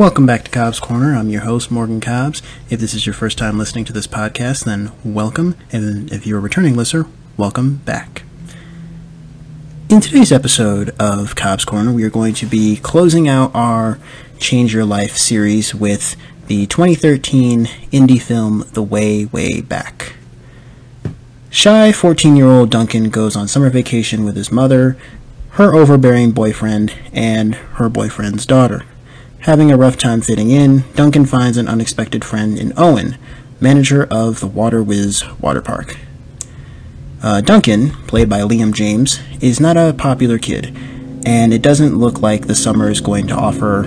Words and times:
Welcome 0.00 0.24
back 0.24 0.44
to 0.44 0.50
Cobb's 0.50 0.80
Corner. 0.80 1.14
I'm 1.14 1.28
your 1.28 1.42
host, 1.42 1.70
Morgan 1.70 2.00
Cobbs. 2.00 2.40
If 2.70 2.80
this 2.80 2.94
is 2.94 3.04
your 3.04 3.12
first 3.12 3.36
time 3.36 3.58
listening 3.58 3.84
to 3.84 3.92
this 3.92 4.06
podcast, 4.06 4.64
then 4.64 4.92
welcome. 5.04 5.56
And 5.72 6.10
if 6.10 6.26
you're 6.26 6.38
a 6.38 6.40
returning 6.40 6.74
listener, 6.74 7.04
welcome 7.36 7.82
back. 7.84 8.22
In 9.90 10.00
today's 10.00 10.32
episode 10.32 10.94
of 10.98 11.36
Cobb's 11.36 11.66
Corner, 11.66 11.92
we 11.92 12.02
are 12.04 12.08
going 12.08 12.32
to 12.36 12.46
be 12.46 12.78
closing 12.78 13.28
out 13.28 13.54
our 13.54 13.98
Change 14.38 14.72
Your 14.72 14.86
Life 14.86 15.18
series 15.18 15.74
with 15.74 16.16
the 16.46 16.64
2013 16.68 17.66
indie 17.92 18.22
film 18.22 18.64
The 18.72 18.82
Way, 18.82 19.26
Way 19.26 19.60
Back. 19.60 20.14
Shy 21.50 21.92
14 21.92 22.36
year 22.36 22.46
old 22.46 22.70
Duncan 22.70 23.10
goes 23.10 23.36
on 23.36 23.48
summer 23.48 23.68
vacation 23.68 24.24
with 24.24 24.36
his 24.36 24.50
mother, 24.50 24.96
her 25.50 25.74
overbearing 25.74 26.32
boyfriend, 26.32 26.94
and 27.12 27.54
her 27.54 27.90
boyfriend's 27.90 28.46
daughter. 28.46 28.86
Having 29.44 29.70
a 29.70 29.76
rough 29.78 29.96
time 29.96 30.20
fitting 30.20 30.50
in, 30.50 30.84
Duncan 30.94 31.24
finds 31.24 31.56
an 31.56 31.66
unexpected 31.66 32.26
friend 32.26 32.58
in 32.58 32.74
Owen, 32.76 33.16
manager 33.58 34.06
of 34.10 34.40
the 34.40 34.46
Water 34.46 34.82
Whiz 34.82 35.24
water 35.40 35.62
park. 35.62 35.96
Uh, 37.22 37.40
Duncan, 37.40 37.92
played 38.06 38.28
by 38.28 38.40
Liam 38.40 38.74
James, 38.74 39.18
is 39.40 39.58
not 39.58 39.78
a 39.78 39.94
popular 39.96 40.36
kid, 40.36 40.76
and 41.24 41.54
it 41.54 41.62
doesn't 41.62 41.96
look 41.96 42.20
like 42.20 42.48
the 42.48 42.54
summer 42.54 42.90
is 42.90 43.00
going 43.00 43.26
to 43.28 43.34
offer 43.34 43.84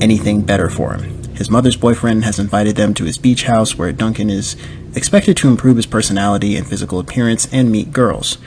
anything 0.00 0.40
better 0.40 0.70
for 0.70 0.94
him. 0.94 1.22
His 1.34 1.50
mother's 1.50 1.76
boyfriend 1.76 2.24
has 2.24 2.38
invited 2.38 2.76
them 2.76 2.94
to 2.94 3.04
his 3.04 3.18
beach 3.18 3.42
house 3.42 3.76
where 3.76 3.92
Duncan 3.92 4.30
is 4.30 4.56
expected 4.94 5.36
to 5.36 5.48
improve 5.48 5.76
his 5.76 5.86
personality 5.86 6.56
and 6.56 6.66
physical 6.66 6.98
appearance 6.98 7.46
and 7.52 7.70
meet 7.70 7.92
girls 7.92 8.38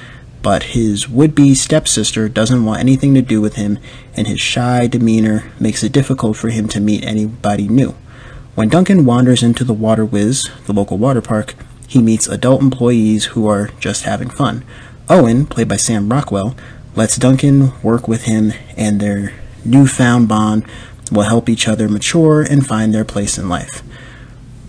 but 0.41 0.63
his 0.63 1.07
would 1.07 1.35
be 1.35 1.53
stepsister 1.53 2.27
doesn't 2.27 2.65
want 2.65 2.79
anything 2.79 3.13
to 3.13 3.21
do 3.21 3.41
with 3.41 3.55
him, 3.55 3.77
and 4.15 4.27
his 4.27 4.41
shy 4.41 4.87
demeanor 4.87 5.51
makes 5.59 5.83
it 5.83 5.91
difficult 5.91 6.37
for 6.37 6.49
him 6.49 6.67
to 6.69 6.79
meet 6.79 7.05
anybody 7.05 7.67
new. 7.67 7.95
When 8.55 8.69
Duncan 8.69 9.05
wanders 9.05 9.43
into 9.43 9.63
the 9.63 9.73
Water 9.73 10.03
Whiz, 10.03 10.49
the 10.65 10.73
local 10.73 10.97
water 10.97 11.21
park, 11.21 11.55
he 11.87 12.01
meets 12.01 12.27
adult 12.27 12.61
employees 12.61 13.25
who 13.25 13.47
are 13.47 13.69
just 13.79 14.03
having 14.03 14.29
fun. 14.29 14.63
Owen, 15.09 15.45
played 15.45 15.67
by 15.67 15.77
Sam 15.77 16.11
Rockwell, 16.11 16.55
lets 16.95 17.17
Duncan 17.17 17.71
work 17.81 18.07
with 18.07 18.23
him, 18.23 18.53
and 18.75 18.99
their 18.99 19.33
newfound 19.63 20.27
bond 20.27 20.65
will 21.11 21.23
help 21.23 21.49
each 21.49 21.67
other 21.67 21.87
mature 21.87 22.41
and 22.41 22.65
find 22.65 22.93
their 22.93 23.05
place 23.05 23.37
in 23.37 23.49
life. 23.49 23.83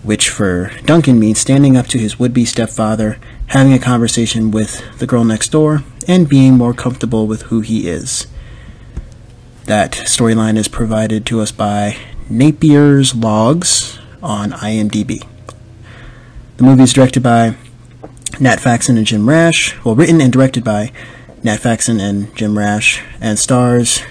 Which 0.03 0.29
for 0.29 0.71
Duncan 0.85 1.19
means 1.19 1.39
standing 1.39 1.77
up 1.77 1.87
to 1.87 1.97
his 1.97 2.19
would 2.19 2.33
be 2.33 2.45
stepfather 2.45 3.17
having 3.53 3.71
a 3.71 3.77
conversation 3.77 4.49
with 4.49 4.81
the 4.97 5.05
girl 5.05 5.23
next 5.23 5.49
door, 5.49 5.83
and 6.07 6.27
being 6.27 6.57
more 6.57 6.73
comfortable 6.73 7.27
with 7.27 7.43
who 7.43 7.61
he 7.61 7.87
is. 7.87 8.25
That 9.65 9.91
storyline 9.91 10.57
is 10.57 10.67
provided 10.67 11.23
to 11.27 11.39
us 11.39 11.51
by 11.51 11.95
Napier's 12.31 13.13
Logs 13.13 13.99
on 14.23 14.53
IMDb. 14.53 15.23
The 16.57 16.63
movie 16.63 16.81
is 16.81 16.93
directed 16.93 17.21
by 17.21 17.55
Nat 18.39 18.59
Faxon 18.59 18.97
and 18.97 19.05
Jim 19.05 19.29
Rash, 19.29 19.75
well, 19.85 19.93
written 19.93 20.19
and 20.19 20.33
directed 20.33 20.63
by 20.63 20.91
Nat 21.43 21.57
Faxon 21.57 21.99
and 21.99 22.35
Jim 22.35 22.57
Rash, 22.57 23.03
and 23.21 23.37
stars 23.37 24.01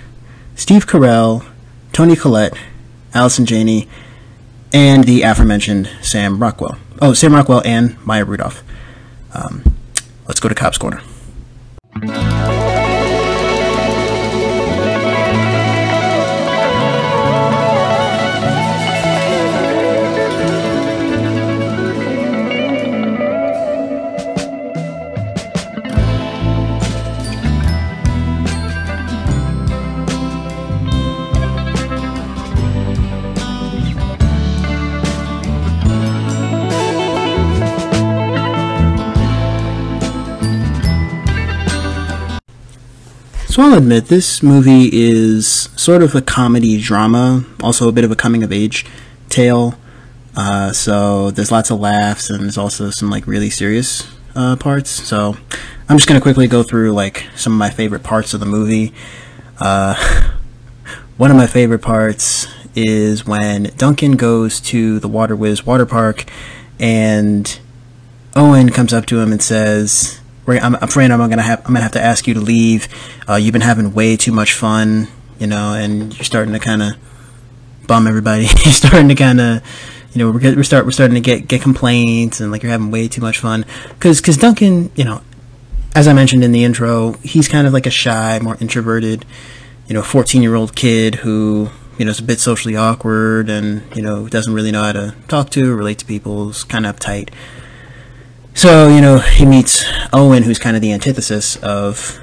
Steve 0.54 0.86
Carell, 0.86 1.44
Toni 1.92 2.14
Collette, 2.14 2.56
Allison 3.12 3.44
Janney, 3.44 3.88
and 4.72 5.03
the 5.03 5.22
aforementioned 5.22 5.91
Sam 6.00 6.38
Rockwell. 6.38 6.78
Oh, 7.00 7.12
Sam 7.12 7.34
Rockwell 7.34 7.62
and 7.64 8.00
Maya 8.06 8.24
Rudolph. 8.24 8.62
Um, 9.34 9.62
let's 10.28 10.41
go 10.41 10.48
to 10.48 10.54
Cobb's 10.54 10.78
Corner. 10.78 11.00
So 43.53 43.61
I'll 43.61 43.75
admit, 43.75 44.07
this 44.07 44.43
movie 44.43 44.89
is 44.91 45.69
sort 45.77 46.03
of 46.03 46.15
a 46.15 46.23
comedy 46.23 46.81
drama, 46.81 47.45
also 47.63 47.87
a 47.87 47.93
bit 47.93 48.03
of 48.03 48.11
a 48.11 48.17
coming 48.17 48.43
of 48.43 48.51
age 48.51 48.87
tale. 49.29 49.75
Uh, 50.35 50.73
so 50.73 51.31
there's 51.31 51.53
lots 51.53 51.71
of 51.71 51.79
laughs 51.79 52.31
and 52.31 52.45
there's 52.45 52.57
also 52.57 52.89
some 52.89 53.11
like 53.11 53.27
really 53.27 53.51
serious 53.51 54.11
uh, 54.35 54.57
parts. 54.57 54.89
So 54.89 55.37
I'm 55.87 55.99
just 55.99 56.09
gonna 56.09 56.23
quickly 56.23 56.47
go 56.47 56.63
through 56.63 56.93
like 56.93 57.27
some 57.37 57.53
of 57.53 57.59
my 57.59 57.69
favorite 57.69 58.03
parts 58.03 58.33
of 58.33 58.41
the 58.41 58.47
movie. 58.47 58.95
Uh, 59.59 59.97
one 61.19 61.31
of 61.31 61.37
my 61.37 61.47
favorite 61.47 61.83
parts 61.83 62.47
is 62.75 63.27
when 63.27 63.65
Duncan 63.77 64.13
goes 64.13 64.61
to 64.61 64.99
the 64.99 65.09
Water 65.09 65.37
Whiz 65.37 65.67
water 65.67 65.84
park 65.84 66.25
and 66.81 67.61
Owen 68.34 68.71
comes 68.71 68.95
up 68.95 69.05
to 69.05 69.21
him 69.21 69.31
and 69.31 69.43
says, 69.43 70.22
I'm 70.48 70.75
afraid 70.76 71.10
I'm 71.10 71.19
gonna 71.19 71.42
have 71.42 71.60
I'm 71.60 71.72
gonna 71.72 71.82
have 71.82 71.92
to 71.92 72.03
ask 72.03 72.26
you 72.26 72.34
to 72.34 72.41
leave. 72.41 72.88
Uh, 73.28 73.36
you've 73.36 73.53
been 73.53 73.62
having 73.62 73.94
way 73.94 74.16
too 74.16 74.32
much 74.32 74.54
fun, 74.54 75.08
you 75.38 75.47
know, 75.47 75.75
and 75.75 76.14
you're 76.16 76.25
starting 76.25 76.53
to 76.53 76.58
kind 76.58 76.82
of 76.82 76.94
bum 77.86 78.06
everybody. 78.06 78.42
you're 78.64 78.72
starting 78.72 79.08
to 79.08 79.14
kind 79.14 79.41
of, 79.41 79.62
you 80.12 80.19
know, 80.19 80.30
we're 80.30 80.56
we're 80.56 80.64
start 80.64 80.84
we're 80.84 80.91
starting 80.91 81.14
to 81.14 81.20
get 81.20 81.47
get 81.47 81.62
complaints 81.62 82.41
and 82.41 82.50
like 82.50 82.62
you're 82.62 82.72
having 82.72 82.91
way 82.91 83.08
too 83.08 83.20
much 83.20 83.38
fun. 83.38 83.64
Because 83.91 84.20
because 84.20 84.36
Duncan, 84.36 84.91
you 84.97 85.04
know, 85.04 85.22
as 85.94 86.08
I 86.08 86.12
mentioned 86.12 86.42
in 86.42 86.53
the 86.53 86.64
intro, 86.64 87.12
he's 87.22 87.48
kind 87.48 87.66
of 87.66 87.72
like 87.72 87.86
a 87.86 87.91
shy, 87.91 88.38
more 88.42 88.56
introverted, 88.60 89.24
you 89.86 89.94
know, 89.94 90.03
14 90.03 90.42
year 90.42 90.54
old 90.54 90.74
kid 90.74 91.16
who 91.16 91.70
you 91.98 92.04
know 92.04 92.10
is 92.10 92.19
a 92.19 92.24
bit 92.24 92.41
socially 92.41 92.74
awkward 92.74 93.48
and 93.48 93.83
you 93.95 94.03
know 94.03 94.27
doesn't 94.27 94.54
really 94.54 94.72
know 94.72 94.83
how 94.83 94.92
to 94.92 95.15
talk 95.28 95.50
to 95.50 95.72
or 95.72 95.77
relate 95.77 95.98
to 95.98 96.04
people. 96.04 96.50
Is 96.50 96.65
kind 96.65 96.84
of 96.84 96.97
uptight. 96.97 97.30
So 98.54 98.89
you 98.89 99.01
know 99.01 99.19
he 99.19 99.47
meets 99.47 99.84
Owen, 100.13 100.43
who's 100.43 100.59
kind 100.59 100.77
of 100.77 100.83
the 100.83 100.93
antithesis 100.93 101.57
of 101.57 102.19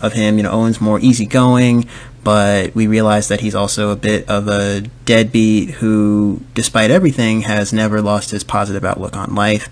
of 0.00 0.14
him. 0.14 0.36
You 0.36 0.44
know, 0.44 0.52
Owen's 0.52 0.80
more 0.80 0.98
easygoing, 0.98 1.86
but 2.24 2.74
we 2.74 2.86
realize 2.86 3.28
that 3.28 3.40
he's 3.40 3.54
also 3.54 3.90
a 3.90 3.96
bit 3.96 4.28
of 4.28 4.48
a 4.48 4.82
deadbeat 5.04 5.70
who, 5.70 6.42
despite 6.54 6.90
everything, 6.90 7.42
has 7.42 7.72
never 7.72 8.00
lost 8.00 8.30
his 8.30 8.42
positive 8.42 8.84
outlook 8.84 9.16
on 9.16 9.34
life. 9.34 9.68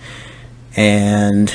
And 0.76 1.54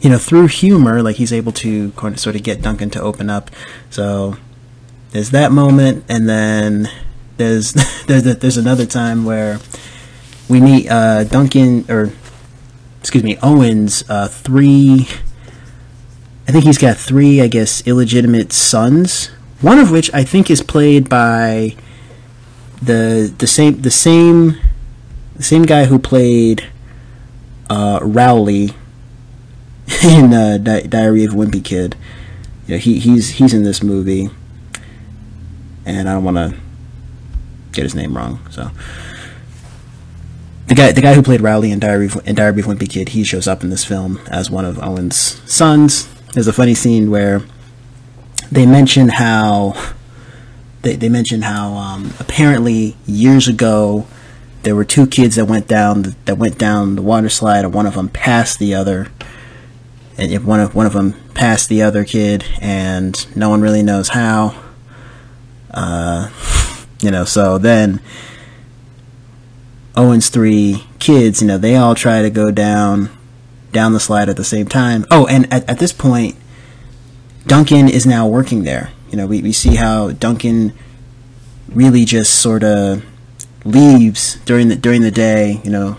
you 0.00 0.08
know, 0.08 0.18
through 0.18 0.46
humor, 0.46 1.02
like 1.02 1.16
he's 1.16 1.32
able 1.32 1.52
to 1.52 1.90
kind 1.92 2.14
of 2.14 2.20
sort 2.20 2.36
of 2.36 2.42
get 2.42 2.62
Duncan 2.62 2.90
to 2.90 3.00
open 3.02 3.28
up. 3.28 3.50
So 3.90 4.36
there's 5.10 5.30
that 5.30 5.52
moment, 5.52 6.04
and 6.08 6.28
then 6.28 6.88
there's 7.36 7.72
there's 8.06 8.22
there's 8.22 8.56
another 8.56 8.86
time 8.86 9.24
where 9.24 9.58
we 10.48 10.60
meet 10.60 10.88
uh, 10.90 11.24
Duncan 11.24 11.84
or 11.90 12.12
excuse 13.00 13.24
me, 13.24 13.36
Owens 13.42 14.04
uh, 14.08 14.28
three. 14.28 15.08
I 16.46 16.52
think 16.52 16.64
he's 16.64 16.78
got 16.78 16.96
three, 16.96 17.40
I 17.40 17.48
guess, 17.48 17.86
illegitimate 17.86 18.52
sons. 18.52 19.30
One 19.60 19.78
of 19.78 19.90
which 19.90 20.12
I 20.14 20.24
think 20.24 20.50
is 20.50 20.62
played 20.62 21.08
by 21.08 21.76
the 22.82 23.32
the 23.36 23.46
same 23.46 23.82
the 23.82 23.90
same 23.90 24.56
the 25.36 25.42
same 25.42 25.62
guy 25.62 25.84
who 25.86 25.98
played 25.98 26.68
uh, 27.68 28.00
Rowley 28.02 28.70
in 30.04 30.32
uh, 30.32 30.58
Di- 30.58 30.82
Diary 30.82 31.24
of 31.24 31.34
a 31.34 31.36
Wimpy 31.36 31.64
Kid. 31.64 31.96
You 32.66 32.74
know, 32.74 32.78
he 32.78 32.98
he's 32.98 33.30
he's 33.30 33.54
in 33.54 33.62
this 33.64 33.82
movie, 33.82 34.30
and 35.84 36.08
I 36.08 36.14
don't 36.14 36.24
want 36.24 36.36
to 36.36 36.56
get 37.72 37.84
his 37.84 37.94
name 37.94 38.16
wrong. 38.16 38.40
So 38.50 38.70
guy 40.80 40.92
the 40.92 41.00
guy 41.00 41.14
who 41.14 41.22
played 41.22 41.40
Rowley 41.40 41.70
in 41.70 41.78
Diary 41.78 42.08
in 42.24 42.34
Diary 42.34 42.60
of 42.60 42.66
Wimpy 42.66 42.88
Kid, 42.88 43.10
he 43.10 43.24
shows 43.24 43.46
up 43.46 43.62
in 43.62 43.70
this 43.70 43.84
film 43.84 44.18
as 44.30 44.50
one 44.50 44.64
of 44.64 44.78
Owen's 44.82 45.16
sons. 45.50 46.08
There's 46.32 46.48
a 46.48 46.52
funny 46.52 46.74
scene 46.74 47.10
where 47.10 47.42
they 48.50 48.66
mention 48.66 49.08
how 49.08 49.74
they 50.82 50.96
they 50.96 51.08
mention 51.08 51.42
how 51.42 51.74
um, 51.74 52.14
apparently 52.18 52.96
years 53.06 53.46
ago 53.48 54.06
there 54.62 54.74
were 54.74 54.84
two 54.84 55.06
kids 55.06 55.36
that 55.36 55.46
went 55.46 55.68
down 55.68 56.02
the, 56.02 56.16
that 56.24 56.38
went 56.38 56.58
down 56.58 56.96
the 56.96 57.02
water 57.02 57.28
slide, 57.28 57.64
and 57.64 57.74
one 57.74 57.86
of 57.86 57.94
them 57.94 58.08
passed 58.08 58.58
the 58.58 58.74
other. 58.74 59.08
And 60.16 60.32
if 60.32 60.44
one 60.44 60.60
of 60.60 60.74
one 60.74 60.86
of 60.86 60.92
them 60.92 61.14
passed 61.34 61.68
the 61.68 61.82
other 61.82 62.04
kid, 62.04 62.44
and 62.60 63.36
no 63.36 63.50
one 63.50 63.60
really 63.60 63.82
knows 63.82 64.08
how. 64.08 64.60
Uh, 65.70 66.30
you 67.00 67.10
know, 67.10 67.24
so 67.24 67.58
then 67.58 68.00
Owen's 69.96 70.28
three 70.28 70.84
kids, 70.98 71.40
you 71.40 71.48
know, 71.48 71.58
they 71.58 71.76
all 71.76 71.94
try 71.94 72.22
to 72.22 72.30
go 72.30 72.50
down 72.50 73.10
down 73.72 73.92
the 73.92 74.00
slide 74.00 74.28
at 74.28 74.36
the 74.36 74.44
same 74.44 74.66
time. 74.66 75.06
Oh, 75.10 75.26
and 75.26 75.52
at, 75.52 75.68
at 75.68 75.78
this 75.78 75.92
point, 75.92 76.36
Duncan 77.46 77.88
is 77.88 78.06
now 78.06 78.26
working 78.26 78.64
there. 78.64 78.90
You 79.10 79.16
know, 79.16 79.26
we, 79.26 79.42
we 79.42 79.52
see 79.52 79.76
how 79.76 80.10
Duncan 80.12 80.72
really 81.68 82.04
just 82.04 82.40
sort 82.40 82.62
of 82.62 83.04
leaves 83.64 84.36
during 84.44 84.68
the 84.68 84.76
during 84.76 85.02
the 85.02 85.10
day, 85.10 85.60
you 85.64 85.70
know, 85.70 85.96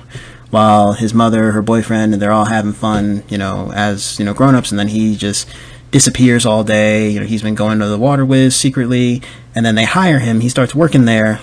while 0.49 0.93
his 0.93 1.13
mother, 1.13 1.51
her 1.51 1.61
boyfriend, 1.61 2.13
and 2.13 2.21
they're 2.21 2.31
all 2.31 2.45
having 2.45 2.73
fun, 2.73 3.23
you 3.29 3.37
know, 3.37 3.71
as 3.73 4.19
you 4.19 4.25
know, 4.25 4.33
grown 4.33 4.55
ups, 4.55 4.71
and 4.71 4.79
then 4.79 4.89
he 4.89 5.15
just 5.15 5.47
disappears 5.91 6.45
all 6.45 6.63
day. 6.63 7.09
You 7.09 7.19
know, 7.19 7.25
he's 7.25 7.41
been 7.41 7.55
going 7.55 7.79
to 7.79 7.87
the 7.87 7.97
water 7.97 8.25
whiz 8.25 8.55
secretly, 8.55 9.21
and 9.55 9.65
then 9.65 9.75
they 9.75 9.85
hire 9.85 10.19
him. 10.19 10.39
He 10.41 10.49
starts 10.49 10.73
working 10.75 11.05
there, 11.05 11.39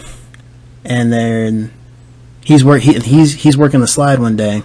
and 0.85 1.13
then 1.13 1.73
he's 2.49 2.65
work 2.65 2.81
he, 2.81 2.95
he's 3.01 3.35
he's 3.35 3.59
working 3.59 3.81
the 3.81 3.87
slide 3.87 4.19
one 4.19 4.35
day, 4.35 4.63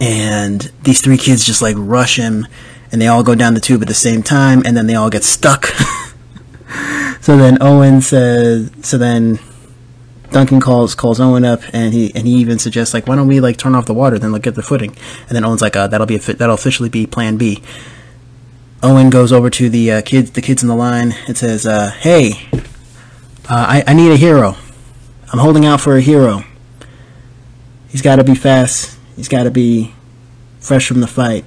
and 0.00 0.70
these 0.84 1.00
three 1.00 1.18
kids 1.18 1.44
just 1.44 1.60
like 1.60 1.74
rush 1.76 2.16
him, 2.16 2.46
and 2.92 3.02
they 3.02 3.08
all 3.08 3.24
go 3.24 3.34
down 3.34 3.54
the 3.54 3.60
tube 3.60 3.82
at 3.82 3.88
the 3.88 3.94
same 3.94 4.22
time, 4.22 4.62
and 4.64 4.76
then 4.76 4.86
they 4.86 4.94
all 4.94 5.10
get 5.10 5.24
stuck. 5.24 5.66
so 7.20 7.36
then 7.36 7.58
Owen 7.60 8.00
says, 8.00 8.70
so 8.82 8.96
then 8.96 9.40
Duncan 10.30 10.60
calls 10.60 10.94
calls 10.94 11.18
Owen 11.18 11.44
up, 11.44 11.62
and 11.72 11.92
he 11.92 12.14
and 12.14 12.28
he 12.28 12.34
even 12.34 12.60
suggests 12.60 12.94
like, 12.94 13.08
why 13.08 13.16
don't 13.16 13.26
we 13.26 13.40
like 13.40 13.56
turn 13.56 13.74
off 13.74 13.86
the 13.86 13.94
water, 13.94 14.16
then 14.16 14.30
like 14.30 14.42
get 14.42 14.54
the 14.54 14.62
footing, 14.62 14.96
and 15.26 15.30
then 15.30 15.44
Owen's 15.44 15.62
like, 15.62 15.74
uh, 15.74 15.88
that'll 15.88 16.06
be 16.06 16.18
that'll 16.18 16.54
officially 16.54 16.88
be 16.88 17.06
Plan 17.06 17.36
B. 17.36 17.60
Owen 18.84 19.10
goes 19.10 19.32
over 19.32 19.50
to 19.50 19.68
the 19.68 19.90
uh, 19.90 20.02
kids, 20.02 20.30
the 20.30 20.42
kids 20.42 20.62
in 20.62 20.68
the 20.68 20.76
line, 20.76 21.14
and 21.26 21.36
says, 21.36 21.66
uh, 21.66 21.90
"Hey, 21.90 22.48
uh, 22.52 22.60
I, 23.48 23.82
I 23.86 23.94
need 23.94 24.12
a 24.12 24.16
hero. 24.16 24.56
I'm 25.32 25.38
holding 25.38 25.64
out 25.64 25.80
for 25.80 25.96
a 25.96 26.00
hero. 26.00 26.44
He's 27.88 28.02
got 28.02 28.16
to 28.16 28.24
be 28.24 28.34
fast. 28.34 28.98
He's 29.16 29.28
got 29.28 29.44
to 29.44 29.50
be 29.50 29.94
fresh 30.60 30.88
from 30.88 31.00
the 31.00 31.06
fight, 31.06 31.44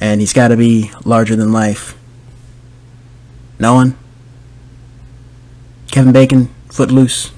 and 0.00 0.20
he's 0.20 0.32
got 0.32 0.48
to 0.48 0.56
be 0.56 0.90
larger 1.04 1.36
than 1.36 1.52
life. 1.52 1.96
No 3.58 3.74
one. 3.74 3.96
Kevin 5.90 6.12
Bacon, 6.12 6.48
Footloose. 6.68 7.32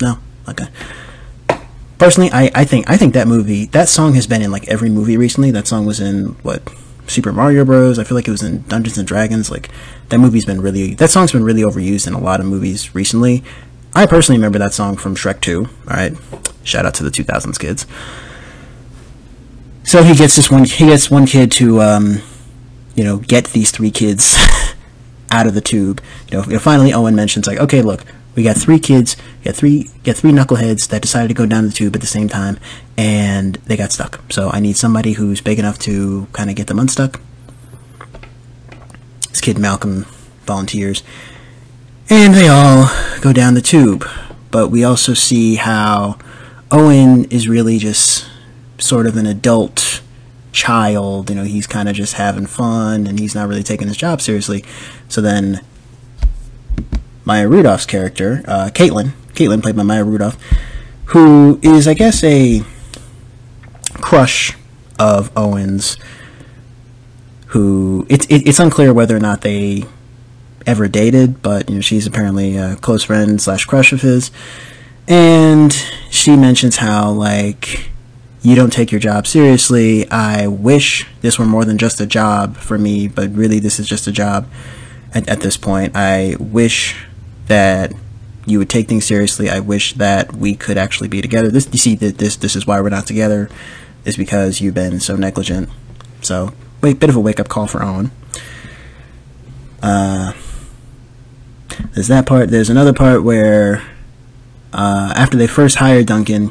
No, 0.00 0.18
okay." 0.48 0.68
personally, 2.00 2.30
I, 2.32 2.50
I 2.54 2.64
think 2.64 2.90
I 2.90 2.96
think 2.96 3.14
that 3.14 3.28
movie 3.28 3.66
that 3.66 3.88
song 3.88 4.14
has 4.14 4.26
been 4.26 4.42
in 4.42 4.50
like 4.50 4.66
every 4.66 4.90
movie 4.90 5.16
recently. 5.16 5.52
That 5.52 5.68
song 5.68 5.86
was 5.86 6.00
in 6.00 6.30
what 6.42 6.62
Super 7.10 7.32
Mario 7.32 7.64
Bros. 7.64 7.98
I 7.98 8.04
feel 8.04 8.14
like 8.14 8.28
it 8.28 8.30
was 8.30 8.42
in 8.42 8.62
Dungeons 8.62 8.96
and 8.96 9.06
Dragons. 9.06 9.50
Like 9.50 9.68
that 10.08 10.18
movie's 10.18 10.44
been 10.44 10.60
really 10.60 10.94
that 10.94 11.10
song's 11.10 11.32
been 11.32 11.44
really 11.44 11.62
overused 11.62 12.06
in 12.06 12.14
a 12.14 12.20
lot 12.20 12.40
of 12.40 12.46
movies 12.46 12.94
recently. 12.94 13.42
I 13.94 14.06
personally 14.06 14.38
remember 14.38 14.58
that 14.60 14.72
song 14.72 14.96
from 14.96 15.16
Shrek 15.16 15.40
2. 15.40 15.64
All 15.64 15.68
right, 15.88 16.12
shout 16.62 16.86
out 16.86 16.94
to 16.94 17.02
the 17.02 17.10
2000s 17.10 17.58
kids. 17.58 17.86
So 19.82 20.04
he 20.04 20.14
gets 20.14 20.36
this 20.36 20.50
one. 20.50 20.64
He 20.64 20.86
gets 20.86 21.10
one 21.10 21.26
kid 21.26 21.50
to, 21.52 21.82
um, 21.82 22.22
you 22.94 23.02
know, 23.02 23.16
get 23.18 23.46
these 23.46 23.72
three 23.72 23.90
kids 23.90 24.36
out 25.30 25.48
of 25.48 25.54
the 25.54 25.60
tube. 25.60 26.00
You 26.30 26.42
know, 26.46 26.58
finally 26.60 26.92
Owen 26.92 27.16
mentions 27.16 27.48
like, 27.48 27.58
okay, 27.58 27.82
look, 27.82 28.04
we 28.36 28.44
got 28.44 28.56
three 28.56 28.78
kids, 28.78 29.16
we 29.40 29.46
got 29.46 29.56
three 29.56 29.90
got 30.04 30.16
three 30.16 30.30
knuckleheads 30.30 30.88
that 30.88 31.02
decided 31.02 31.28
to 31.28 31.34
go 31.34 31.46
down 31.46 31.66
the 31.66 31.72
tube 31.72 31.96
at 31.96 32.00
the 32.00 32.06
same 32.06 32.28
time, 32.28 32.58
and 33.00 33.54
they 33.64 33.78
got 33.78 33.92
stuck. 33.92 34.20
So 34.30 34.50
I 34.50 34.60
need 34.60 34.76
somebody 34.76 35.14
who's 35.14 35.40
big 35.40 35.58
enough 35.58 35.78
to 35.80 36.28
kind 36.32 36.50
of 36.50 36.56
get 36.56 36.66
them 36.66 36.78
unstuck. 36.78 37.18
This 39.30 39.40
kid 39.40 39.58
Malcolm 39.58 40.04
volunteers, 40.44 41.02
and 42.10 42.34
they 42.34 42.46
all 42.46 42.90
go 43.22 43.32
down 43.32 43.54
the 43.54 43.62
tube. 43.62 44.06
But 44.50 44.68
we 44.68 44.84
also 44.84 45.14
see 45.14 45.54
how 45.54 46.18
Owen 46.70 47.24
is 47.30 47.48
really 47.48 47.78
just 47.78 48.28
sort 48.76 49.06
of 49.06 49.16
an 49.16 49.24
adult 49.24 50.02
child. 50.52 51.30
You 51.30 51.36
know, 51.36 51.44
he's 51.44 51.66
kind 51.66 51.88
of 51.88 51.94
just 51.94 52.14
having 52.14 52.44
fun, 52.44 53.06
and 53.06 53.18
he's 53.18 53.34
not 53.34 53.48
really 53.48 53.62
taking 53.62 53.88
his 53.88 53.96
job 53.96 54.20
seriously. 54.20 54.62
So 55.08 55.22
then 55.22 55.62
Maya 57.24 57.48
Rudolph's 57.48 57.86
character, 57.86 58.44
uh, 58.46 58.68
Caitlin, 58.74 59.12
Caitlin 59.32 59.62
played 59.62 59.76
by 59.76 59.84
Maya 59.84 60.04
Rudolph, 60.04 60.36
who 61.06 61.58
is, 61.62 61.88
I 61.88 61.94
guess, 61.94 62.22
a 62.22 62.62
crush 64.00 64.56
of 64.98 65.30
Owen's. 65.36 65.96
Who 67.46 68.06
it's 68.08 68.26
it, 68.26 68.46
it's 68.46 68.60
unclear 68.60 68.94
whether 68.94 69.16
or 69.16 69.20
not 69.20 69.40
they 69.40 69.84
ever 70.66 70.86
dated, 70.88 71.42
but 71.42 71.68
you 71.68 71.76
know 71.76 71.80
she's 71.80 72.06
apparently 72.06 72.56
a 72.56 72.76
close 72.76 73.02
friend 73.04 73.40
slash 73.40 73.64
crush 73.64 73.92
of 73.92 74.02
his, 74.02 74.30
and 75.08 75.72
she 76.10 76.36
mentions 76.36 76.76
how 76.76 77.10
like 77.10 77.90
you 78.42 78.54
don't 78.54 78.72
take 78.72 78.92
your 78.92 79.00
job 79.00 79.26
seriously. 79.26 80.08
I 80.10 80.46
wish 80.46 81.06
this 81.20 81.38
were 81.38 81.44
more 81.44 81.64
than 81.64 81.76
just 81.76 82.00
a 82.00 82.06
job 82.06 82.56
for 82.56 82.78
me, 82.78 83.08
but 83.08 83.30
really 83.34 83.58
this 83.58 83.78
is 83.78 83.88
just 83.88 84.06
a 84.06 84.12
job 84.12 84.48
at, 85.12 85.28
at 85.28 85.40
this 85.40 85.56
point. 85.56 85.94
I 85.94 86.36
wish 86.38 86.96
that 87.48 87.92
you 88.46 88.58
would 88.58 88.70
take 88.70 88.88
things 88.88 89.04
seriously. 89.04 89.50
I 89.50 89.60
wish 89.60 89.94
that 89.94 90.34
we 90.34 90.54
could 90.54 90.78
actually 90.78 91.08
be 91.08 91.20
together. 91.20 91.50
This, 91.50 91.68
you 91.72 91.78
see, 91.78 91.94
that 91.96 92.18
this 92.18 92.36
this 92.36 92.56
is 92.56 92.66
why 92.66 92.80
we're 92.80 92.88
not 92.88 93.06
together, 93.06 93.50
is 94.04 94.16
because 94.16 94.60
you've 94.60 94.74
been 94.74 95.00
so 95.00 95.16
negligent. 95.16 95.68
So, 96.22 96.52
wait, 96.82 97.00
bit 97.00 97.10
of 97.10 97.16
a 97.16 97.20
wake 97.20 97.40
up 97.40 97.48
call 97.48 97.66
for 97.66 97.82
Owen. 97.82 98.10
Uh, 99.82 100.32
there's 101.94 102.08
that 102.08 102.26
part. 102.26 102.50
There's 102.50 102.70
another 102.70 102.92
part 102.92 103.22
where, 103.22 103.82
uh, 104.72 105.12
after 105.16 105.36
they 105.36 105.46
first 105.46 105.76
hired 105.76 106.06
Duncan, 106.06 106.48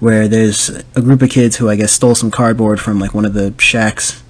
where 0.00 0.28
there's 0.28 0.68
a 0.94 1.00
group 1.00 1.22
of 1.22 1.30
kids 1.30 1.56
who 1.56 1.68
I 1.68 1.76
guess 1.76 1.92
stole 1.92 2.14
some 2.14 2.30
cardboard 2.30 2.80
from 2.80 2.98
like 2.98 3.14
one 3.14 3.24
of 3.24 3.34
the 3.34 3.54
shacks, 3.58 4.22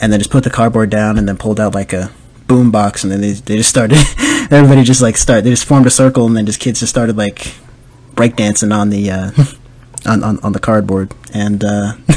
and 0.00 0.12
then 0.12 0.20
just 0.20 0.30
put 0.30 0.44
the 0.44 0.50
cardboard 0.50 0.90
down 0.90 1.16
and 1.18 1.28
then 1.28 1.36
pulled 1.36 1.60
out 1.60 1.74
like 1.74 1.92
a 1.92 2.10
boom 2.46 2.70
box, 2.70 3.04
and 3.04 3.12
then 3.12 3.20
they 3.20 3.32
they 3.32 3.56
just 3.56 3.70
started 3.70 3.98
everybody 4.50 4.82
just 4.82 5.02
like 5.02 5.16
start. 5.16 5.44
They 5.44 5.50
just 5.50 5.64
formed 5.64 5.86
a 5.86 5.90
circle, 5.90 6.26
and 6.26 6.36
then 6.36 6.46
just 6.46 6.60
kids 6.60 6.80
just 6.80 6.90
started 6.90 7.16
like 7.16 7.54
breakdancing 8.14 8.74
on 8.74 8.90
the 8.90 9.10
uh, 9.10 9.30
on, 10.06 10.22
on 10.22 10.38
on 10.40 10.52
the 10.52 10.60
cardboard, 10.60 11.12
and 11.32 11.64
uh, 11.64 11.94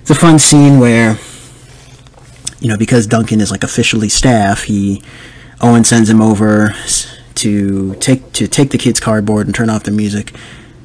it's 0.00 0.10
a 0.10 0.14
fun 0.14 0.38
scene 0.38 0.78
where 0.78 1.18
you 2.60 2.68
know 2.68 2.76
because 2.76 3.06
Duncan 3.06 3.40
is 3.40 3.50
like 3.50 3.64
officially 3.64 4.08
staff, 4.08 4.64
he 4.64 5.02
Owen 5.60 5.84
sends 5.84 6.08
him 6.08 6.20
over 6.20 6.74
to 7.36 7.94
take 7.96 8.32
to 8.32 8.46
take 8.46 8.70
the 8.70 8.78
kids' 8.78 9.00
cardboard 9.00 9.46
and 9.46 9.54
turn 9.54 9.70
off 9.70 9.84
the 9.84 9.90
music, 9.90 10.32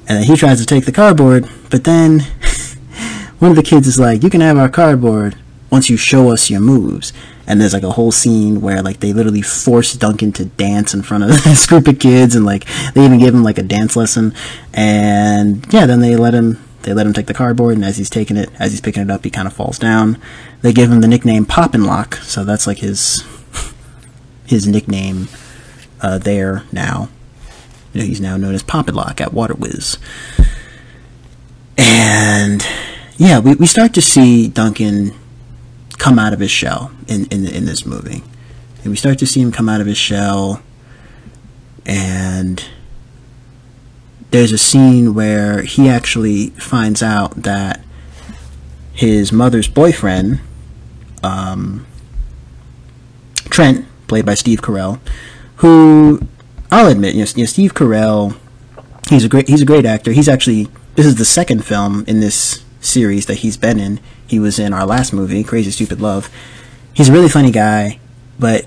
and 0.07 0.19
then 0.19 0.23
he 0.23 0.35
tries 0.35 0.59
to 0.59 0.65
take 0.65 0.85
the 0.85 0.91
cardboard, 0.91 1.49
but 1.69 1.83
then 1.83 2.19
one 3.39 3.51
of 3.51 3.57
the 3.57 3.63
kids 3.63 3.87
is 3.87 3.99
like, 3.99 4.23
"You 4.23 4.29
can 4.29 4.41
have 4.41 4.57
our 4.57 4.69
cardboard." 4.69 5.35
once 5.71 5.89
you 5.89 5.97
show 5.97 6.29
us 6.29 6.49
your 6.49 6.59
moves. 6.59 7.13
And 7.51 7.59
there's 7.59 7.73
like 7.73 7.83
a 7.83 7.91
whole 7.91 8.13
scene 8.13 8.61
where 8.61 8.81
like 8.81 9.01
they 9.01 9.11
literally 9.11 9.41
force 9.41 9.91
Duncan 9.91 10.31
to 10.33 10.45
dance 10.45 10.93
in 10.93 11.01
front 11.03 11.25
of 11.25 11.29
this 11.43 11.67
group 11.67 11.85
of 11.89 11.99
kids, 11.99 12.33
and 12.33 12.45
like 12.45 12.65
they 12.93 13.03
even 13.03 13.19
give 13.19 13.35
him 13.35 13.43
like 13.43 13.57
a 13.57 13.63
dance 13.63 13.97
lesson. 13.97 14.33
And 14.73 15.65
yeah, 15.73 15.85
then 15.85 15.99
they 15.99 16.15
let 16.15 16.33
him 16.33 16.63
they 16.83 16.93
let 16.93 17.05
him 17.05 17.11
take 17.11 17.25
the 17.25 17.33
cardboard, 17.33 17.75
and 17.75 17.83
as 17.83 17.97
he's 17.97 18.09
taking 18.09 18.37
it, 18.37 18.49
as 18.57 18.71
he's 18.71 18.79
picking 18.79 19.03
it 19.03 19.11
up, 19.11 19.25
he 19.25 19.29
kind 19.29 19.49
of 19.49 19.53
falls 19.53 19.77
down. 19.77 20.17
They 20.61 20.71
give 20.71 20.89
him 20.89 21.01
the 21.01 21.09
nickname 21.09 21.45
Poppin' 21.45 21.83
Lock, 21.83 22.15
so 22.15 22.45
that's 22.45 22.67
like 22.67 22.77
his 22.77 23.25
his 24.45 24.65
nickname 24.65 25.27
uh, 25.99 26.19
there 26.19 26.63
now. 26.71 27.09
You 27.91 27.99
know, 27.99 28.07
he's 28.07 28.21
now 28.21 28.37
known 28.37 28.55
as 28.55 28.63
Poppin' 28.63 28.95
Lock 28.95 29.19
at 29.19 29.33
Water 29.33 29.55
Whiz. 29.55 29.97
And 31.77 32.65
yeah, 33.17 33.39
we, 33.39 33.55
we 33.55 33.67
start 33.67 33.93
to 33.95 34.01
see 34.01 34.47
Duncan 34.47 35.11
come 36.01 36.17
out 36.17 36.33
of 36.33 36.39
his 36.39 36.49
shell 36.49 36.91
in, 37.07 37.27
in, 37.27 37.45
in 37.45 37.65
this 37.65 37.85
movie. 37.85 38.23
And 38.81 38.87
we 38.87 38.95
start 38.95 39.19
to 39.19 39.27
see 39.27 39.39
him 39.39 39.51
come 39.51 39.69
out 39.69 39.81
of 39.81 39.85
his 39.85 39.99
shell, 39.99 40.63
and 41.85 42.65
there's 44.31 44.51
a 44.51 44.57
scene 44.57 45.13
where 45.13 45.61
he 45.61 45.87
actually 45.87 46.47
finds 46.51 47.03
out 47.03 47.43
that 47.43 47.85
his 48.91 49.31
mother's 49.31 49.67
boyfriend, 49.67 50.39
um, 51.21 51.85
Trent, 53.51 53.85
played 54.07 54.25
by 54.25 54.33
Steve 54.33 54.61
Carell, 54.61 54.99
who 55.57 56.27
I'll 56.71 56.87
admit, 56.87 57.13
you 57.13 57.23
know, 57.23 57.31
you 57.35 57.43
know, 57.43 57.45
Steve 57.45 57.75
Carell, 57.75 58.35
he's 59.07 59.23
a 59.23 59.29
great 59.29 59.47
he's 59.47 59.61
a 59.61 59.65
great 59.65 59.85
actor. 59.85 60.13
He's 60.13 60.27
actually 60.27 60.67
this 60.95 61.05
is 61.05 61.17
the 61.17 61.25
second 61.25 61.63
film 61.63 62.05
in 62.07 62.21
this 62.21 62.65
series 62.79 63.27
that 63.27 63.35
he's 63.35 63.55
been 63.55 63.79
in. 63.79 63.99
He 64.31 64.39
was 64.39 64.59
in 64.59 64.71
our 64.71 64.85
last 64.85 65.11
movie, 65.11 65.43
Crazy 65.43 65.71
Stupid 65.71 65.99
Love. 65.99 66.29
He's 66.93 67.09
a 67.09 67.11
really 67.11 67.27
funny 67.27 67.51
guy, 67.51 67.99
but 68.39 68.65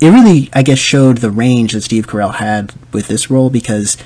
it 0.00 0.08
really, 0.10 0.50
I 0.52 0.64
guess, 0.64 0.80
showed 0.80 1.18
the 1.18 1.30
range 1.30 1.74
that 1.74 1.82
Steve 1.82 2.08
Carell 2.08 2.34
had 2.34 2.72
with 2.92 3.06
this 3.06 3.30
role 3.30 3.50
because 3.50 3.96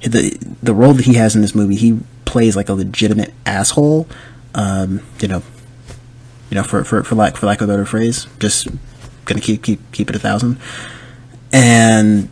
the 0.00 0.36
the 0.60 0.74
role 0.74 0.94
that 0.94 1.06
he 1.06 1.14
has 1.14 1.36
in 1.36 1.42
this 1.42 1.54
movie, 1.54 1.76
he 1.76 2.00
plays 2.24 2.56
like 2.56 2.68
a 2.68 2.72
legitimate 2.72 3.34
asshole. 3.46 4.08
Um, 4.52 5.00
you 5.20 5.28
know, 5.28 5.44
you 6.50 6.56
know, 6.56 6.64
for 6.64 6.82
for 6.82 7.04
for 7.04 7.14
lack 7.14 7.36
for 7.36 7.46
lack 7.46 7.60
of 7.60 7.68
a 7.68 7.72
better 7.72 7.86
phrase, 7.86 8.26
just 8.40 8.66
gonna 9.26 9.40
keep 9.40 9.62
keep 9.62 9.92
keep 9.92 10.10
it 10.10 10.16
a 10.16 10.18
thousand. 10.18 10.58
And 11.52 12.30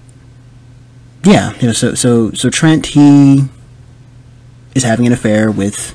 yeah, 1.22 1.54
you 1.60 1.68
know, 1.68 1.72
so 1.72 1.94
so 1.94 2.32
so 2.32 2.50
Trent 2.50 2.86
he 2.86 3.44
is 4.74 4.82
having 4.82 5.06
an 5.06 5.12
affair 5.12 5.48
with 5.48 5.94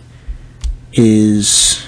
his 0.92 1.86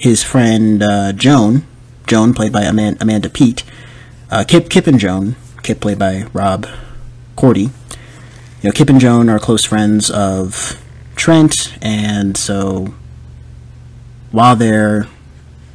his 0.00 0.24
friend 0.24 0.82
uh, 0.82 1.12
Joan, 1.12 1.62
Joan 2.06 2.32
played 2.32 2.52
by 2.52 2.62
Amanda, 2.62 3.02
Amanda 3.02 3.28
Peet, 3.28 3.62
uh, 4.30 4.44
Kip, 4.48 4.70
Kip 4.70 4.86
and 4.86 4.98
Joan, 4.98 5.36
Kip 5.62 5.78
played 5.78 5.98
by 5.98 6.24
Rob 6.32 6.66
Corddry. 7.36 7.70
You 8.62 8.68
know, 8.68 8.72
Kip 8.72 8.88
and 8.88 8.98
Joan 8.98 9.28
are 9.28 9.38
close 9.38 9.64
friends 9.64 10.10
of 10.10 10.82
Trent, 11.16 11.76
and 11.82 12.36
so 12.36 12.94
while 14.30 14.56
they're 14.56 15.06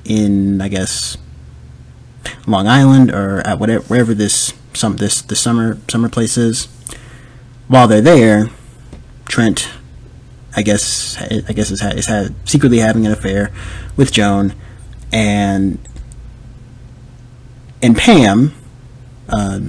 in, 0.04 0.60
I 0.60 0.70
guess, 0.70 1.18
Long 2.48 2.68
Island 2.68 3.12
or 3.12 3.42
at 3.46 3.60
whatever 3.60 3.84
wherever 3.86 4.14
this 4.14 4.54
some 4.74 4.98
this 4.98 5.22
the 5.22 5.36
summer 5.36 5.78
summer 5.88 6.10
place 6.10 6.36
is, 6.38 6.68
while 7.68 7.88
they're 7.88 8.02
there, 8.02 8.50
Trent, 9.26 9.70
I 10.56 10.64
guess, 10.64 11.18
I 11.22 11.54
guess 11.54 11.70
is, 11.70 11.84
is 11.84 12.08
had 12.08 12.34
secretly 12.48 12.80
having 12.80 13.06
an 13.06 13.12
affair 13.12 13.52
with 13.98 14.12
Joan, 14.12 14.54
and 15.12 15.80
and 17.82 17.96
Pam, 17.98 18.54
uh, 19.30 19.62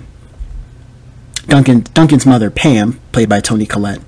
Duncan 1.47 1.80
Duncan's 1.95 2.26
mother, 2.26 2.50
Pam, 2.50 3.00
played 3.12 3.28
by 3.28 3.40
Toni 3.40 3.66
Collette, 3.66 4.02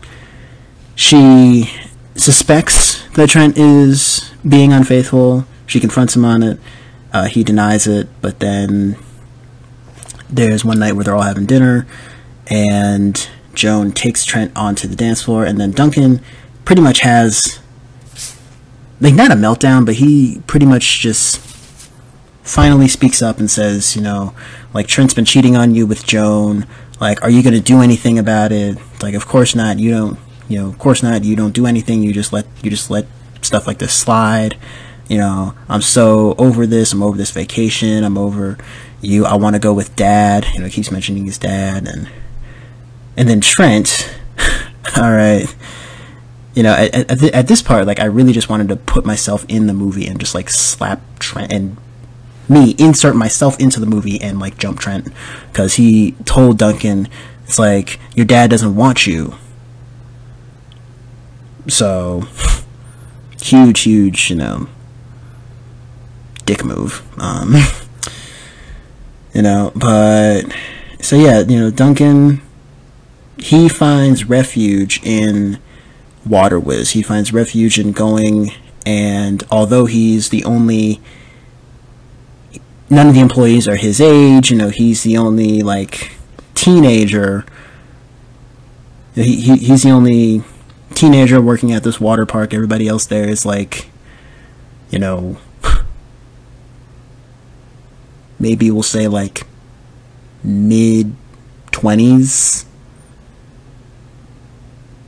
she 0.94 1.70
suspects 2.14 3.06
that 3.10 3.30
Trent 3.30 3.56
is 3.56 4.32
being 4.46 4.72
unfaithful. 4.72 5.46
She 5.66 5.80
confronts 5.80 6.16
him 6.16 6.25
on 6.25 6.42
it. 6.42 6.58
Uh, 7.12 7.26
he 7.26 7.44
denies 7.44 7.87
it, 7.87 8.08
but 8.20 8.40
then 8.40 8.96
there's 10.28 10.64
one 10.64 10.78
night 10.78 10.92
where 10.92 11.04
they're 11.04 11.14
all 11.14 11.22
having 11.22 11.46
dinner, 11.46 11.87
and 12.48 13.28
Joan 13.54 13.92
takes 13.92 14.25
Trent 14.25 14.52
onto 14.56 14.87
the 14.87 14.96
dance 14.96 15.22
floor, 15.22 15.44
and 15.44 15.58
then 15.58 15.70
Duncan 15.70 16.20
pretty 16.64 16.82
much 16.82 17.00
has 17.00 17.60
like 19.00 19.14
not 19.14 19.31
a 19.31 19.35
meltdown, 19.35 19.87
but 19.87 19.97
he 19.97 20.43
pretty 20.47 20.67
much 20.67 21.00
just 21.00 21.38
finally 22.43 22.88
speaks 22.88 23.21
up 23.23 23.38
and 23.38 23.50
says, 23.50 23.95
you 23.95 24.02
know, 24.02 24.35
like 24.73 24.87
Trent's 24.87 25.14
been 25.14 25.25
cheating 25.25 25.57
on 25.57 25.75
you 25.75 25.87
with 25.87 26.07
Joan. 26.07 26.67
Like, 27.00 27.23
are 27.23 27.31
you 27.31 27.43
going 27.43 27.55
to 27.55 27.61
do 27.61 27.81
anything 27.81 28.19
about 28.19 28.50
it? 28.50 28.76
Like, 29.02 29.14
of 29.14 29.26
course 29.26 29.55
not. 29.55 29.78
You 29.78 29.90
don't. 29.90 30.19
You 30.49 30.59
know, 30.59 30.69
of 30.69 30.78
course 30.78 31.02
not. 31.02 31.25
You 31.25 31.37
don't 31.37 31.52
do 31.52 31.67
anything. 31.67 32.02
You 32.02 32.12
just 32.12 32.33
let 32.33 32.47
you 32.62 32.71
just 32.71 32.90
let 32.90 33.07
stuff 33.43 33.67
like 33.67 33.78
this 33.78 33.93
slide. 33.93 34.57
You 35.09 35.19
know, 35.19 35.55
I'm 35.69 35.83
so 35.83 36.35
over 36.38 36.67
this. 36.67 36.93
I'm 36.93 37.02
over 37.02 37.19
this 37.19 37.31
vacation. 37.31 38.02
I'm 38.02 38.17
over 38.17 38.57
you. 39.02 39.26
I 39.26 39.35
want 39.35 39.57
to 39.57 39.61
go 39.61 39.75
with 39.75 39.95
dad. 39.95 40.47
You 40.55 40.61
know, 40.61 40.69
keeps 40.71 40.90
mentioning 40.90 41.26
his 41.26 41.37
dad 41.37 41.87
and 41.87 42.09
and 43.17 43.28
then 43.28 43.43
Trent. 43.43 44.11
all 44.97 45.12
right. 45.12 45.55
You 46.58 46.64
know, 46.64 46.74
at, 46.74 46.92
at, 46.92 47.22
at 47.22 47.46
this 47.46 47.62
part, 47.62 47.86
like 47.86 48.00
I 48.00 48.06
really 48.06 48.32
just 48.32 48.48
wanted 48.48 48.66
to 48.70 48.74
put 48.74 49.06
myself 49.06 49.46
in 49.48 49.68
the 49.68 49.72
movie 49.72 50.08
and 50.08 50.18
just 50.18 50.34
like 50.34 50.50
slap 50.50 51.00
Trent 51.20 51.52
and 51.52 51.76
me 52.48 52.74
insert 52.80 53.14
myself 53.14 53.60
into 53.60 53.78
the 53.78 53.86
movie 53.86 54.20
and 54.20 54.40
like 54.40 54.58
jump 54.58 54.80
Trent 54.80 55.06
because 55.52 55.74
he 55.74 56.16
told 56.24 56.58
Duncan 56.58 57.06
it's 57.44 57.60
like 57.60 58.00
your 58.16 58.26
dad 58.26 58.50
doesn't 58.50 58.74
want 58.74 59.06
you. 59.06 59.36
So 61.68 62.24
huge, 63.40 63.82
huge, 63.82 64.28
you 64.28 64.34
know, 64.34 64.66
dick 66.44 66.64
move. 66.64 67.06
Um, 67.20 67.54
you 69.32 69.42
know, 69.42 69.70
but 69.76 70.52
so 71.00 71.14
yeah, 71.14 71.38
you 71.38 71.60
know, 71.60 71.70
Duncan 71.70 72.42
he 73.36 73.68
finds 73.68 74.24
refuge 74.24 75.00
in 75.04 75.60
Water 76.28 76.61
Whiz. 76.61 76.90
He 76.90 77.02
finds 77.02 77.32
refuge 77.32 77.78
in 77.78 77.92
going 77.92 78.52
and 78.88 79.44
although 79.50 79.85
he's 79.85 80.30
the 80.30 80.42
only 80.44 81.00
none 82.88 83.08
of 83.08 83.14
the 83.14 83.20
employees 83.20 83.68
are 83.68 83.76
his 83.76 84.00
age. 84.00 84.50
You 84.50 84.56
know, 84.56 84.70
he's 84.70 85.02
the 85.02 85.16
only 85.18 85.62
like 85.62 86.12
teenager. 86.54 87.44
He, 89.14 89.40
he 89.40 89.56
he's 89.56 89.82
the 89.82 89.90
only 89.90 90.42
teenager 90.94 91.40
working 91.40 91.73
at 91.73 91.82
this 91.82 92.00
water 92.00 92.25
park. 92.25 92.54
Everybody 92.54 92.88
else 92.88 93.04
there 93.04 93.28
is 93.28 93.44
like, 93.44 93.90
you 94.90 94.99
know, 94.99 95.37
maybe 98.38 98.70
we'll 98.70 98.82
say 98.82 99.06
like 99.06 99.47
mid 100.42 101.14
twenties. 101.70 102.64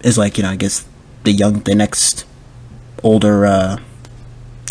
Is 0.03 0.17
like 0.17 0.39
you 0.39 0.43
know 0.45 0.51
I 0.51 0.57
guess 0.57 0.87
the 1.25 1.33
young 1.33 1.61
the 1.61 1.75
next 1.75 2.25
older 3.03 3.47
uh, 3.47 3.79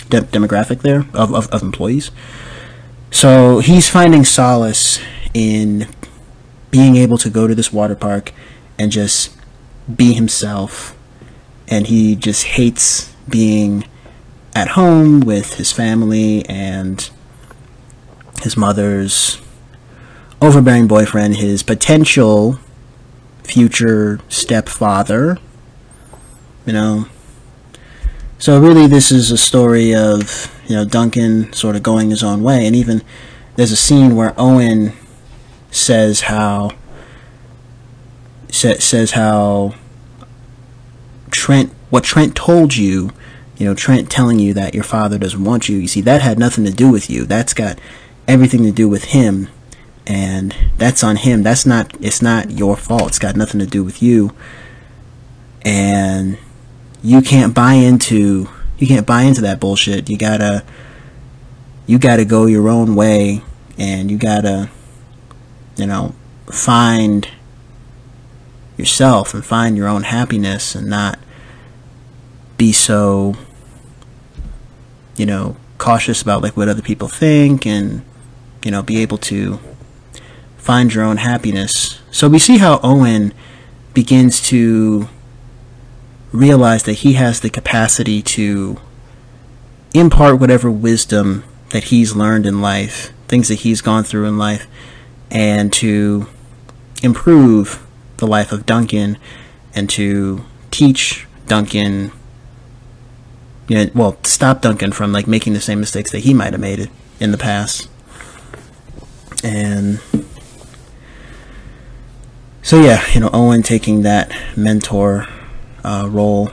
de- 0.10 0.22
demographic 0.22 0.82
there 0.82 1.06
of, 1.13 1.34
of, 1.34 1.48
of 1.50 1.62
employees. 1.62 2.12
So 3.12 3.60
he's 3.60 3.89
finding 3.89 4.24
solace 4.24 5.00
in 5.34 5.88
being 6.72 6.96
able 6.96 7.18
to 7.18 7.29
go 7.29 7.48
to 7.48 7.56
this 7.56 7.74
water 7.74 7.96
park 7.96 8.32
and 8.77 8.91
just 8.91 9.36
be 9.94 10.13
himself. 10.13 10.96
And 11.68 11.88
he 11.88 12.15
just 12.15 12.46
hates 12.46 13.13
being 13.27 13.86
at 14.56 14.70
home 14.70 15.20
with 15.22 15.56
his 15.56 15.72
family 15.72 16.46
and 16.48 17.10
his 18.41 18.56
mother's 18.58 19.39
overbearing 20.41 20.88
boyfriend, 20.88 21.38
his 21.38 21.63
potential 21.63 22.60
future 23.44 24.20
stepfather. 24.29 25.38
You 26.66 26.74
know. 26.74 27.06
So 28.38 28.60
really 28.60 28.88
this 28.88 29.12
is 29.12 29.32
a 29.32 29.38
story 29.38 29.94
of 29.94 30.56
you 30.70 30.75
know, 30.75 30.86
Duncan 30.86 31.51
sort 31.51 31.75
of 31.75 31.84
going 31.84 32.12
his 32.12 32.24
own 32.24 32.44
way. 32.44 32.66
And 32.66 32.75
even 32.75 33.01
there's 33.56 33.72
a 33.72 33.75
scene 33.75 34.16
where 34.16 34.34
Owen 34.38 34.94
says 35.72 36.22
how 36.22 36.72
sa- 38.50 38.80
says 38.80 39.12
how 39.12 39.74
Trent 41.32 41.74
what 41.89 42.04
Trent 42.04 42.36
told 42.36 42.75
you, 42.75 43.12
you 43.58 43.66
know, 43.66 43.74
Trent 43.74 44.12
telling 44.12 44.39
you 44.39 44.54
that 44.54 44.75
your 44.75 44.84
father 44.84 45.18
doesn't 45.18 45.44
want 45.44 45.68
you. 45.68 45.78
You 45.78 45.88
see, 45.88 46.01
that 46.01 46.22
had 46.22 46.38
nothing 46.38 46.66
to 46.66 46.72
do 46.72 46.89
with 46.89 47.10
you. 47.10 47.25
That's 47.25 47.54
got 47.54 47.80
everything 48.28 48.63
to 48.63 48.72
do 48.72 48.88
with 48.88 49.06
him, 49.06 49.50
and 50.06 50.56
that's 50.78 51.04
on 51.04 51.16
him. 51.16 51.42
That's 51.42 51.66
not. 51.66 51.96
It's 52.00 52.22
not 52.22 52.51
your 52.51 52.78
fault. 52.78 53.08
It's 53.08 53.20
got 53.20 53.36
nothing 53.36 53.60
to 53.60 53.66
do 53.66 53.84
with 53.84 54.04
you, 54.04 54.36
and 55.63 56.38
you 57.03 57.22
can't 57.22 57.53
buy 57.53 57.74
into 57.74 58.50
you 58.77 58.88
can't 58.88 59.06
buy 59.06 59.24
into 59.24 59.41
that 59.41 59.60
bullshit. 59.60 60.10
You 60.10 60.18
gotta 60.18 60.63
you 61.86 62.00
gotta 62.00 62.25
go 62.25 62.46
your 62.46 62.70
own 62.70 62.96
way 62.96 63.41
and 63.77 64.10
you 64.10 64.18
gotta 64.18 64.70
you 65.75 65.86
know 65.86 66.13
find 66.48 67.29
yourself 68.77 69.34
and 69.34 69.46
find 69.46 69.75
your 69.75 69.88
own 69.88 70.03
happiness 70.03 70.75
and 70.75 70.88
not 70.88 71.20
be 72.58 72.72
so 72.72 73.36
you 75.18 75.25
know 75.25 75.58
cautious 75.77 76.22
about 76.22 76.41
like 76.41 76.56
what 76.56 76.70
other 76.70 76.82
people 76.82 77.08
think 77.08 77.65
and 77.65 78.03
you 78.63 78.72
know 78.72 78.82
be 78.82 79.01
able 79.01 79.18
to 79.18 79.60
find 80.58 80.94
your 80.94 81.03
own 81.03 81.18
happiness 81.18 82.00
so 82.12 82.27
we 82.27 82.39
see 82.39 82.58
how 82.58 82.79
owen 82.84 83.34
begins 83.94 84.41
to 84.41 85.08
realize 86.31 86.83
that 86.83 86.93
he 86.93 87.13
has 87.13 87.39
the 87.39 87.50
capacity 87.50 88.21
to 88.21 88.77
impart 89.93 90.39
whatever 90.39 90.69
wisdom 90.69 91.43
that 91.69 91.86
he's 91.86 92.15
learned 92.15 92.45
in 92.45 92.62
life, 92.62 93.12
things 93.27 93.48
that 93.48 93.55
he's 93.55 93.81
gone 93.81 94.03
through 94.03 94.25
in 94.25 94.38
life, 94.38 94.67
and 95.31 95.71
to 95.74 96.27
improve 97.01 97.86
the 98.17 98.27
life 98.27 98.51
of 98.51 98.65
Duncan 98.65 99.17
and 99.74 99.89
to 99.91 100.43
teach 100.71 101.25
Duncan 101.48 102.12
you 103.67 103.77
know 103.77 103.91
well 103.95 104.17
stop 104.24 104.62
Duncan 104.62 104.91
from 104.91 105.12
like 105.12 105.27
making 105.27 105.53
the 105.53 105.62
same 105.62 105.79
mistakes 105.79 106.12
that 106.12 106.19
he 106.19 106.33
might 106.33 106.53
have 106.53 106.59
made 106.59 106.89
in 107.19 107.31
the 107.31 107.38
past. 107.38 107.89
And 109.43 110.01
so 112.62 112.81
yeah 112.81 113.05
you 113.13 113.21
know 113.21 113.29
Owen 113.31 113.63
taking 113.63 114.01
that 114.01 114.36
mentor 114.57 115.27
uh, 115.83 116.07
role. 116.09 116.51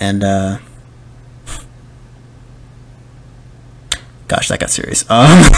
And, 0.00 0.22
uh, 0.22 0.58
gosh, 4.28 4.48
that 4.48 4.60
got 4.60 4.70
serious. 4.70 5.02
Um, 5.02 5.08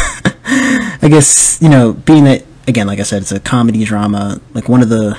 I 1.03 1.09
guess, 1.09 1.61
you 1.61 1.69
know, 1.69 1.93
being 1.93 2.25
that, 2.25 2.45
again, 2.67 2.87
like 2.87 3.01
I 3.01 3.03
said, 3.03 3.23
it's 3.23 3.33
a 3.33 3.41
comedy 3.41 3.85
drama, 3.85 4.41
like 4.55 4.69
one 4.69 4.83
of 4.83 4.89
the 4.89 5.19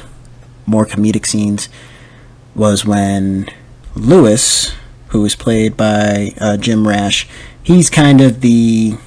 more 0.66 0.86
comedic 0.86 1.26
scenes 1.26 1.70
was 2.56 2.86
when 2.86 3.48
Lewis, 3.96 4.74
who 5.10 5.22
was 5.22 5.36
played 5.36 5.78
by 5.78 6.34
uh, 6.40 6.58
Jim 6.58 6.88
Rash, 6.88 7.28
he's 7.62 7.90
kind 7.90 8.22
of 8.22 8.42
the 8.42 8.98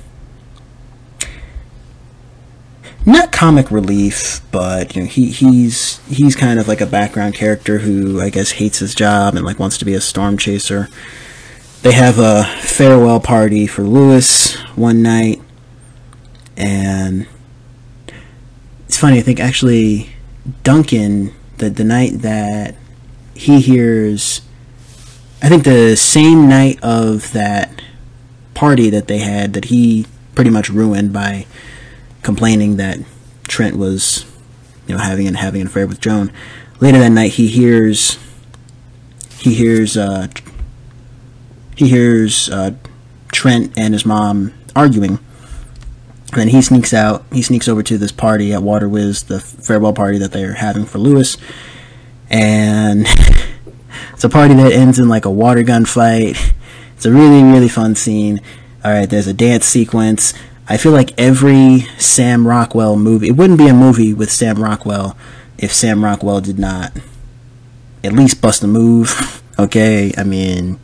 not 3.06 3.32
comic 3.32 3.70
relief, 3.70 4.40
but 4.50 4.96
you 4.96 5.02
know, 5.02 5.08
he 5.08 5.30
he's 5.30 5.99
he's 6.06 6.34
kind 6.34 6.58
of 6.58 6.68
like 6.68 6.80
a 6.80 6.87
background 6.87 7.34
character 7.34 7.78
who 7.78 8.20
I 8.20 8.30
guess 8.30 8.52
hates 8.52 8.78
his 8.78 8.94
job 8.94 9.34
and 9.34 9.44
like 9.44 9.58
wants 9.58 9.78
to 9.78 9.84
be 9.84 9.94
a 9.94 10.00
storm 10.00 10.38
chaser. 10.38 10.88
They 11.82 11.92
have 11.92 12.18
a 12.18 12.44
farewell 12.61 13.20
party 13.20 13.66
for 13.66 13.82
Lewis 13.82 14.54
one 14.75 15.02
night, 15.02 15.42
and 16.56 17.26
it's 18.87 18.99
funny. 18.99 19.18
I 19.18 19.23
think 19.23 19.38
actually 19.38 20.14
Duncan, 20.62 21.34
the 21.58 21.68
the 21.68 21.84
night 21.84 22.23
that 22.23 22.75
he 23.34 23.61
hears, 23.61 24.40
I 25.42 25.50
think 25.50 25.64
the 25.64 25.94
same 25.96 26.49
night 26.49 26.78
of 26.82 27.32
that 27.32 27.82
party 28.54 28.88
that 28.88 29.08
they 29.08 29.18
had 29.18 29.52
that 29.52 29.66
he 29.66 30.06
pretty 30.34 30.50
much 30.50 30.70
ruined 30.70 31.12
by 31.12 31.44
complaining 32.25 32.76
that 32.76 32.99
Trent 33.47 33.76
was, 33.76 34.25
you 34.87 34.95
know, 34.95 35.00
having 35.00 35.28
and 35.28 35.37
having 35.37 35.61
an 35.61 35.66
affair 35.69 35.87
with 35.87 36.00
Joan. 36.00 36.33
Later 36.81 36.99
that 36.99 37.11
night, 37.11 37.33
he 37.33 37.47
hears 37.47 38.19
he 39.38 39.54
hears 39.54 39.97
uh, 39.97 40.28
he 41.76 41.88
hears 41.88 42.49
uh, 42.49 42.75
Trent 43.33 43.73
and 43.76 43.95
his 43.95 44.04
mom 44.04 44.52
arguing. 44.75 45.19
And 46.33 46.40
then 46.40 46.49
he 46.49 46.62
sneaks 46.62 46.93
out. 46.93 47.25
He 47.31 47.43
sneaks 47.43 47.69
over 47.69 47.83
to 47.85 47.97
this 47.97 48.11
party 48.11 48.52
at 48.52 48.62
Water 48.62 48.88
Whiz, 48.88 49.25
the 49.25 49.38
farewell 49.38 49.93
party 49.93 50.19
that 50.19 50.33
they're 50.33 50.54
having 50.54 50.85
for 50.85 50.99
Lewis, 50.99 51.37
and 52.28 53.07
it's 54.12 54.25
a 54.25 54.28
party 54.28 54.54
that 54.54 54.73
ends 54.73 54.99
in 54.99 55.09
like 55.09 55.26
a 55.26 55.31
water 55.31 55.62
gun 55.62 55.85
fight. 55.85 56.54
It's 56.97 57.07
a 57.07 57.12
really 57.12 57.43
really 57.43 57.69
fun 57.69 57.95
scene. 57.95 58.40
All 58.85 58.90
right, 58.90 59.09
there's 59.09 59.28
a 59.28 59.33
dance 59.33 59.66
sequence. 59.66 60.35
I 60.66 60.76
feel 60.78 60.92
like 60.92 61.18
every 61.18 61.80
Sam 61.99 62.49
Rockwell 62.49 62.97
movie, 62.97 63.28
it 63.28 63.37
wouldn't 63.37 63.59
be 63.59 63.68
a 63.68 63.75
movie 63.75 64.14
with 64.14 64.30
Sam 64.30 64.62
Rockwell 64.62 65.16
if 65.59 65.73
Sam 65.73 66.02
Rockwell 66.02 66.40
did 66.40 66.59
not 66.59 66.92
at 68.02 68.12
least 68.12 68.40
bust 68.40 68.62
a 68.62 68.66
move. 68.66 69.42
okay, 69.59 70.12
I 70.16 70.25
mean, 70.25 70.78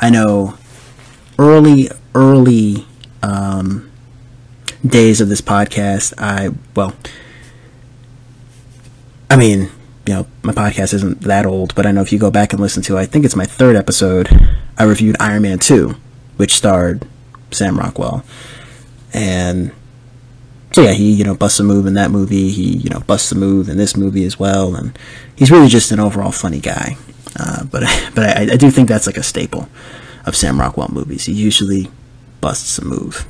I 0.00 0.10
know 0.10 0.58
early, 1.38 1.88
early 2.14 2.86
um, 3.22 3.90
days 4.84 5.20
of 5.20 5.28
this 5.28 5.40
podcast, 5.40 6.12
I, 6.18 6.50
well, 6.74 6.94
I 9.30 9.36
mean, 9.36 9.70
you 10.06 10.14
know, 10.14 10.26
my 10.42 10.52
podcast 10.52 10.92
isn't 10.92 11.22
that 11.22 11.46
old, 11.46 11.74
but 11.74 11.86
I 11.86 11.92
know 11.92 12.02
if 12.02 12.12
you 12.12 12.18
go 12.18 12.30
back 12.30 12.52
and 12.52 12.60
listen 12.60 12.82
to, 12.84 12.98
I 12.98 13.06
think 13.06 13.24
it's 13.24 13.36
my 13.36 13.46
third 13.46 13.76
episode, 13.76 14.28
I 14.76 14.84
reviewed 14.84 15.16
Iron 15.20 15.42
Man 15.42 15.58
2, 15.58 15.94
which 16.36 16.54
starred 16.54 17.06
Sam 17.52 17.78
Rockwell. 17.78 18.24
And 19.14 19.72
so 20.72 20.82
yeah, 20.82 20.92
he 20.92 21.12
you 21.12 21.22
know 21.22 21.36
busts 21.36 21.60
a 21.60 21.62
move 21.62 21.86
in 21.86 21.94
that 21.94 22.10
movie. 22.10 22.50
He 22.50 22.76
you 22.76 22.90
know 22.90 23.00
busts 23.00 23.30
a 23.30 23.36
move 23.36 23.68
in 23.68 23.76
this 23.76 23.96
movie 23.96 24.24
as 24.24 24.38
well, 24.38 24.74
and 24.74 24.98
he's 25.36 25.50
really 25.50 25.68
just 25.68 25.92
an 25.92 26.00
overall 26.00 26.32
funny 26.32 26.58
guy. 26.58 26.96
Uh, 27.38 27.64
but 27.64 27.82
but 28.14 28.36
I, 28.36 28.52
I 28.52 28.56
do 28.56 28.70
think 28.70 28.88
that's 28.88 29.06
like 29.06 29.16
a 29.16 29.22
staple 29.22 29.68
of 30.26 30.34
Sam 30.34 30.58
Rockwell 30.58 30.90
movies. 30.90 31.26
He 31.26 31.32
usually 31.32 31.90
busts 32.40 32.76
a 32.78 32.84
move, 32.84 33.24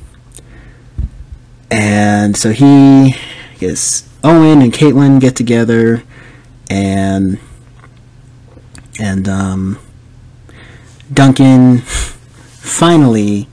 and 1.69 2.35
so 2.35 2.51
he 2.51 3.15
gets 3.59 4.09
Owen 4.23 4.63
and 4.63 4.73
Caitlin 4.73 5.21
get 5.21 5.35
together, 5.35 6.03
and 6.67 7.37
and 8.99 9.29
um, 9.29 9.79
Duncan 11.13 11.77
finally 11.81 13.47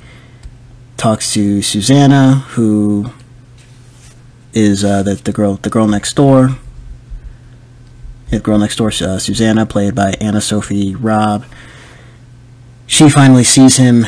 talks 1.02 1.32
to 1.32 1.60
Susanna, 1.62 2.44
who 2.50 3.10
is 4.52 4.84
uh, 4.84 5.02
the 5.02 5.16
the 5.16 5.32
girl 5.32 5.54
the 5.56 5.68
girl 5.68 5.88
next 5.88 6.14
door. 6.14 6.56
The 8.30 8.38
girl 8.38 8.56
next 8.56 8.76
door, 8.76 8.88
uh, 8.88 9.18
Susanna, 9.18 9.66
played 9.66 9.96
by 9.96 10.14
Anna 10.20 10.40
Sophie 10.40 10.94
Robb. 10.94 11.44
She 12.86 13.10
finally 13.10 13.42
sees 13.42 13.78
him 13.78 14.06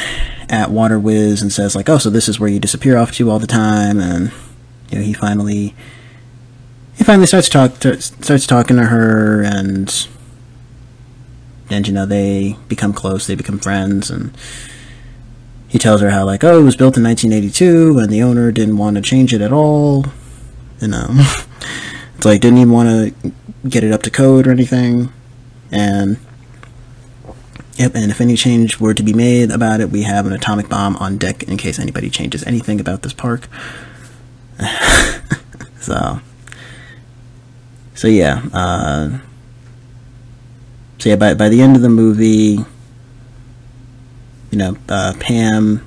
at 0.49 0.71
Water 0.71 1.01
Whiz 1.01 1.43
and 1.43 1.53
says 1.53 1.75
like, 1.75 1.89
"Oh, 1.89 1.99
so 1.99 2.11
this 2.11 2.29
is 2.29 2.39
where 2.39 2.49
you 2.49 2.61
disappear 2.61 2.97
off 2.97 3.11
to 3.15 3.29
all 3.29 3.41
the 3.41 3.49
time." 3.49 3.99
And 3.99 4.31
you 4.91 4.99
know, 4.99 5.05
he 5.05 5.15
finally 5.15 5.75
he 6.97 7.03
finally 7.03 7.27
starts 7.27 7.49
talk 7.49 7.73
starts 7.83 8.47
talking 8.47 8.77
to 8.77 8.85
her, 8.85 9.43
and 9.43 10.07
and 11.71 11.89
you 11.89 11.93
know 11.93 12.07
they 12.07 12.57
become 12.69 12.93
close. 12.93 13.27
They 13.27 13.35
become 13.35 13.59
friends, 13.59 14.13
and 14.13 14.33
he 15.75 15.79
tells 15.81 16.01
her 16.01 16.11
how 16.11 16.25
like, 16.25 16.45
"Oh, 16.45 16.61
it 16.61 16.63
was 16.63 16.77
built 16.77 16.97
in 16.97 17.03
1982, 17.03 17.99
and 17.99 18.09
the 18.09 18.23
owner 18.23 18.53
didn't 18.53 18.77
want 18.77 18.95
to 18.95 19.03
change 19.03 19.35
it 19.35 19.41
at 19.41 19.53
all." 19.53 20.07
You 20.81 20.87
know, 20.87 21.09
it's 22.17 22.25
like 22.25 22.41
didn't 22.41 22.59
even 22.59 22.73
want 22.73 22.89
to 22.89 23.33
get 23.69 23.83
it 23.83 23.91
up 23.91 24.05
to 24.05 24.11
code 24.11 24.47
or 24.47 24.53
anything, 24.53 25.13
and 25.73 26.17
yep. 27.75 27.91
And 27.97 28.13
if 28.13 28.21
any 28.21 28.37
change 28.37 28.79
were 28.79 28.95
to 28.95 29.03
be 29.03 29.13
made 29.13 29.51
about 29.51 29.81
it, 29.81 29.91
we 29.91 30.03
have 30.03 30.27
an 30.27 30.33
atomic 30.33 30.69
bomb 30.69 30.95
on 30.99 31.19
deck 31.19 31.43
in 31.43 31.57
case 31.57 31.81
anybody 31.81 32.09
changes 32.09 32.45
anything 32.45 32.79
about 32.79 33.03
this 33.03 33.13
park. 33.13 33.49
so, 35.81 36.21
so 37.97 38.07
yeah. 38.07 38.45
Uh, 38.53 39.19
so 41.01 41.09
yeah, 41.09 41.17
by 41.17 41.35
by 41.35 41.49
the 41.49 41.61
end 41.61 41.75
of 41.75 41.83
the 41.83 41.89
movie, 41.89 42.65
you 44.55 44.59
know, 44.59 44.77
uh, 44.89 45.13
Pam, 45.21 45.87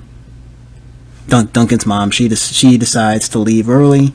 Dun- 1.26 1.50
Duncan's 1.52 1.86
mom, 1.86 2.10
she 2.10 2.28
she 2.36 2.78
decides 2.78 3.28
to 3.30 3.38
leave 3.40 3.68
early 3.68 4.12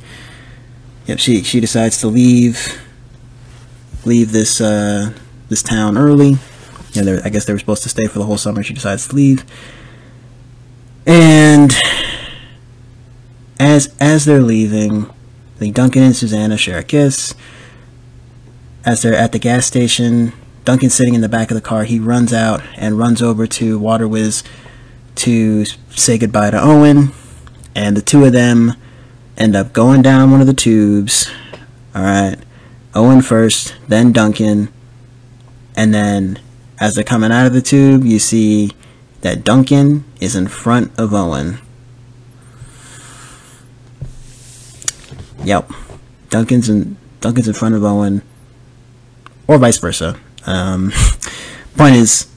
yep, 1.05 1.19
she 1.19 1.43
she 1.43 1.59
decides 1.59 1.99
to 1.99 2.07
leave 2.07 2.79
leave 4.05 4.31
this 4.31 4.59
uh, 4.61 5.11
this 5.49 5.63
town 5.63 5.97
early. 5.97 6.37
Yeah, 6.91 7.21
I 7.23 7.29
guess 7.29 7.45
they 7.45 7.53
were 7.53 7.59
supposed 7.59 7.83
to 7.83 7.89
stay 7.89 8.07
for 8.07 8.19
the 8.19 8.25
whole 8.25 8.37
summer. 8.37 8.63
She 8.63 8.73
decides 8.73 9.07
to 9.07 9.15
leave, 9.15 9.45
and 11.05 11.73
as 13.59 13.93
as 13.99 14.25
they're 14.25 14.41
leaving, 14.41 15.05
I 15.05 15.59
think 15.59 15.75
Duncan 15.75 16.03
and 16.03 16.15
Susanna 16.15 16.57
share 16.57 16.79
a 16.79 16.83
kiss. 16.83 17.33
As 18.85 19.01
they're 19.01 19.15
at 19.15 19.31
the 19.31 19.39
gas 19.39 19.65
station, 19.65 20.33
Duncan's 20.65 20.93
sitting 20.93 21.13
in 21.13 21.21
the 21.21 21.29
back 21.29 21.51
of 21.51 21.55
the 21.55 21.61
car. 21.61 21.83
He 21.83 21.99
runs 21.99 22.33
out 22.33 22.61
and 22.77 22.97
runs 22.97 23.21
over 23.21 23.45
to 23.47 23.77
Water 23.77 24.07
Whiz 24.07 24.43
to 25.15 25.65
say 25.89 26.17
goodbye 26.17 26.51
to 26.51 26.61
Owen, 26.61 27.11
and 27.75 27.97
the 27.97 28.01
two 28.01 28.25
of 28.25 28.31
them 28.31 28.73
end 29.37 29.55
up 29.55 29.73
going 29.73 30.01
down 30.01 30.31
one 30.31 30.41
of 30.41 30.47
the 30.47 30.53
tubes. 30.53 31.29
All 31.93 32.03
right. 32.03 32.37
Owen 32.95 33.21
first, 33.21 33.75
then 33.87 34.11
Duncan. 34.11 34.71
And 35.75 35.93
then 35.93 36.39
as 36.79 36.95
they're 36.95 37.03
coming 37.03 37.31
out 37.31 37.47
of 37.47 37.53
the 37.53 37.61
tube, 37.61 38.05
you 38.05 38.19
see 38.19 38.71
that 39.21 39.43
Duncan 39.43 40.05
is 40.19 40.35
in 40.35 40.47
front 40.47 40.97
of 40.99 41.13
Owen. 41.13 41.59
Yep. 45.43 45.71
Duncan's 46.29 46.69
in 46.69 46.97
Duncan's 47.19 47.47
in 47.47 47.53
front 47.53 47.75
of 47.75 47.83
Owen. 47.83 48.21
Or 49.47 49.57
vice 49.57 49.77
versa. 49.77 50.17
Um, 50.45 50.91
point 51.77 51.95
is, 51.95 52.27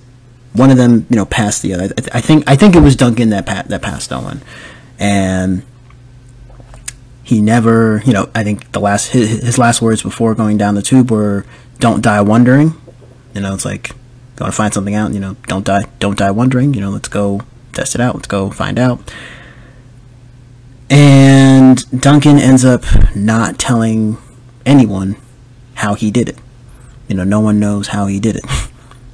one 0.52 0.70
of 0.70 0.76
them, 0.76 1.06
you 1.10 1.16
know, 1.16 1.26
passed 1.26 1.62
the 1.62 1.74
other. 1.74 1.94
I, 1.98 2.18
I 2.18 2.20
think 2.20 2.44
I 2.48 2.56
think 2.56 2.74
it 2.74 2.80
was 2.80 2.96
Duncan 2.96 3.30
that 3.30 3.46
pa- 3.46 3.64
that 3.66 3.82
passed 3.82 4.12
Owen, 4.12 4.42
and 4.98 5.62
he 7.22 7.42
never, 7.42 8.02
you 8.06 8.12
know, 8.12 8.30
I 8.34 8.44
think 8.44 8.72
the 8.72 8.80
last 8.80 9.08
his, 9.08 9.42
his 9.42 9.58
last 9.58 9.82
words 9.82 10.02
before 10.02 10.34
going 10.34 10.56
down 10.56 10.74
the 10.74 10.82
tube 10.82 11.10
were 11.10 11.44
"Don't 11.78 12.00
die 12.02 12.20
wondering." 12.20 12.74
You 13.34 13.42
know, 13.42 13.52
it's 13.54 13.64
like 13.64 13.90
going 14.36 14.50
to 14.50 14.56
find 14.56 14.72
something 14.72 14.94
out. 14.94 15.12
You 15.12 15.20
know, 15.20 15.36
don't 15.46 15.64
die, 15.64 15.86
don't 15.98 16.16
die 16.16 16.30
wondering. 16.30 16.72
You 16.72 16.80
know, 16.80 16.90
let's 16.90 17.08
go 17.08 17.42
test 17.72 17.94
it 17.94 18.00
out. 18.00 18.14
Let's 18.14 18.28
go 18.28 18.50
find 18.50 18.78
out. 18.78 19.12
And 20.88 22.00
Duncan 22.00 22.38
ends 22.38 22.64
up 22.64 22.84
not 23.14 23.58
telling 23.58 24.18
anyone 24.64 25.16
how 25.74 25.94
he 25.94 26.10
did 26.10 26.28
it. 26.28 26.38
You 27.08 27.14
know, 27.14 27.24
no 27.24 27.40
one 27.40 27.60
knows 27.60 27.88
how 27.88 28.06
he 28.06 28.20
did 28.20 28.36
it. 28.36 28.44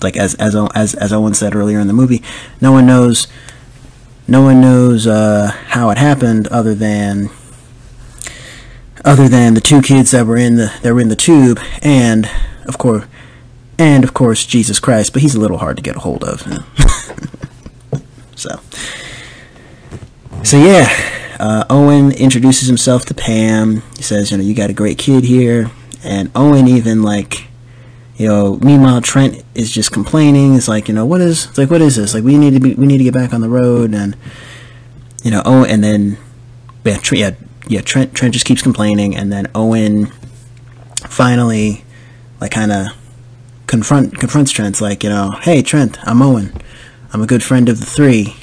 like 0.02 0.16
as 0.16 0.34
as 0.36 0.54
as 0.74 0.94
as 0.94 1.12
Owen 1.12 1.34
said 1.34 1.54
earlier 1.54 1.78
in 1.78 1.86
the 1.86 1.92
movie, 1.92 2.22
no 2.60 2.72
one 2.72 2.86
knows. 2.86 3.26
No 4.28 4.40
one 4.40 4.60
knows 4.60 5.06
uh, 5.06 5.50
how 5.68 5.90
it 5.90 5.98
happened, 5.98 6.46
other 6.48 6.74
than 6.74 7.28
other 9.04 9.28
than 9.28 9.54
the 9.54 9.60
two 9.60 9.82
kids 9.82 10.12
that 10.12 10.26
were 10.26 10.36
in 10.36 10.56
the 10.56 10.72
that 10.82 10.94
were 10.94 11.00
in 11.00 11.08
the 11.08 11.16
tube, 11.16 11.58
and 11.82 12.30
of 12.66 12.78
course, 12.78 13.04
and 13.78 14.04
of 14.04 14.14
course 14.14 14.46
Jesus 14.46 14.78
Christ. 14.78 15.12
But 15.12 15.22
he's 15.22 15.34
a 15.34 15.40
little 15.40 15.58
hard 15.58 15.76
to 15.76 15.82
get 15.82 15.96
a 15.96 16.00
hold 16.00 16.22
of. 16.24 16.46
So, 18.42 18.60
so 20.42 20.56
yeah, 20.56 20.88
uh, 21.38 21.64
Owen 21.70 22.10
introduces 22.10 22.66
himself 22.66 23.04
to 23.04 23.14
Pam. 23.14 23.82
He 23.96 24.02
says, 24.02 24.32
"You 24.32 24.38
know, 24.38 24.42
you 24.42 24.52
got 24.52 24.68
a 24.68 24.72
great 24.72 24.98
kid 24.98 25.22
here," 25.22 25.70
and 26.02 26.28
Owen 26.34 26.66
even 26.66 27.04
like. 27.04 27.46
You 28.22 28.28
know, 28.28 28.56
meanwhile 28.62 29.00
Trent 29.00 29.42
is 29.56 29.72
just 29.72 29.90
complaining. 29.90 30.54
It's 30.54 30.68
like, 30.68 30.86
you 30.86 30.94
know, 30.94 31.04
what 31.04 31.20
is 31.20 31.46
it's 31.46 31.58
like 31.58 31.70
what 31.70 31.80
is 31.80 31.96
this? 31.96 32.14
Like 32.14 32.22
we 32.22 32.38
need 32.38 32.54
to 32.54 32.60
be 32.60 32.72
we 32.74 32.86
need 32.86 32.98
to 32.98 33.04
get 33.04 33.14
back 33.14 33.34
on 33.34 33.40
the 33.40 33.48
road 33.48 33.94
and 33.94 34.16
you 35.24 35.32
know, 35.32 35.42
oh 35.44 35.64
and 35.64 35.82
then 35.82 36.18
yeah, 36.84 37.00
yeah 37.10 37.30
yeah, 37.66 37.80
Trent 37.80 38.14
Trent 38.14 38.32
just 38.32 38.46
keeps 38.46 38.62
complaining, 38.62 39.16
and 39.16 39.32
then 39.32 39.50
Owen 39.56 40.06
finally 41.08 41.82
like 42.40 42.52
kind 42.52 42.70
of 42.70 42.88
confront 43.66 44.20
confronts 44.20 44.52
Trent 44.52 44.80
like 44.80 45.02
you 45.02 45.10
know, 45.10 45.32
hey 45.42 45.60
Trent, 45.60 45.98
I'm 46.06 46.22
Owen, 46.22 46.52
I'm 47.12 47.22
a 47.22 47.26
good 47.26 47.42
friend 47.42 47.68
of 47.68 47.80
the 47.80 47.86
three, 47.86 48.36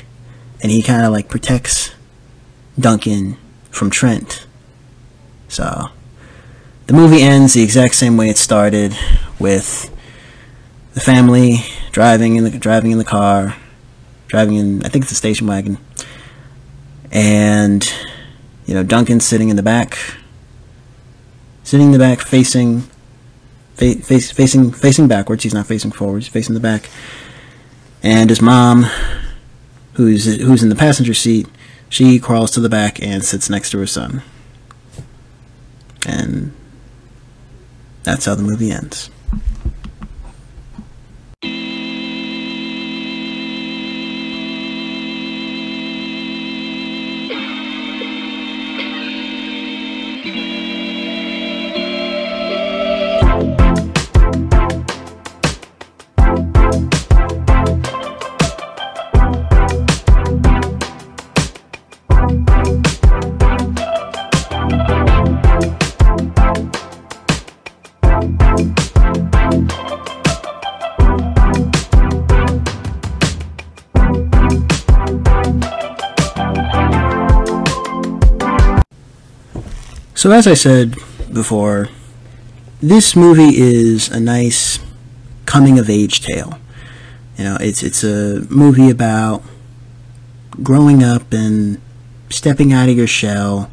and 0.62 0.74
he 0.74 0.82
kind 0.82 1.06
of 1.06 1.13
like 1.13 1.30
protects 1.30 1.96
Duncan 2.78 3.38
from 3.72 3.89
Trent. 3.89 4.46
So 5.48 5.89
the 6.88 6.94
movie 6.94 7.22
ends 7.22 7.54
the 7.54 7.63
exact 7.63 7.96
same 7.96 8.18
way 8.18 8.30
it 8.30 8.38
started, 8.38 8.98
with 9.39 9.95
the 10.93 10.99
family 10.99 11.60
driving 11.91 12.36
in 12.36 12.43
the 12.43 12.52
driving 12.52 12.91
in 12.91 12.97
the 12.97 13.06
car, 13.06 13.56
driving 14.28 14.56
in 14.56 14.84
I 14.84 14.89
think 14.89 15.04
it's 15.06 15.12
a 15.12 15.15
station 15.15 15.47
wagon, 15.47 15.78
and 17.12 17.91
you 18.65 18.73
know 18.73 18.84
Duncan 18.84 19.19
sitting 19.19 19.49
in 19.49 19.56
the 19.56 19.63
back, 19.63 19.97
sitting 21.63 21.88
in 21.88 21.91
the 21.91 21.99
back 21.99 22.21
facing. 22.21 22.84
Face, 23.75 24.30
facing 24.30 24.73
facing 24.73 25.08
backwards. 25.08 25.43
He's 25.43 25.54
not 25.54 25.65
facing 25.65 25.91
forwards. 25.91 26.25
He's 26.25 26.34
facing 26.34 26.54
the 26.54 26.60
back, 26.60 26.89
and 28.04 28.30
his 28.30 28.41
mom, 28.41 28.88
who's 29.93 30.25
who's 30.41 30.62
in 30.62 30.67
the 30.67 30.75
passenger 30.75 31.13
seat, 31.13 31.47
she 31.88 32.19
crawls 32.19 32.52
to 32.52 32.60
the 32.60 32.67
back 32.67 33.02
and 33.02 33.23
sits 33.23 33.49
next 33.49 33.69
to 33.69 33.78
her 33.80 33.88
son. 33.88 34.21
And 36.06 36.52
that's 38.04 38.25
how 38.25 38.36
the 38.36 38.43
movie 38.43 38.69
ends. 38.69 39.10
So, 80.20 80.32
as 80.32 80.48
I 80.48 80.54
said 80.54 80.98
before, 81.32 81.88
this 82.82 83.16
movie 83.16 83.56
is 83.56 84.10
a 84.10 84.20
nice 84.20 84.78
coming 85.46 85.80
of 85.80 85.90
age 85.90 86.20
tale. 86.20 86.60
You 87.38 87.46
know, 87.46 87.58
it's 87.62 87.84
it's 87.84 88.04
a 88.04 88.46
movie 88.50 88.90
about 88.90 89.44
growing 90.62 91.06
up 91.06 91.32
and 91.32 91.80
stepping 92.30 92.74
out 92.74 92.90
of 92.90 92.98
your 92.98 93.08
shell 93.08 93.72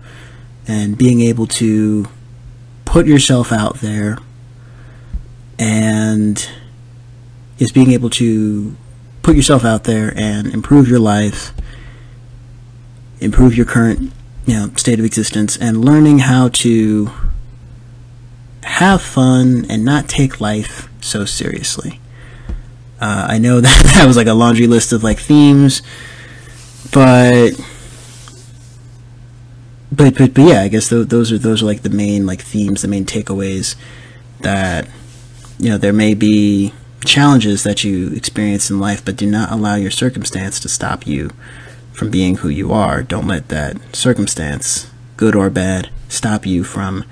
and 0.68 0.96
being 0.96 1.20
able 1.20 1.48
to 1.58 2.06
put 2.84 3.08
yourself 3.08 3.50
out 3.50 3.78
there 3.78 4.16
and 5.58 6.48
just 7.58 7.74
being 7.74 7.90
able 7.90 8.10
to 8.10 8.76
put 9.24 9.34
yourself 9.34 9.64
out 9.64 9.82
there 9.82 10.12
and 10.16 10.54
improve 10.54 10.88
your 10.88 11.00
life, 11.00 11.52
improve 13.18 13.56
your 13.56 13.66
current 13.66 14.12
you 14.46 14.54
know, 14.54 14.70
state 14.76 14.98
of 14.98 15.04
existence 15.04 15.56
and 15.56 15.84
learning 15.84 16.20
how 16.20 16.48
to 16.48 17.10
have 18.62 19.02
fun 19.02 19.66
and 19.68 19.84
not 19.84 20.08
take 20.08 20.40
life 20.40 20.88
so 21.00 21.24
seriously. 21.24 22.00
Uh, 23.00 23.26
I 23.28 23.38
know 23.38 23.60
that 23.60 23.92
that 23.94 24.06
was 24.06 24.16
like 24.16 24.28
a 24.28 24.34
laundry 24.34 24.66
list 24.66 24.92
of 24.92 25.02
like 25.02 25.18
themes, 25.18 25.82
but 26.92 27.52
but 29.92 30.16
but, 30.16 30.34
but 30.34 30.42
yeah, 30.42 30.62
I 30.62 30.68
guess 30.68 30.88
th- 30.88 31.08
those 31.08 31.32
are 31.32 31.38
those 31.38 31.62
are 31.62 31.66
like 31.66 31.82
the 31.82 31.90
main 31.90 32.24
like 32.26 32.40
themes, 32.40 32.82
the 32.82 32.88
main 32.88 33.04
takeaways 33.04 33.74
that 34.40 34.88
you 35.58 35.70
know 35.70 35.78
there 35.78 35.92
may 35.92 36.14
be 36.14 36.72
challenges 37.04 37.62
that 37.64 37.82
you 37.82 38.10
experience 38.10 38.70
in 38.70 38.78
life, 38.78 39.04
but 39.04 39.16
do 39.16 39.26
not 39.26 39.50
allow 39.50 39.74
your 39.74 39.90
circumstance 39.90 40.60
to 40.60 40.68
stop 40.68 41.06
you 41.06 41.30
from 41.96 42.10
being 42.10 42.36
who 42.36 42.48
you 42.50 42.72
are. 42.72 43.02
Don't 43.02 43.26
let 43.26 43.48
that 43.48 43.96
circumstance, 43.96 44.90
good 45.16 45.34
or 45.34 45.48
bad, 45.48 45.88
stop 46.10 46.44
you 46.44 46.62
from 46.62 47.02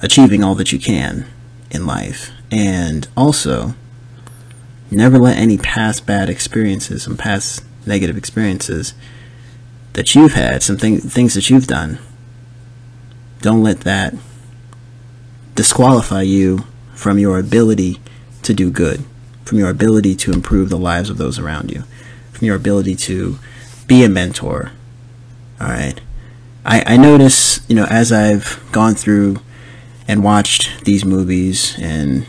achieving 0.00 0.42
all 0.42 0.54
that 0.54 0.72
you 0.72 0.78
can 0.78 1.26
in 1.70 1.86
life. 1.86 2.30
And 2.50 3.06
also, 3.14 3.74
never 4.90 5.18
let 5.18 5.36
any 5.36 5.58
past 5.58 6.06
bad 6.06 6.30
experiences, 6.30 7.06
and 7.06 7.18
past 7.18 7.62
negative 7.84 8.16
experiences 8.16 8.94
that 9.92 10.14
you've 10.14 10.32
had, 10.32 10.62
some 10.62 10.78
thing, 10.78 10.98
things 10.98 11.34
that 11.34 11.50
you've 11.50 11.66
done, 11.66 11.98
don't 13.42 13.62
let 13.62 13.80
that 13.80 14.14
disqualify 15.54 16.22
you 16.22 16.64
from 16.94 17.18
your 17.18 17.38
ability 17.38 18.00
to 18.42 18.54
do 18.54 18.70
good, 18.70 19.04
from 19.44 19.58
your 19.58 19.68
ability 19.68 20.14
to 20.14 20.32
improve 20.32 20.70
the 20.70 20.78
lives 20.78 21.10
of 21.10 21.18
those 21.18 21.38
around 21.38 21.70
you, 21.70 21.82
from 22.32 22.46
your 22.46 22.56
ability 22.56 22.94
to 22.94 23.38
be 23.92 24.04
a 24.04 24.08
mentor. 24.08 24.72
All 25.60 25.68
right. 25.68 26.00
I, 26.64 26.94
I 26.94 26.96
notice, 26.96 27.60
you 27.68 27.76
know, 27.76 27.84
as 27.90 28.10
I've 28.10 28.66
gone 28.72 28.94
through 28.94 29.40
and 30.08 30.24
watched 30.24 30.86
these 30.86 31.04
movies, 31.04 31.76
and 31.78 32.24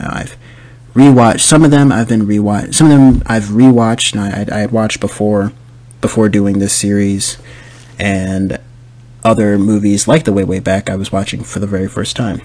uh, 0.00 0.08
I've 0.10 0.38
rewatched 0.94 1.42
some 1.42 1.66
of 1.66 1.70
them. 1.70 1.92
I've 1.92 2.08
been 2.08 2.26
rewatched. 2.26 2.74
Some 2.74 2.90
of 2.90 2.92
them 2.92 3.22
I've 3.26 3.44
rewatched. 3.44 4.16
I, 4.18 4.46
I 4.50 4.60
had 4.60 4.72
watched 4.72 5.00
before 5.00 5.52
before 6.00 6.30
doing 6.30 6.60
this 6.60 6.72
series, 6.72 7.36
and 7.98 8.58
other 9.22 9.58
movies 9.58 10.08
like 10.08 10.24
The 10.24 10.32
Way 10.32 10.44
Way 10.44 10.60
Back 10.60 10.88
I 10.88 10.96
was 10.96 11.12
watching 11.12 11.42
for 11.42 11.58
the 11.58 11.66
very 11.66 11.88
first 11.88 12.16
time, 12.16 12.40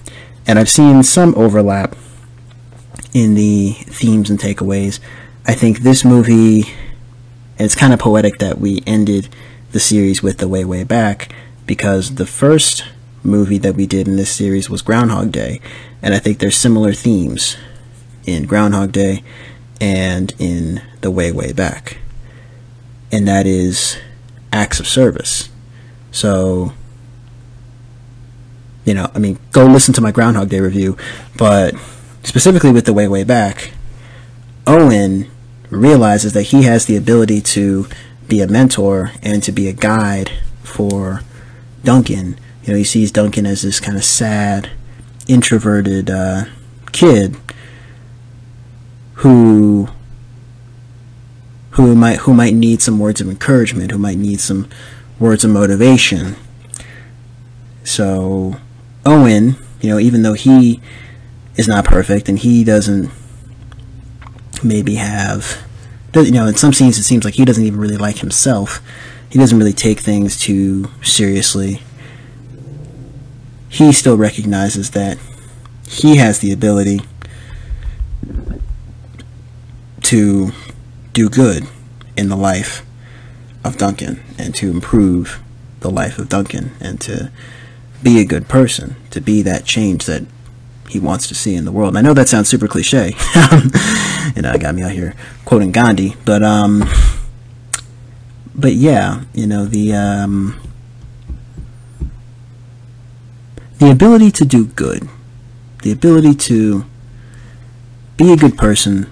and 0.45 0.59
I've 0.59 0.69
seen 0.69 1.03
some 1.03 1.33
overlap 1.35 1.95
in 3.13 3.35
the 3.35 3.71
themes 3.85 4.29
and 4.29 4.37
takeaways. 4.37 4.99
I 5.45 5.53
think 5.53 5.79
this 5.79 6.03
movie 6.03 6.65
and 7.61 7.67
it's 7.67 7.75
kind 7.75 7.93
of 7.93 7.99
poetic 7.99 8.39
that 8.39 8.57
we 8.57 8.81
ended 8.87 9.29
the 9.71 9.79
series 9.79 10.23
with 10.23 10.39
The 10.39 10.47
Way, 10.47 10.65
Way 10.65 10.83
Back 10.83 11.31
because 11.67 12.15
the 12.15 12.25
first 12.25 12.83
movie 13.21 13.59
that 13.59 13.75
we 13.75 13.85
did 13.85 14.07
in 14.07 14.15
this 14.15 14.31
series 14.31 14.67
was 14.67 14.81
Groundhog 14.81 15.31
Day. 15.31 15.61
And 16.01 16.15
I 16.15 16.17
think 16.17 16.39
there's 16.39 16.57
similar 16.57 16.91
themes 16.91 17.57
in 18.25 18.47
Groundhog 18.47 18.91
Day 18.91 19.21
and 19.79 20.33
in 20.39 20.81
The 21.01 21.11
Way, 21.11 21.31
Way 21.31 21.53
Back. 21.53 21.99
And 23.11 23.27
that 23.27 23.45
is 23.45 23.99
acts 24.51 24.79
of 24.79 24.87
service. 24.87 25.49
So, 26.09 26.73
you 28.85 28.95
know, 28.95 29.11
I 29.13 29.19
mean, 29.19 29.37
go 29.51 29.67
listen 29.67 29.93
to 29.93 30.01
my 30.01 30.11
Groundhog 30.11 30.49
Day 30.49 30.61
review, 30.61 30.97
but 31.37 31.75
specifically 32.23 32.71
with 32.71 32.87
The 32.87 32.93
Way, 32.93 33.07
Way 33.07 33.23
Back, 33.23 33.73
Owen 34.65 35.29
realizes 35.71 36.33
that 36.33 36.43
he 36.43 36.63
has 36.63 36.85
the 36.85 36.95
ability 36.95 37.41
to 37.41 37.87
be 38.27 38.41
a 38.41 38.47
mentor 38.47 39.11
and 39.23 39.41
to 39.41 39.51
be 39.51 39.67
a 39.67 39.73
guide 39.73 40.31
for 40.61 41.21
Duncan. 41.83 42.37
You 42.63 42.73
know, 42.73 42.77
he 42.77 42.83
sees 42.83 43.11
Duncan 43.11 43.45
as 43.45 43.63
this 43.63 43.79
kind 43.79 43.97
of 43.97 44.03
sad, 44.03 44.69
introverted 45.27 46.09
uh, 46.09 46.45
kid 46.91 47.35
who 49.15 49.87
who 51.71 51.95
might 51.95 52.17
who 52.17 52.33
might 52.33 52.53
need 52.53 52.81
some 52.81 52.99
words 52.99 53.21
of 53.21 53.29
encouragement, 53.29 53.91
who 53.91 53.97
might 53.97 54.17
need 54.17 54.39
some 54.39 54.67
words 55.19 55.43
of 55.43 55.51
motivation. 55.51 56.35
So 57.83 58.57
Owen, 59.05 59.55
you 59.79 59.89
know, 59.89 59.99
even 59.99 60.23
though 60.23 60.33
he 60.33 60.81
is 61.55 61.67
not 61.67 61.85
perfect 61.85 62.29
and 62.29 62.39
he 62.39 62.63
doesn't 62.63 63.11
maybe 64.63 64.95
have 64.95 65.63
you 66.13 66.31
know 66.31 66.45
in 66.45 66.55
some 66.55 66.73
scenes 66.73 66.97
it 66.97 67.03
seems 67.03 67.23
like 67.23 67.35
he 67.35 67.45
doesn't 67.45 67.63
even 67.63 67.79
really 67.79 67.97
like 67.97 68.17
himself. 68.17 68.81
He 69.29 69.39
doesn't 69.39 69.57
really 69.57 69.73
take 69.73 69.99
things 69.99 70.37
too 70.37 70.89
seriously. 71.01 71.81
He 73.69 73.93
still 73.93 74.17
recognizes 74.17 74.91
that 74.91 75.17
he 75.87 76.17
has 76.17 76.39
the 76.39 76.51
ability 76.51 77.01
to 80.03 80.51
do 81.13 81.29
good 81.29 81.65
in 82.17 82.27
the 82.27 82.35
life 82.35 82.85
of 83.63 83.77
Duncan 83.77 84.21
and 84.37 84.53
to 84.55 84.69
improve 84.69 85.41
the 85.79 85.89
life 85.89 86.19
of 86.19 86.27
Duncan 86.27 86.71
and 86.81 86.99
to 87.01 87.31
be 88.03 88.19
a 88.19 88.25
good 88.25 88.49
person, 88.49 88.95
to 89.11 89.21
be 89.21 89.41
that 89.43 89.63
change 89.63 90.05
that 90.05 90.23
he 90.91 90.99
wants 90.99 91.25
to 91.29 91.33
see 91.33 91.55
in 91.55 91.63
the 91.63 91.71
world. 91.71 91.89
And 91.89 91.97
I 91.97 92.01
know 92.01 92.13
that 92.13 92.27
sounds 92.27 92.49
super 92.49 92.67
cliche. 92.67 93.11
know, 94.41 94.51
I 94.51 94.57
got 94.59 94.75
me 94.75 94.83
out 94.83 94.91
here 94.91 95.15
quoting 95.45 95.71
Gandhi, 95.71 96.17
but 96.25 96.43
um, 96.43 96.83
but 98.53 98.73
yeah, 98.73 99.23
you 99.33 99.47
know 99.47 99.65
the 99.65 99.93
um, 99.93 100.59
the 103.77 103.89
ability 103.89 104.31
to 104.31 104.45
do 104.45 104.65
good, 104.65 105.07
the 105.81 105.93
ability 105.93 106.35
to 106.35 106.85
be 108.17 108.33
a 108.33 108.35
good 108.35 108.57
person, 108.57 109.09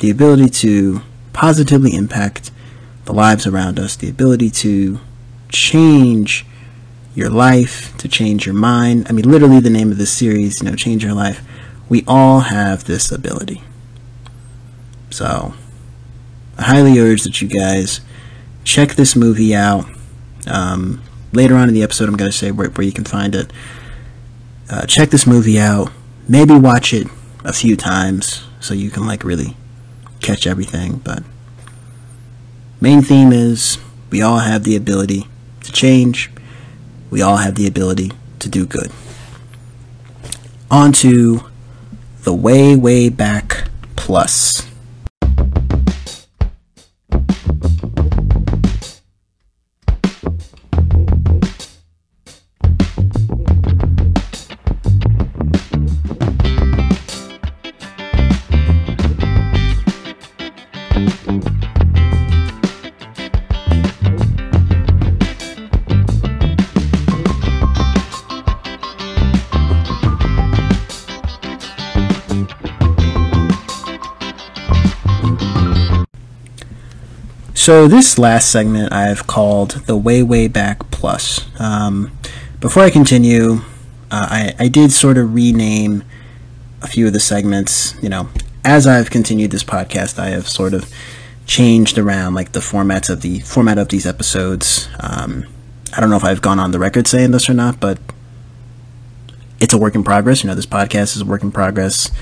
the 0.00 0.10
ability 0.10 0.50
to 0.50 1.00
positively 1.32 1.94
impact 1.94 2.50
the 3.06 3.14
lives 3.14 3.46
around 3.46 3.78
us, 3.78 3.96
the 3.96 4.10
ability 4.10 4.50
to 4.50 5.00
change 5.48 6.44
your 7.16 7.30
life, 7.30 7.96
to 7.96 8.06
change 8.06 8.44
your 8.44 8.54
mind. 8.54 9.06
I 9.08 9.12
mean, 9.12 9.28
literally, 9.28 9.58
the 9.58 9.70
name 9.70 9.90
of 9.90 9.96
this 9.96 10.12
series, 10.12 10.60
you 10.60 10.68
know, 10.68 10.76
change 10.76 11.02
your 11.02 11.14
life. 11.14 11.42
We 11.88 12.04
all 12.06 12.40
have 12.40 12.84
this 12.84 13.10
ability. 13.10 13.62
So, 15.10 15.54
I 16.58 16.64
highly 16.64 16.98
urge 16.98 17.22
that 17.22 17.40
you 17.40 17.48
guys 17.48 18.02
check 18.64 18.90
this 18.90 19.16
movie 19.16 19.54
out. 19.54 19.86
Um, 20.46 21.02
later 21.32 21.56
on 21.56 21.68
in 21.68 21.74
the 21.74 21.82
episode, 21.82 22.08
I'm 22.08 22.16
going 22.16 22.30
to 22.30 22.36
say 22.36 22.50
where, 22.50 22.68
where, 22.68 22.86
you 22.86 22.92
can 22.92 23.04
find 23.04 23.34
it. 23.34 23.50
Uh, 24.68 24.84
check 24.84 25.08
this 25.08 25.26
movie 25.26 25.58
out. 25.58 25.90
Maybe 26.28 26.54
watch 26.54 26.92
it 26.92 27.06
a 27.44 27.52
few 27.52 27.76
times 27.76 28.44
so 28.60 28.74
you 28.74 28.90
can 28.90 29.06
like 29.06 29.24
really 29.24 29.56
catch 30.20 30.46
everything. 30.46 30.96
But 30.98 31.22
main 32.78 33.00
theme 33.00 33.32
is 33.32 33.78
we 34.10 34.20
all 34.20 34.40
have 34.40 34.64
the 34.64 34.76
ability 34.76 35.28
to 35.62 35.72
change. 35.72 36.30
We 37.10 37.22
all 37.22 37.36
have 37.36 37.54
the 37.54 37.66
ability 37.66 38.12
to 38.40 38.48
do 38.48 38.66
good. 38.66 38.90
On 40.70 40.92
to 40.94 41.44
the 42.22 42.34
way, 42.34 42.74
way 42.74 43.08
back 43.08 43.68
plus. 43.94 44.68
So 77.66 77.88
this 77.88 78.16
last 78.16 78.52
segment 78.52 78.92
I've 78.92 79.26
called 79.26 79.72
the 79.86 79.96
Way 79.96 80.22
Way 80.22 80.46
Back 80.46 80.88
Plus. 80.92 81.44
Um, 81.60 82.16
before 82.60 82.84
I 82.84 82.90
continue, 82.90 83.54
uh, 84.08 84.28
I, 84.30 84.54
I 84.56 84.68
did 84.68 84.92
sort 84.92 85.18
of 85.18 85.34
rename 85.34 86.04
a 86.80 86.86
few 86.86 87.08
of 87.08 87.12
the 87.12 87.18
segments. 87.18 88.00
You 88.00 88.08
know, 88.08 88.28
as 88.64 88.86
I've 88.86 89.10
continued 89.10 89.50
this 89.50 89.64
podcast, 89.64 90.16
I 90.16 90.26
have 90.26 90.46
sort 90.46 90.74
of 90.74 90.88
changed 91.44 91.98
around 91.98 92.34
like 92.34 92.52
the 92.52 92.60
formats 92.60 93.10
of 93.10 93.22
the 93.22 93.40
format 93.40 93.78
of 93.78 93.88
these 93.88 94.06
episodes. 94.06 94.88
Um, 95.00 95.44
I 95.92 96.00
don't 96.00 96.08
know 96.08 96.16
if 96.18 96.24
I've 96.24 96.42
gone 96.42 96.60
on 96.60 96.70
the 96.70 96.78
record 96.78 97.08
saying 97.08 97.32
this 97.32 97.50
or 97.50 97.54
not, 97.54 97.80
but 97.80 97.98
it's 99.58 99.74
a 99.74 99.78
work 99.78 99.96
in 99.96 100.04
progress. 100.04 100.44
You 100.44 100.50
know, 100.50 100.54
this 100.54 100.66
podcast 100.66 101.16
is 101.16 101.22
a 101.22 101.24
work 101.24 101.42
in 101.42 101.50
progress. 101.50 102.12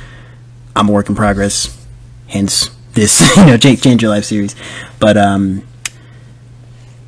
I'm 0.75 0.89
a 0.89 0.93
work 0.93 1.11
in 1.11 1.15
progress. 1.15 1.87
Hence, 2.29 2.71
this 2.95 3.37
you 3.37 3.47
know 3.47 3.57
change, 3.57 4.03
your 4.03 4.11
life 4.11 4.25
series. 4.25 4.55
But 4.99 5.17
um 5.17 5.67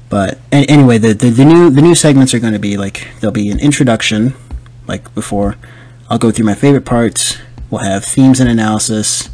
but 0.09 0.39
anyway 0.53 0.99
the, 0.99 1.13
the, 1.15 1.31
the 1.31 1.45
new 1.45 1.71
the 1.71 1.83
new 1.83 1.95
segments 1.95 2.33
are 2.33 2.39
going 2.39 2.53
to 2.53 2.61
be 2.61 2.77
like 2.77 3.09
there'll 3.21 3.33
be 3.33 3.51
an 3.51 3.59
introduction 3.61 4.35
like 4.87 5.13
before. 5.15 5.57
I'll 6.09 6.19
go 6.19 6.31
through 6.31 6.47
my 6.47 6.55
favorite 6.55 6.85
parts. 6.85 7.39
We'll 7.71 7.83
have 7.83 8.05
themes 8.05 8.39
and 8.39 8.49
analysis. 8.49 9.31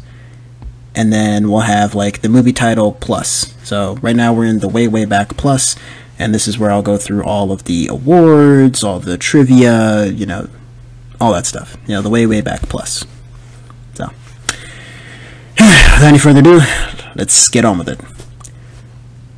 And 0.95 1.11
then 1.11 1.49
we'll 1.49 1.61
have 1.61 1.95
like 1.95 2.21
the 2.21 2.29
movie 2.29 2.53
title 2.53 2.91
plus. 2.93 3.55
So 3.63 3.97
right 4.01 4.15
now 4.15 4.33
we're 4.33 4.45
in 4.45 4.59
the 4.59 4.69
way 4.69 4.87
way 4.87 5.05
back 5.05 5.37
plus 5.37 5.75
and 6.19 6.33
this 6.33 6.47
is 6.47 6.59
where 6.59 6.69
i'll 6.69 6.83
go 6.83 6.95
through 6.95 7.23
all 7.23 7.51
of 7.51 7.63
the 7.63 7.87
awards 7.87 8.83
all 8.83 8.99
the 8.99 9.17
trivia 9.17 10.05
you 10.05 10.27
know 10.27 10.47
all 11.19 11.31
that 11.33 11.45
stuff. 11.45 11.77
You 11.87 11.95
know 11.95 12.01
the 12.01 12.09
way 12.09 12.25
way 12.25 12.41
back 12.41 12.63
plus 12.63 13.05
without 16.03 16.09
any 16.09 16.19
further 16.19 16.41
ado, 16.41 16.59
let's 17.15 17.47
get 17.47 17.63
on 17.63 17.77
with 17.77 17.87
it. 17.87 17.97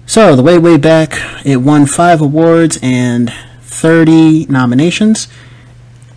So, 0.08 0.36
the 0.36 0.42
way, 0.42 0.58
way 0.58 0.78
back, 0.78 1.14
it 1.46 1.58
won 1.58 1.86
five 1.86 2.22
awards 2.22 2.80
and 2.82 3.32
30 3.62 4.48
nominations. 4.48 5.28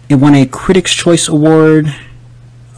It 0.08 0.14
won 0.14 0.34
a 0.34 0.46
Critics' 0.46 0.94
Choice 0.94 1.28
Award. 1.28 1.94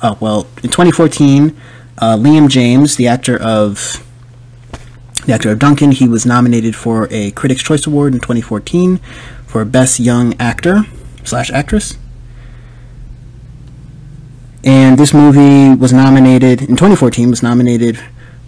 Oh, 0.02 0.18
well, 0.18 0.48
in 0.64 0.70
2014, 0.70 1.56
uh, 1.98 2.16
Liam 2.16 2.48
James, 2.48 2.96
the 2.96 3.06
actor 3.06 3.40
of 3.40 4.04
the 5.26 5.32
actor 5.32 5.52
of 5.52 5.60
Duncan, 5.60 5.92
he 5.92 6.08
was 6.08 6.26
nominated 6.26 6.74
for 6.74 7.06
a 7.12 7.30
Critics' 7.30 7.62
Choice 7.62 7.86
Award 7.86 8.14
in 8.14 8.18
2014 8.18 8.96
for 9.46 9.64
Best 9.64 10.00
Young 10.00 10.34
Actor 10.40 10.86
slash 11.22 11.52
Actress. 11.52 11.96
And 14.62 14.98
this 14.98 15.14
movie 15.14 15.74
was 15.74 15.92
nominated 15.92 16.60
in 16.60 16.76
2014. 16.76 17.30
Was 17.30 17.42
nominated 17.42 17.98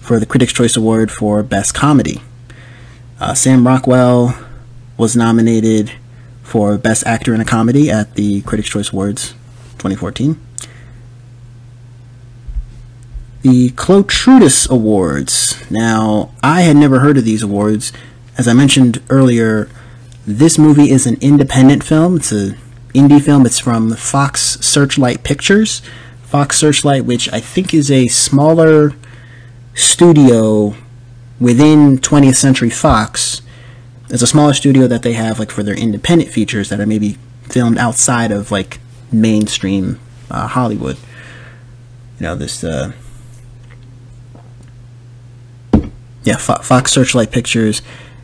for 0.01 0.21
the 0.21 0.27
Critics' 0.27 0.53
Choice 0.53 0.77
Award 0.77 1.11
for 1.11 1.43
Best 1.43 1.75
Comedy. 1.75 2.21
Uh, 3.19 3.35
Sam 3.35 3.67
Rockwell 3.67 4.37
was 4.99 5.17
nominated 5.17 5.93
for 6.43 6.77
Best 6.77 7.07
Actor 7.07 7.35
in 7.35 7.41
a 7.41 7.45
Comedy 7.45 7.91
at 7.91 8.15
the 8.15 8.43
Critics' 8.43 8.69
Choice 8.69 8.93
Awards 8.93 9.31
2014. 9.79 10.39
The 13.41 13.71
Chlotrudis 13.71 14.69
Awards. 14.69 15.71
Now, 15.71 16.31
I 16.43 16.61
had 16.63 16.77
never 16.77 17.01
heard 17.01 17.17
of 17.17 17.25
these 17.25 17.43
awards. 17.43 17.93
As 18.37 18.47
I 18.47 18.53
mentioned 18.53 19.03
earlier, 19.09 19.69
this 20.27 20.59
movie 20.59 20.91
is 20.91 21.07
an 21.07 21.17
independent 21.21 21.83
film. 21.83 22.17
It's 22.17 22.33
an 22.33 22.57
indie 22.95 23.21
film. 23.21 23.47
It's 23.47 23.59
from 23.59 23.95
Fox 23.97 24.59
Searchlight 24.61 25.25
Pictures. 25.25 25.81
Fox 26.33 26.57
Searchlight, 26.57 27.05
which 27.05 27.31
I 27.31 27.41
think 27.41 27.75
is 27.75 27.91
a 27.91 28.09
smaller 28.09 28.95
studio 29.75 30.75
within 31.39 31.99
20th 31.99 32.37
Century 32.37 32.71
Fox. 32.71 33.43
It's 34.09 34.23
a 34.23 34.27
smaller 34.27 34.55
studio 34.55 34.87
that 34.87 35.03
they 35.03 35.13
have 35.13 35.39
like 35.39 35.51
for 35.51 35.63
their 35.63 35.75
independent 35.75 36.31
features 36.31 36.71
that 36.71 36.81
are 36.81 36.87
maybe 36.87 37.19
filmed 37.43 37.77
outside 37.77 38.31
of 38.31 38.51
like 38.51 38.81
mainstream 39.13 40.01
uh, 40.31 40.47
Hollywood. 40.47 40.97
You 42.19 42.23
know 42.23 42.35
this. 42.35 42.65
Uh, 42.65 42.93
yeah, 46.25 46.39
Fo- 46.39 46.63
Fox 46.63 46.93
Searchlight 46.93 47.31
Pictures, 47.31 47.83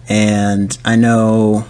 and 0.08 0.78
I 0.82 0.96
know 0.96 1.66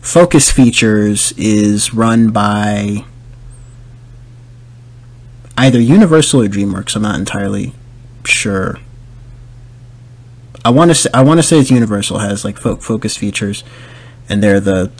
Focus 0.00 0.50
Features 0.50 1.32
is 1.36 1.94
run 1.94 2.32
by 2.32 3.04
either 5.56 5.80
Universal 5.80 6.42
or 6.42 6.48
DreamWorks. 6.48 6.96
I'm 6.96 7.02
not 7.02 7.18
entirely 7.18 7.72
sure. 8.24 8.78
I 10.64 10.70
want 10.70 10.90
to 10.90 10.94
say 10.94 11.10
I 11.14 11.22
want 11.22 11.38
to 11.38 11.42
say 11.42 11.58
it's 11.58 11.70
Universal 11.70 12.18
has 12.18 12.44
like 12.44 12.58
fo- 12.58 12.76
Focus 12.76 13.16
Features, 13.16 13.62
and 14.28 14.42
they're 14.42 14.60
the 14.60 14.90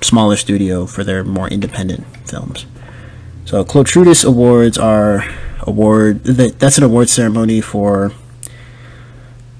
smaller 0.00 0.36
studio 0.36 0.86
for 0.86 1.04
their 1.04 1.22
more 1.22 1.48
independent 1.48 2.04
films. 2.28 2.66
So 3.44 3.64
Chlotrudis 3.64 4.24
Awards 4.24 4.76
are 4.78 5.24
award 5.60 6.24
that's 6.24 6.76
an 6.76 6.82
award 6.84 7.08
ceremony 7.08 7.60
for 7.60 8.12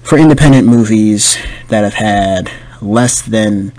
for 0.01 0.17
independent 0.17 0.67
movies 0.67 1.37
that 1.69 1.83
have 1.83 1.93
had 1.93 2.51
less 2.81 3.21
than 3.21 3.71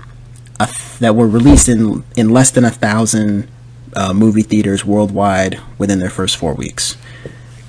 a, 0.59 0.67
that 0.99 1.15
were 1.15 1.27
released 1.27 1.69
in 1.69 2.03
in 2.15 2.29
less 2.29 2.49
than 2.49 2.65
a 2.65 2.71
thousand 2.71 3.47
uh, 3.95 4.13
movie 4.13 4.41
theaters 4.41 4.85
worldwide 4.85 5.59
within 5.77 5.99
their 5.99 6.09
first 6.09 6.37
four 6.37 6.53
weeks. 6.53 6.97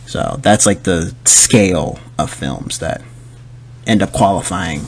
So 0.06 0.38
that's 0.40 0.66
like 0.66 0.84
the 0.84 1.14
scale 1.24 1.98
of 2.18 2.32
films 2.32 2.78
that 2.78 3.02
end 3.86 4.02
up 4.02 4.12
qualifying 4.12 4.86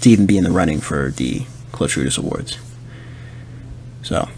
to 0.00 0.10
even 0.10 0.26
be 0.26 0.36
in 0.36 0.44
the 0.44 0.50
running 0.50 0.80
for 0.80 1.10
the 1.10 1.40
Chlotrudis 1.72 2.18
Awards. 2.18 2.58
So. 4.02 4.28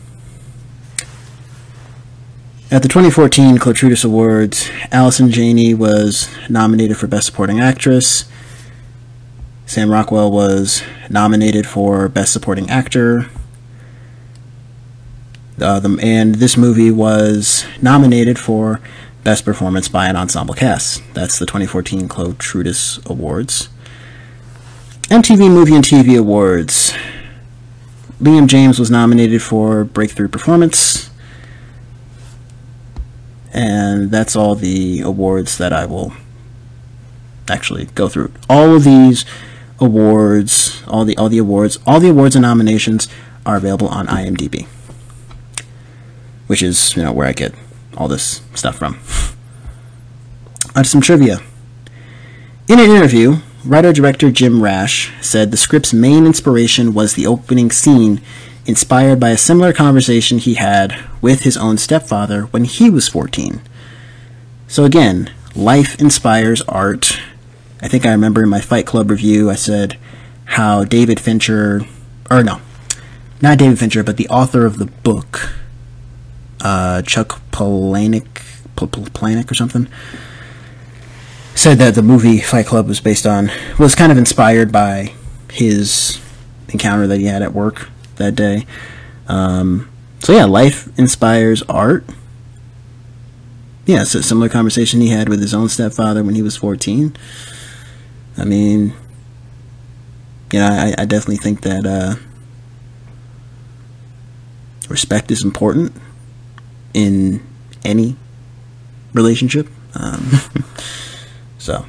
At 2.68 2.82
the 2.82 2.88
2014 2.88 3.58
Chlotrudis 3.58 4.04
Awards, 4.04 4.68
Allison 4.90 5.30
Janney 5.30 5.72
was 5.72 6.28
nominated 6.48 6.96
for 6.96 7.06
Best 7.06 7.26
Supporting 7.26 7.60
Actress. 7.60 8.24
Sam 9.66 9.90
Rockwell 9.90 10.30
was 10.30 10.82
nominated 11.08 11.66
for 11.66 12.08
Best 12.08 12.32
Supporting 12.32 12.68
Actor. 12.70 13.28
Uh, 15.60 15.80
the, 15.80 15.98
and 16.02 16.36
this 16.36 16.56
movie 16.56 16.90
was 16.90 17.64
nominated 17.80 18.38
for 18.38 18.80
Best 19.24 19.44
Performance 19.44 19.88
by 19.88 20.08
an 20.08 20.16
Ensemble 20.16 20.54
Cast. 20.54 21.02
That's 21.14 21.38
the 21.38 21.46
2014 21.46 22.08
Chlotrudis 22.08 23.04
Awards. 23.08 23.68
MTV 25.04 25.50
Movie 25.50 25.74
and 25.74 25.84
TV 25.84 26.18
Awards. 26.18 26.92
Liam 28.20 28.46
James 28.46 28.78
was 28.78 28.90
nominated 28.90 29.42
for 29.42 29.84
Breakthrough 29.84 30.28
Performance. 30.28 31.10
And 33.52 34.10
that's 34.10 34.36
all 34.36 34.54
the 34.54 35.00
awards 35.00 35.58
that 35.58 35.72
I 35.72 35.86
will 35.86 36.12
actually 37.48 37.86
go 37.94 38.08
through. 38.08 38.32
All 38.50 38.76
of 38.76 38.84
these 38.84 39.24
awards, 39.78 40.82
all 40.86 41.04
the 41.04 41.16
all 41.16 41.28
the 41.28 41.38
awards, 41.38 41.78
all 41.86 42.00
the 42.00 42.10
awards 42.10 42.36
and 42.36 42.42
nominations 42.42 43.08
are 43.44 43.56
available 43.56 43.88
on 43.88 44.06
IMDb, 44.06 44.66
which 46.46 46.62
is 46.62 46.96
you 46.96 47.02
know 47.02 47.12
where 47.12 47.26
I 47.26 47.32
get 47.32 47.54
all 47.96 48.08
this 48.08 48.42
stuff 48.54 48.76
from. 48.76 48.98
On 50.74 50.84
some 50.84 51.00
trivia. 51.00 51.38
In 52.68 52.80
an 52.80 52.90
interview, 52.90 53.36
writer 53.64 53.92
director 53.92 54.30
Jim 54.30 54.62
Rash 54.62 55.12
said 55.20 55.50
the 55.50 55.56
script's 55.56 55.94
main 55.94 56.26
inspiration 56.26 56.94
was 56.94 57.14
the 57.14 57.26
opening 57.26 57.70
scene, 57.70 58.20
inspired 58.66 59.20
by 59.20 59.30
a 59.30 59.38
similar 59.38 59.72
conversation 59.72 60.38
he 60.38 60.54
had 60.54 61.04
with 61.20 61.42
his 61.42 61.56
own 61.56 61.78
stepfather 61.78 62.42
when 62.46 62.64
he 62.64 62.90
was 62.90 63.08
14. 63.08 63.60
So, 64.68 64.84
again, 64.84 65.30
life 65.54 66.00
inspires 66.00 66.60
art. 66.62 67.20
I 67.80 67.88
think 67.88 68.04
I 68.04 68.10
remember 68.10 68.42
in 68.42 68.48
my 68.48 68.60
Fight 68.60 68.86
Club 68.86 69.10
review, 69.10 69.48
I 69.48 69.54
said 69.54 69.96
how 70.46 70.84
David 70.84 71.20
Fincher, 71.20 71.82
or 72.30 72.42
no, 72.42 72.60
not 73.40 73.58
David 73.58 73.78
Fincher, 73.78 74.02
but 74.02 74.16
the 74.16 74.28
author 74.28 74.66
of 74.66 74.78
the 74.78 74.86
book, 74.86 75.52
uh, 76.60 77.02
Chuck 77.02 77.40
Palahniuk, 77.50 78.26
Palahniuk 78.76 79.50
or 79.50 79.54
something, 79.54 79.88
said 81.54 81.78
that 81.78 81.94
the 81.94 82.02
movie 82.02 82.40
Fight 82.40 82.66
Club 82.66 82.86
was 82.86 83.00
based 83.00 83.26
on 83.26 83.50
was 83.78 83.94
kind 83.94 84.12
of 84.12 84.18
inspired 84.18 84.70
by 84.70 85.14
his 85.50 86.20
encounter 86.68 87.06
that 87.06 87.18
he 87.18 87.26
had 87.26 87.42
at 87.42 87.52
work 87.52 87.88
that 88.16 88.34
day. 88.34 88.66
Um, 89.28 89.90
so 90.20 90.32
yeah, 90.32 90.44
life 90.44 90.88
inspires 90.98 91.62
art. 91.62 92.04
Yeah, 93.86 94.02
it's 94.02 94.14
a 94.14 94.22
similar 94.22 94.48
conversation 94.48 95.00
he 95.00 95.08
had 95.08 95.28
with 95.28 95.40
his 95.40 95.54
own 95.54 95.68
stepfather 95.68 96.24
when 96.24 96.34
he 96.34 96.42
was 96.42 96.56
14. 96.56 97.16
I 98.36 98.44
mean, 98.44 98.94
you 100.52 100.58
know, 100.58 100.66
I, 100.66 100.94
I 100.98 101.04
definitely 101.04 101.36
think 101.36 101.62
that 101.62 101.86
uh, 101.86 102.16
respect 104.88 105.30
is 105.30 105.44
important 105.44 105.92
in 106.96 107.46
any 107.84 108.16
relationship. 109.12 109.68
Um, 109.94 110.30
so, 111.58 111.86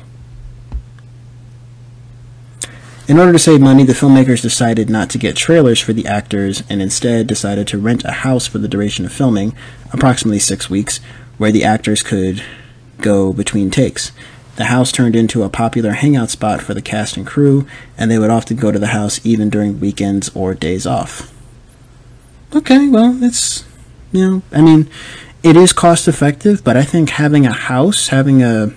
in 3.07 3.17
order 3.17 3.31
to 3.31 3.39
save 3.39 3.61
money, 3.61 3.83
the 3.83 3.93
filmmakers 3.93 4.41
decided 4.41 4.89
not 4.89 5.09
to 5.11 5.17
get 5.17 5.37
trailers 5.37 5.79
for 5.79 5.93
the 5.93 6.05
actors 6.05 6.61
and 6.69 6.81
instead 6.81 7.25
decided 7.25 7.65
to 7.69 7.79
rent 7.79 8.03
a 8.03 8.11
house 8.11 8.45
for 8.45 8.57
the 8.57 8.67
duration 8.67 9.05
of 9.05 9.13
filming, 9.13 9.55
approximately 9.93 10.39
six 10.39 10.69
weeks, 10.69 10.97
where 11.37 11.51
the 11.51 11.63
actors 11.63 12.03
could 12.03 12.43
go 12.99 13.31
between 13.31 13.71
takes. 13.71 14.11
The 14.57 14.65
house 14.65 14.91
turned 14.91 15.15
into 15.15 15.43
a 15.43 15.49
popular 15.49 15.91
hangout 15.91 16.31
spot 16.31 16.61
for 16.61 16.73
the 16.73 16.81
cast 16.81 17.15
and 17.15 17.25
crew, 17.25 17.65
and 17.97 18.11
they 18.11 18.19
would 18.19 18.31
often 18.31 18.57
go 18.57 18.71
to 18.71 18.79
the 18.79 18.87
house 18.87 19.25
even 19.25 19.49
during 19.49 19.79
weekends 19.79 20.29
or 20.35 20.53
days 20.53 20.85
off. 20.85 21.33
Okay, 22.53 22.89
well, 22.89 23.23
it's, 23.23 23.63
you 24.11 24.29
know, 24.29 24.41
I 24.51 24.61
mean, 24.61 24.89
it 25.43 25.55
is 25.55 25.73
cost 25.73 26.07
effective, 26.07 26.63
but 26.63 26.77
I 26.77 26.83
think 26.83 27.11
having 27.11 27.45
a 27.45 27.53
house, 27.53 28.09
having 28.09 28.41
a 28.43 28.71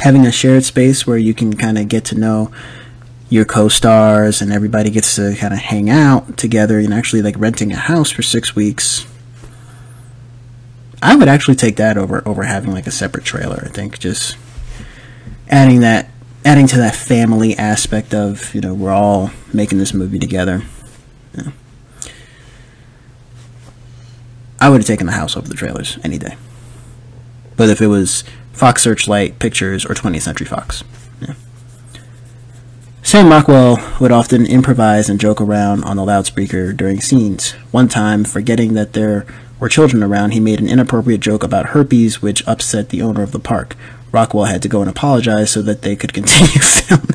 having 0.00 0.26
a 0.26 0.32
shared 0.32 0.64
space 0.64 1.06
where 1.06 1.16
you 1.16 1.32
can 1.32 1.54
kind 1.56 1.78
of 1.78 1.88
get 1.88 2.04
to 2.06 2.16
know 2.16 2.50
your 3.30 3.44
co-stars 3.44 4.42
and 4.42 4.52
everybody 4.52 4.90
gets 4.90 5.14
to 5.16 5.34
kind 5.36 5.54
of 5.54 5.60
hang 5.60 5.88
out 5.88 6.36
together 6.36 6.78
and 6.78 6.92
actually 6.92 7.22
like 7.22 7.36
renting 7.38 7.72
a 7.72 7.76
house 7.76 8.10
for 8.10 8.22
6 8.22 8.56
weeks 8.56 9.06
I 11.04 11.14
would 11.16 11.28
actually 11.28 11.56
take 11.56 11.76
that 11.76 11.98
over 11.98 12.26
over 12.26 12.44
having 12.44 12.72
like 12.72 12.86
a 12.86 12.90
separate 12.90 13.26
trailer. 13.26 13.62
I 13.66 13.68
think 13.68 13.98
just 13.98 14.38
adding 15.50 15.80
that 15.80 16.08
adding 16.46 16.66
to 16.68 16.78
that 16.78 16.96
family 16.96 17.54
aspect 17.58 18.14
of 18.14 18.54
you 18.54 18.62
know 18.62 18.72
we're 18.72 18.90
all 18.90 19.30
making 19.52 19.76
this 19.76 19.92
movie 19.92 20.18
together. 20.18 20.62
Yeah. 21.36 21.50
I 24.64 24.70
would 24.70 24.80
have 24.80 24.86
taken 24.86 25.06
the 25.06 25.12
house 25.12 25.36
over 25.36 25.46
the 25.46 25.54
trailers 25.54 25.98
any 26.02 26.16
day. 26.16 26.38
But 27.54 27.68
if 27.68 27.82
it 27.82 27.88
was 27.88 28.24
Fox 28.54 28.82
Searchlight 28.82 29.38
Pictures 29.38 29.84
or 29.84 29.92
20th 29.92 30.22
Century 30.22 30.46
Fox, 30.46 30.82
yeah. 31.20 31.34
Sam 33.02 33.28
Rockwell 33.28 33.76
would 34.00 34.10
often 34.10 34.46
improvise 34.46 35.10
and 35.10 35.20
joke 35.20 35.38
around 35.38 35.84
on 35.84 35.98
the 35.98 36.04
loudspeaker 36.04 36.72
during 36.72 37.02
scenes. 37.02 37.52
One 37.72 37.88
time, 37.88 38.24
forgetting 38.24 38.72
that 38.72 38.94
there 38.94 39.26
were 39.60 39.68
children 39.68 40.02
around, 40.02 40.30
he 40.30 40.40
made 40.40 40.60
an 40.60 40.68
inappropriate 40.70 41.20
joke 41.20 41.42
about 41.42 41.66
herpes, 41.66 42.22
which 42.22 42.42
upset 42.48 42.88
the 42.88 43.02
owner 43.02 43.22
of 43.22 43.32
the 43.32 43.38
park. 43.38 43.76
Rockwell 44.12 44.46
had 44.46 44.62
to 44.62 44.68
go 44.70 44.80
and 44.80 44.88
apologize 44.88 45.50
so 45.50 45.60
that 45.60 45.82
they 45.82 45.94
could 45.94 46.14
continue 46.14 46.62
filming. 46.62 47.10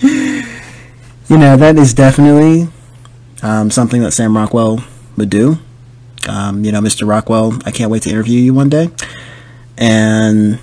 you 1.28 1.36
know, 1.36 1.54
that 1.58 1.76
is 1.76 1.92
definitely 1.92 2.68
um, 3.42 3.70
something 3.70 4.00
that 4.00 4.12
Sam 4.12 4.34
Rockwell 4.34 4.82
do. 5.26 5.58
Um, 6.28 6.64
you 6.64 6.72
know, 6.72 6.80
Mr. 6.80 7.08
Rockwell, 7.08 7.58
I 7.64 7.70
can't 7.70 7.90
wait 7.90 8.02
to 8.02 8.10
interview 8.10 8.40
you 8.40 8.52
one 8.54 8.68
day. 8.68 8.90
And 9.76 10.58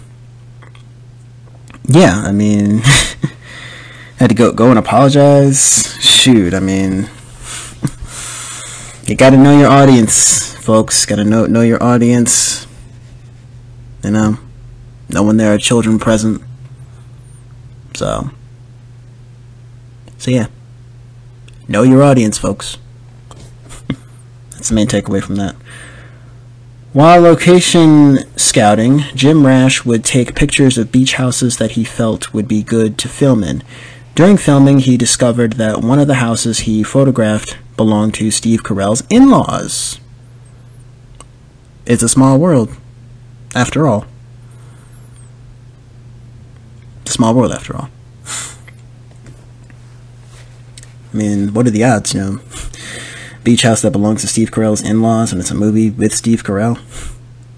yeah, 1.87 2.23
I 2.25 2.31
mean, 2.31 2.79
had 4.17 4.29
to 4.29 4.35
go 4.35 4.51
go 4.51 4.69
and 4.69 4.79
apologize. 4.79 5.95
Shoot, 5.99 6.53
I 6.53 6.59
mean, 6.59 6.91
you 9.05 9.15
got 9.15 9.31
to 9.31 9.37
know 9.37 9.57
your 9.57 9.69
audience, 9.69 10.55
folks. 10.55 11.05
Got 11.05 11.17
to 11.17 11.23
know 11.23 11.45
know 11.45 11.61
your 11.61 11.81
audience. 11.81 12.67
You 14.03 14.11
know, 14.11 14.37
know 15.09 15.23
when 15.23 15.37
there 15.37 15.53
are 15.53 15.57
children 15.57 15.99
present. 15.99 16.41
So, 17.95 18.29
so 20.17 20.31
yeah, 20.31 20.47
know 21.67 21.83
your 21.83 22.03
audience, 22.03 22.37
folks. 22.37 22.77
That's 24.65 24.71
the 24.71 24.75
main 24.77 24.87
takeaway 24.87 25.21
from 25.21 25.35
that. 25.35 25.55
While 26.91 27.21
location 27.21 28.17
scouting, 28.35 29.01
Jim 29.13 29.45
Rash 29.45 29.85
would 29.85 30.03
take 30.03 30.33
pictures 30.33 30.79
of 30.79 30.91
beach 30.91 31.13
houses 31.13 31.57
that 31.57 31.73
he 31.73 31.83
felt 31.83 32.33
would 32.33 32.47
be 32.47 32.63
good 32.63 32.97
to 32.97 33.07
film 33.07 33.43
in. 33.43 33.61
During 34.15 34.37
filming, 34.37 34.79
he 34.79 34.97
discovered 34.97 35.53
that 35.53 35.83
one 35.83 35.99
of 35.99 36.07
the 36.07 36.15
houses 36.15 36.61
he 36.61 36.81
photographed 36.81 37.59
belonged 37.77 38.15
to 38.15 38.31
Steve 38.31 38.63
Carell's 38.63 39.03
in 39.07 39.29
laws. 39.29 39.99
It's 41.85 42.01
a 42.01 42.09
small 42.09 42.39
world, 42.39 42.75
after 43.53 43.85
all. 43.85 44.07
It's 47.03 47.11
a 47.11 47.13
small 47.13 47.35
world, 47.35 47.51
after 47.51 47.75
all. 47.75 47.91
I 51.13 51.17
mean, 51.17 51.53
what 51.53 51.67
are 51.67 51.69
the 51.69 51.83
odds, 51.83 52.15
you 52.15 52.19
know? 52.19 52.39
Beach 53.45 53.61
house 53.61 53.83
that 53.83 53.91
belongs 53.91 54.21
to 54.21 54.27
Steve 54.27 54.49
Carell's 54.49 54.81
in 54.81 55.03
laws, 55.03 55.31
and 55.31 55.39
it's 55.39 55.51
a 55.51 55.55
movie 55.55 55.91
with 55.91 56.13
Steve 56.15 56.43
Carell? 56.43 56.79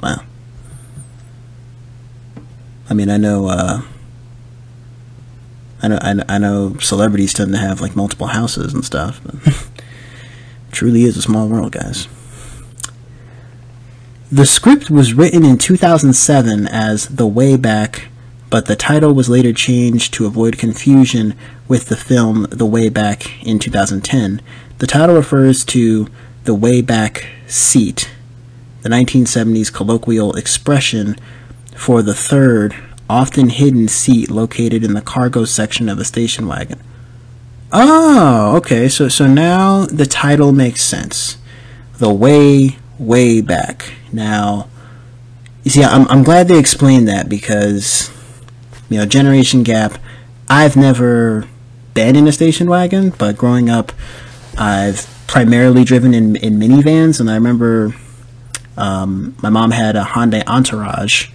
Wow. 0.04 0.22
I 2.90 2.94
mean, 2.94 3.10
I 3.10 3.16
know, 3.16 3.48
uh, 3.48 3.82
I 5.82 5.88
know, 5.88 6.00
I 6.02 6.14
know, 6.14 6.24
I 6.28 6.38
know 6.40 6.78
celebrities 6.80 7.34
tend 7.34 7.54
to 7.54 7.58
have 7.58 7.80
like 7.80 7.96
multiple 7.96 8.28
houses 8.28 8.74
and 8.74 8.84
stuff. 8.84 9.22
but 9.24 9.66
truly 10.74 11.04
is 11.04 11.16
a 11.16 11.22
small 11.22 11.48
world, 11.48 11.72
guys. 11.72 12.10
The 14.30 14.46
script 14.46 14.90
was 14.90 15.14
written 15.14 15.46
in 15.46 15.58
2007 15.58 16.68
as 16.68 17.08
The 17.08 17.28
Way 17.28 17.56
Back, 17.56 18.10
but 18.50 18.66
the 18.66 18.76
title 18.76 19.14
was 19.14 19.30
later 19.30 19.54
changed 19.54 20.14
to 20.16 20.26
avoid 20.26 20.58
confusion 20.58 21.34
with 21.70 21.86
the 21.86 21.96
film 21.96 22.46
The 22.50 22.66
Way 22.66 22.90
Back 22.90 23.42
in 23.42 23.58
2010. 23.58 24.42
The 24.80 24.88
title 24.88 25.16
refers 25.16 25.66
to 25.66 26.08
the 26.44 26.54
way 26.54 26.82
back 26.82 27.28
seat, 27.48 28.10
the 28.84 28.90
1970s 28.90 29.74
colloquial 29.74 30.36
expression 30.36 31.18
for 31.76 32.02
the 32.02 32.14
third, 32.14 32.76
often 33.10 33.50
hidden 33.50 33.88
seat 33.88 34.30
located 34.30 34.84
in 34.84 34.94
the 34.94 35.02
cargo 35.02 35.46
section 35.46 35.90
of 35.90 36.00
a 36.00 36.06
station 36.06 36.48
wagon. 36.48 36.80
Oh, 37.72 38.56
okay. 38.58 38.88
So 38.88 39.10
so 39.10 39.28
now 39.28 39.86
the 39.86 40.06
title 40.06 40.52
makes 40.52 40.82
sense. 40.82 41.38
The 41.98 42.14
way 42.14 42.78
way 42.98 43.42
back. 43.42 43.94
Now, 44.12 44.70
you 45.64 45.72
see, 45.72 45.84
I'm 45.84 46.08
I'm 46.08 46.24
glad 46.24 46.48
they 46.48 46.60
explained 46.60 47.08
that 47.08 47.28
because 47.28 48.12
you 48.90 48.98
know 48.98 49.06
generation 49.06 49.64
gap. 49.64 49.98
I've 50.50 50.78
never 50.78 51.46
been 51.94 52.16
in 52.16 52.28
a 52.28 52.32
station 52.32 52.70
wagon, 52.70 53.10
but 53.10 53.36
growing 53.38 53.70
up, 53.70 53.92
I've 54.58 55.08
primarily 55.28 55.84
driven 55.84 56.14
in 56.14 56.36
in 56.38 56.60
minivans, 56.60 57.20
and 57.20 57.30
I 57.30 57.36
remember 57.36 57.96
um, 58.78 59.36
my 59.42 59.50
mom 59.50 59.72
had 59.72 59.96
a 59.96 60.04
Hyundai 60.04 60.46
Entourage 60.48 61.30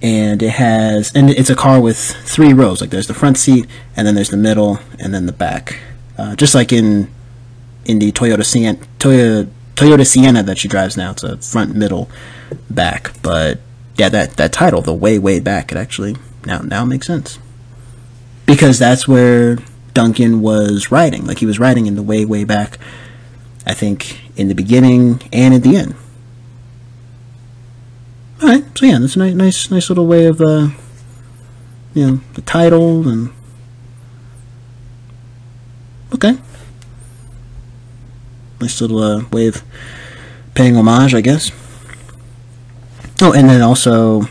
and 0.00 0.42
it 0.42 0.50
has 0.50 1.12
and 1.14 1.30
it's 1.30 1.50
a 1.50 1.56
car 1.56 1.80
with 1.80 1.98
three 1.98 2.52
rows. 2.52 2.80
Like 2.80 2.90
there's 2.90 3.06
the 3.06 3.14
front 3.14 3.36
seat 3.38 3.66
and 3.96 4.06
then 4.06 4.14
there's 4.14 4.30
the 4.30 4.36
middle 4.36 4.78
and 4.98 5.12
then 5.12 5.26
the 5.26 5.32
back. 5.32 5.78
Uh, 6.16 6.36
just 6.36 6.54
like 6.54 6.72
in 6.72 7.10
in 7.84 7.98
the 7.98 8.12
Toyota 8.12 8.44
Sienna 8.44 8.78
Toyota, 8.98 9.48
Toyota 9.74 10.06
Sienna 10.06 10.42
that 10.42 10.58
she 10.58 10.68
drives 10.68 10.96
now 10.96 11.12
it's 11.12 11.22
a 11.22 11.36
front 11.38 11.74
middle 11.74 12.08
back. 12.70 13.12
But 13.22 13.60
yeah 13.96 14.08
that 14.08 14.36
that 14.36 14.52
title 14.52 14.82
the 14.82 14.94
way 14.94 15.18
way 15.18 15.40
back 15.40 15.72
it 15.72 15.78
actually 15.78 16.16
now 16.44 16.58
now 16.58 16.84
makes 16.84 17.06
sense. 17.06 17.38
Because 18.46 18.78
that's 18.78 19.06
where 19.06 19.58
Duncan 19.98 20.42
was 20.42 20.92
riding. 20.92 21.26
Like 21.26 21.40
he 21.40 21.46
was 21.46 21.58
riding 21.58 21.86
in 21.86 21.96
the 21.96 22.04
way, 22.04 22.24
way 22.24 22.44
back, 22.44 22.78
I 23.66 23.74
think, 23.74 24.20
in 24.36 24.46
the 24.46 24.54
beginning 24.54 25.20
and 25.32 25.52
at 25.52 25.64
the 25.64 25.74
end. 25.74 25.96
Alright, 28.40 28.78
so 28.78 28.86
yeah, 28.86 29.00
that's 29.00 29.16
a 29.16 29.18
nice, 29.18 29.34
nice, 29.34 29.70
nice 29.72 29.88
little 29.88 30.06
way 30.06 30.26
of, 30.26 30.40
uh, 30.40 30.68
you 31.94 32.06
know, 32.06 32.20
the 32.34 32.42
title 32.42 33.08
and. 33.08 33.30
Okay. 36.14 36.38
Nice 38.60 38.80
little 38.80 39.02
uh, 39.02 39.24
way 39.32 39.48
of 39.48 39.64
paying 40.54 40.76
homage, 40.76 41.12
I 41.12 41.22
guess. 41.22 41.50
Oh, 43.20 43.32
and 43.32 43.50
then 43.50 43.62
also 43.62 44.28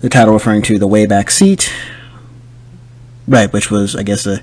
the 0.00 0.08
title 0.08 0.34
referring 0.34 0.62
to 0.62 0.80
the 0.80 0.88
way 0.88 1.06
back 1.06 1.30
seat, 1.30 1.72
right, 3.28 3.52
which 3.52 3.70
was, 3.70 3.94
I 3.94 4.02
guess, 4.02 4.26
a 4.26 4.40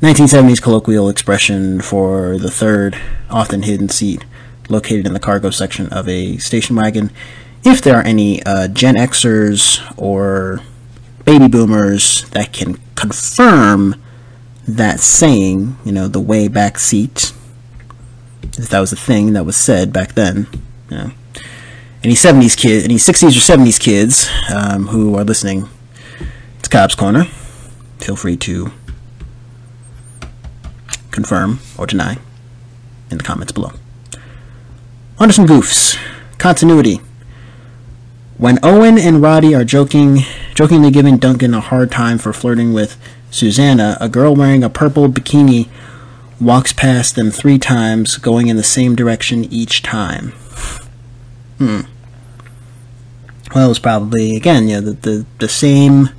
1970s 0.00 0.62
colloquial 0.62 1.08
expression 1.08 1.80
for 1.80 2.38
the 2.38 2.50
third, 2.50 2.98
often 3.30 3.62
hidden 3.62 3.88
seat 3.88 4.24
located 4.68 5.06
in 5.06 5.12
the 5.12 5.20
cargo 5.20 5.50
section 5.50 5.88
of 5.88 6.08
a 6.08 6.38
station 6.38 6.76
wagon. 6.76 7.10
If 7.64 7.82
there 7.82 7.96
are 7.96 8.02
any 8.02 8.42
uh, 8.44 8.68
Gen 8.68 8.94
Xers 8.94 9.80
or 9.96 10.60
baby 11.24 11.48
boomers 11.48 12.28
that 12.30 12.52
can 12.52 12.78
confirm 12.94 14.00
that 14.66 15.00
saying, 15.00 15.76
you 15.84 15.92
know, 15.92 16.08
the 16.08 16.20
way 16.20 16.48
back 16.48 16.78
seat, 16.78 17.32
if 18.58 18.68
that 18.68 18.80
was 18.80 18.92
a 18.92 18.96
thing 18.96 19.32
that 19.32 19.44
was 19.44 19.56
said 19.56 19.92
back 19.92 20.14
then, 20.14 20.46
you 20.90 20.96
know, 20.96 21.10
any 22.04 22.14
70s 22.14 22.56
kids, 22.56 22.84
any 22.84 22.96
60s 22.96 23.36
or 23.36 23.56
70s 23.56 23.80
kids 23.80 24.30
um, 24.52 24.88
who 24.88 25.16
are 25.16 25.24
listening 25.24 25.68
to 26.62 26.70
Cobb's 26.70 26.94
Corner, 26.94 27.26
feel 27.98 28.16
free 28.16 28.36
to 28.36 28.72
confirm 31.10 31.60
or 31.78 31.86
deny 31.86 32.18
in 33.10 33.18
the 33.18 33.24
comments 33.24 33.52
below. 33.52 33.72
On 35.18 35.28
to 35.28 35.32
some 35.32 35.46
goofs. 35.46 35.98
Continuity. 36.38 37.00
When 38.36 38.58
Owen 38.62 38.98
and 38.98 39.22
Roddy 39.22 39.54
are 39.54 39.64
joking, 39.64 40.18
jokingly 40.54 40.90
giving 40.90 41.16
Duncan 41.16 41.54
a 41.54 41.60
hard 41.60 41.90
time 41.90 42.18
for 42.18 42.34
flirting 42.34 42.74
with 42.74 42.98
Susanna, 43.30 43.96
a 43.98 44.10
girl 44.10 44.34
wearing 44.34 44.62
a 44.62 44.68
purple 44.68 45.08
bikini 45.08 45.68
walks 46.38 46.72
past 46.72 47.16
them 47.16 47.30
three 47.30 47.58
times, 47.58 48.18
going 48.18 48.48
in 48.48 48.56
the 48.56 48.62
same 48.62 48.94
direction 48.94 49.44
each 49.44 49.82
time. 49.82 50.32
Hmm. 51.58 51.80
Well, 53.54 53.66
it 53.66 53.68
was 53.68 53.78
probably 53.78 54.36
again, 54.36 54.68
you 54.68 54.80
know, 54.80 54.92
the 54.92 54.92
the, 54.92 55.26
the 55.38 55.48
same 55.48 56.10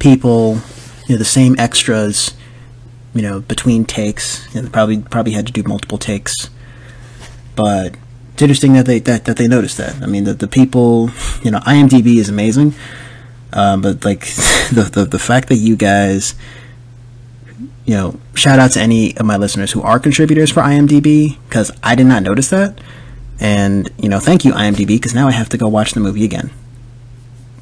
people, 0.00 0.58
you 1.06 1.14
know, 1.14 1.18
the 1.18 1.24
same 1.24 1.56
extras, 1.58 2.34
you 3.14 3.22
know, 3.22 3.40
between 3.40 3.84
takes. 3.84 4.52
You 4.54 4.62
know, 4.62 4.68
probably 4.68 4.98
probably 4.98 5.32
had 5.32 5.46
to 5.46 5.52
do 5.52 5.62
multiple 5.62 5.98
takes, 5.98 6.50
but 7.54 7.96
it's 8.32 8.42
interesting 8.42 8.74
that 8.74 8.86
they 8.86 8.98
that, 9.00 9.24
that 9.24 9.36
they 9.36 9.48
noticed 9.48 9.76
that. 9.78 10.02
I 10.02 10.06
mean, 10.06 10.24
that 10.24 10.38
the 10.38 10.48
people, 10.48 11.10
you 11.42 11.50
know, 11.50 11.58
IMDb 11.60 12.16
is 12.16 12.28
amazing, 12.28 12.74
uh, 13.52 13.76
but 13.76 14.04
like 14.04 14.20
the, 14.72 14.90
the 14.92 15.04
the 15.04 15.18
fact 15.18 15.48
that 15.48 15.56
you 15.56 15.76
guys 15.76 16.34
you 17.86 17.94
know, 17.94 18.18
shout 18.34 18.58
out 18.58 18.72
to 18.72 18.80
any 18.80 19.16
of 19.16 19.24
my 19.24 19.36
listeners 19.36 19.70
who 19.72 19.80
are 19.80 19.98
contributors 19.98 20.50
for 20.50 20.60
IMDb 20.60 21.38
because 21.48 21.70
I 21.82 21.94
did 21.94 22.06
not 22.06 22.22
notice 22.24 22.50
that. 22.50 22.80
And, 23.38 23.90
you 23.98 24.08
know, 24.08 24.18
thank 24.18 24.44
you, 24.44 24.52
IMDb, 24.52 24.88
because 24.88 25.14
now 25.14 25.28
I 25.28 25.30
have 25.30 25.48
to 25.50 25.58
go 25.58 25.68
watch 25.68 25.92
the 25.92 26.00
movie 26.00 26.24
again. 26.24 26.50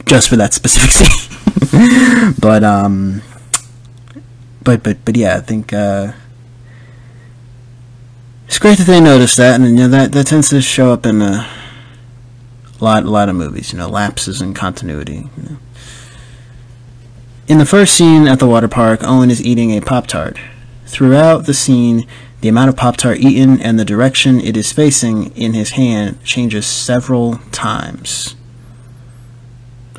Just 0.06 0.28
for 0.28 0.36
that 0.36 0.54
specific 0.54 0.90
scene. 1.70 2.34
but, 2.38 2.64
um, 2.64 3.22
but, 4.64 4.82
but, 4.82 5.04
but 5.04 5.16
yeah, 5.16 5.36
I 5.36 5.40
think, 5.40 5.72
uh, 5.72 6.12
it's 8.46 8.58
great 8.58 8.78
that 8.78 8.86
they 8.86 9.00
noticed 9.00 9.36
that, 9.36 9.60
and, 9.60 9.70
you 9.70 9.84
know, 9.84 9.88
that, 9.88 10.12
that 10.12 10.26
tends 10.26 10.50
to 10.50 10.60
show 10.60 10.92
up 10.92 11.06
in 11.06 11.22
a 11.22 11.48
lot, 12.80 13.04
a 13.04 13.10
lot 13.10 13.28
of 13.28 13.36
movies, 13.36 13.72
you 13.72 13.78
know, 13.78 13.88
lapses 13.88 14.42
in 14.42 14.54
continuity. 14.54 15.28
You 15.36 15.42
know. 15.42 15.56
In 17.46 17.58
the 17.58 17.66
first 17.66 17.94
scene 17.94 18.26
at 18.26 18.38
the 18.38 18.46
water 18.46 18.68
park, 18.68 19.00
Owen 19.02 19.30
is 19.30 19.44
eating 19.44 19.70
a 19.70 19.80
Pop 19.80 20.06
Tart. 20.06 20.38
Throughout 20.86 21.46
the 21.46 21.54
scene, 21.54 22.06
the 22.40 22.48
amount 22.48 22.68
of 22.68 22.76
Pop 22.76 22.96
Tart 22.96 23.18
eaten 23.18 23.60
and 23.60 23.78
the 23.78 23.84
direction 23.84 24.40
it 24.40 24.56
is 24.56 24.72
facing 24.72 25.34
in 25.36 25.54
his 25.54 25.70
hand 25.70 26.22
changes 26.24 26.66
several 26.66 27.38
times. 27.52 28.36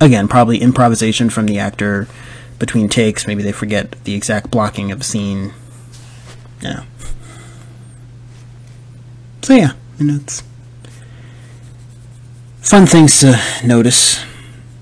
Again, 0.02 0.28
probably 0.28 0.60
improvisation 0.60 1.30
from 1.30 1.46
the 1.46 1.60
actor 1.60 2.08
between 2.60 2.90
takes. 2.90 3.28
Maybe 3.28 3.44
they 3.44 3.52
forget 3.52 3.92
the 4.04 4.14
exact 4.14 4.52
blocking 4.52 4.92
of 4.92 5.02
a 5.02 5.04
scene. 5.04 5.54
Yeah. 6.62 6.84
So, 9.42 9.54
yeah, 9.54 9.74
you 10.00 10.06
know, 10.06 10.16
it's 10.16 10.44
fun 12.62 12.88
things 12.88 13.20
to 13.20 13.40
notice 13.64 14.24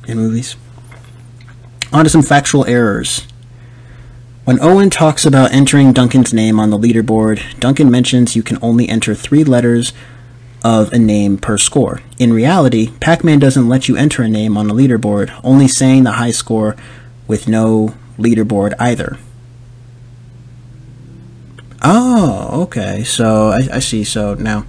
in 0.07 0.17
movies. 0.17 0.55
On 1.91 2.03
to 2.03 2.09
some 2.09 2.23
factual 2.23 2.65
errors. 2.65 3.27
When 4.45 4.59
Owen 4.61 4.89
talks 4.89 5.25
about 5.25 5.53
entering 5.53 5.93
Duncan's 5.93 6.33
name 6.33 6.59
on 6.59 6.69
the 6.69 6.77
leaderboard, 6.77 7.59
Duncan 7.59 7.89
mentions 7.89 8.35
you 8.35 8.43
can 8.43 8.57
only 8.61 8.89
enter 8.89 9.15
three 9.15 9.43
letters 9.43 9.93
of 10.63 10.91
a 10.93 10.99
name 10.99 11.37
per 11.37 11.57
score. 11.57 12.01
In 12.17 12.33
reality, 12.33 12.91
Pac 12.99 13.23
Man 13.23 13.39
doesn't 13.39 13.69
let 13.69 13.87
you 13.87 13.95
enter 13.95 14.23
a 14.23 14.29
name 14.29 14.57
on 14.57 14.67
the 14.67 14.73
leaderboard, 14.73 15.37
only 15.43 15.67
saying 15.67 16.03
the 16.03 16.13
high 16.13 16.31
score 16.31 16.75
with 17.27 17.47
no 17.47 17.95
leaderboard 18.17 18.73
either. 18.79 19.17
Oh, 21.81 22.61
okay. 22.63 23.03
So 23.03 23.49
I, 23.49 23.67
I 23.73 23.79
see. 23.79 24.03
So 24.03 24.35
now, 24.35 24.65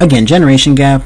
again, 0.00 0.26
generation 0.26 0.74
gap. 0.74 1.02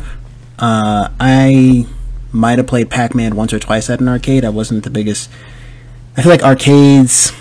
Uh, 0.58 1.10
I 1.20 1.86
might 2.32 2.58
have 2.58 2.66
played 2.66 2.90
Pac-Man 2.90 3.36
once 3.36 3.52
or 3.52 3.58
twice 3.58 3.88
at 3.90 4.00
an 4.00 4.08
arcade. 4.08 4.44
I 4.44 4.48
wasn't 4.48 4.84
the 4.84 4.90
biggest. 4.90 5.30
I 6.16 6.22
feel 6.22 6.30
like 6.30 6.42
arcades 6.42 7.32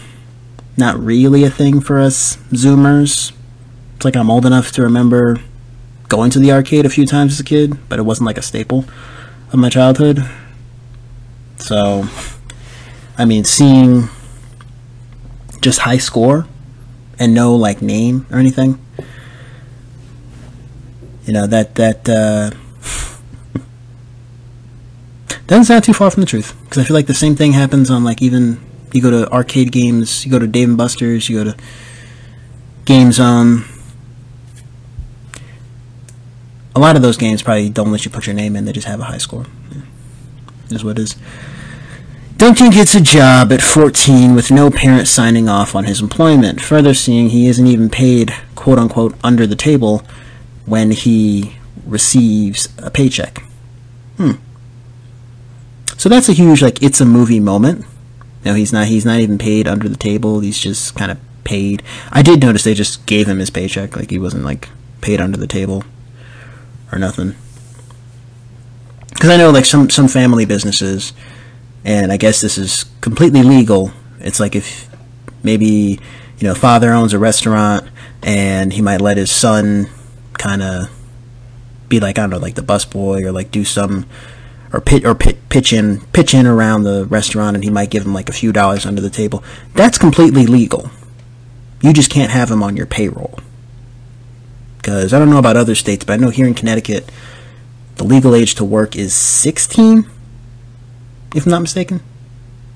not 0.78 1.00
really 1.00 1.44
a 1.44 1.50
thing 1.50 1.80
for 1.80 2.00
us 2.00 2.38
Zoomers. 2.52 3.32
It's 3.96 4.06
like 4.06 4.16
I'm 4.16 4.30
old 4.30 4.46
enough 4.46 4.72
to 4.74 4.82
remember 4.82 5.38
going 6.10 6.30
to 6.32 6.40
the 6.40 6.52
arcade 6.52 6.86
a 6.86 6.90
few 6.90 7.06
times 7.06 7.34
as 7.34 7.40
a 7.40 7.44
kid, 7.44 7.78
but 7.90 7.98
it 7.98 8.04
wasn't 8.04 8.28
like 8.28 8.38
a 8.38 8.42
staple 8.42 8.86
of 9.52 9.60
my 9.60 9.70
childhood. 9.70 10.30
So, 11.58 12.08
I 13.18 13.26
mean, 13.26 13.44
seeing 13.46 14.10
just 15.62 15.80
high 15.80 15.98
score 15.98 16.48
and 17.18 17.34
no 17.34 17.56
like 17.56 17.82
name 17.82 18.26
or 18.32 18.40
anything, 18.40 18.80
you 21.26 21.34
know 21.34 21.48
that 21.48 21.76
that. 21.76 22.10
Uh, 22.10 22.52
doesn't 25.48 25.66
sound 25.66 25.84
too 25.84 25.94
far 25.94 26.10
from 26.12 26.22
the 26.22 26.28
truth 26.28 26.56
because 26.64 26.80
I 26.80 26.84
feel 26.84 26.96
like 26.96 27.08
the 27.08 27.14
same 27.14 27.36
thing 27.36 27.54
happens 27.54 27.90
on 27.90 28.04
like 28.04 28.22
even 28.22 28.60
you 28.96 29.02
go 29.02 29.12
to 29.12 29.32
arcade 29.32 29.72
games, 29.72 30.26
you 30.26 30.32
go 30.32 30.40
to 30.40 30.48
Dave 30.48 30.70
and 30.70 30.78
Buster's, 30.78 31.30
you 31.30 31.44
go 31.44 31.52
to 31.52 31.58
Game 32.86 33.12
Zone. 33.12 33.66
A 36.76 36.80
lot 36.80 36.96
of 36.96 37.02
those 37.02 37.18
games 37.18 37.42
probably 37.42 37.70
don't 37.70 37.92
let 37.92 38.06
you 38.06 38.12
put 38.12 38.26
your 38.26 38.36
name 38.36 38.56
in; 38.56 38.66
they 38.66 38.72
just 38.72 38.88
have 38.88 39.00
a 39.00 39.06
high 39.06 39.18
score. 39.18 39.46
Yeah. 39.72 39.82
Is 40.76 40.84
what 40.84 40.98
it 40.98 41.04
is. 41.04 41.16
Duncan 42.38 42.70
gets 42.70 42.94
a 42.94 43.02
job 43.02 43.54
at 43.54 43.62
14 43.62 44.36
with 44.36 44.52
no 44.52 44.70
parent 44.70 45.08
signing 45.08 45.48
off 45.48 45.74
on 45.74 45.86
his 45.86 46.02
employment, 46.02 46.60
further 46.60 46.94
seeing 46.94 47.30
he 47.30 47.48
isn't 47.48 47.66
even 47.66 47.90
paid 47.90 48.34
quote 48.56 48.78
unquote 48.78 49.16
under 49.24 49.48
the 49.48 49.56
table 49.56 50.04
when 50.66 50.92
he 50.92 51.56
receives 51.86 52.68
a 52.78 52.92
paycheck. 52.92 53.42
Hmm. 54.18 54.32
So 55.98 56.10
that's 56.10 56.28
a 56.28 56.34
huge 56.34 56.62
like 56.62 56.84
it's 56.84 57.00
a 57.00 57.06
movie 57.06 57.40
moment. 57.40 57.86
Know, 58.44 58.54
he's 58.54 58.74
not 58.74 58.88
he's 58.88 59.06
not 59.06 59.20
even 59.20 59.38
paid 59.38 59.68
under 59.68 59.90
the 59.90 59.98
table. 59.98 60.42
He's 60.42 60.60
just 60.60 60.94
kind 60.96 61.12
of 61.12 61.18
paid. 61.46 61.82
I 62.12 62.22
did 62.22 62.42
notice 62.42 62.64
they 62.64 62.74
just 62.74 63.06
gave 63.06 63.28
him 63.28 63.40
his 63.40 63.50
paycheck. 63.50 63.96
Like 63.96 64.12
he 64.12 64.20
wasn't 64.20 64.44
like 64.44 64.70
paid 65.02 65.22
under 65.22 65.38
the 65.38 65.48
table 65.48 65.84
or 66.92 67.00
nothing. 67.00 67.34
Because 69.10 69.30
I 69.30 69.38
know 69.38 69.52
like 69.52 69.66
some 69.66 69.90
some 69.90 70.08
family 70.08 70.46
businesses, 70.46 71.14
and 71.86 72.12
I 72.12 72.18
guess 72.18 72.42
this 72.42 72.58
is 72.58 72.84
completely 73.00 73.44
legal. 73.44 73.92
It's 74.20 74.40
like 74.40 74.56
if 74.56 74.90
maybe 75.44 76.00
you 76.40 76.48
know 76.48 76.56
father 76.56 76.92
owns 76.92 77.14
a 77.14 77.20
restaurant 77.20 77.88
and 78.24 78.74
he 78.74 78.82
might 78.82 79.00
let 79.00 79.16
his 79.16 79.32
son 79.32 79.88
kind 80.34 80.62
of 80.62 80.90
be 81.88 82.00
like 82.00 82.18
I 82.18 82.24
don't 82.24 82.32
know 82.32 82.40
like 82.40 82.56
the 82.56 82.64
busboy 82.64 83.24
or 83.24 83.32
like 83.32 83.52
do 83.52 83.64
some 83.64 84.08
or 84.74 84.82
pitch 84.82 85.06
or 85.06 85.16
pitch 85.16 85.72
in 85.72 86.02
pitch 86.08 86.34
in 86.34 86.46
around 86.46 86.84
the 86.84 87.06
restaurant, 87.06 87.56
and 87.56 87.64
he 87.64 87.70
might 87.70 87.90
give 87.90 88.06
him 88.06 88.14
like 88.14 88.28
a 88.28 88.34
few 88.34 88.52
dollars 88.52 88.86
under 88.86 89.00
the 89.00 89.10
table. 89.10 89.42
That's 89.74 89.98
completely 89.98 90.46
legal. 90.46 90.90
You 91.82 91.94
just 91.94 92.10
can't 92.10 92.32
have 92.32 92.52
him 92.52 92.62
on 92.62 92.76
your 92.76 92.86
payroll. 92.86 93.40
Because 94.78 95.14
I 95.14 95.20
don't 95.20 95.30
know 95.30 95.38
about 95.38 95.56
other 95.56 95.76
states, 95.76 96.04
but 96.04 96.14
I 96.14 96.18
know 96.18 96.30
here 96.30 96.46
in 96.46 96.54
Connecticut, 96.54 97.10
the 97.96 98.04
legal 98.04 98.36
age 98.36 98.56
to 98.56 98.66
work 98.66 98.96
is 98.96 99.14
16, 99.14 100.10
if 101.36 101.46
I'm 101.46 101.52
not 101.52 101.62
mistaken. 101.62 102.02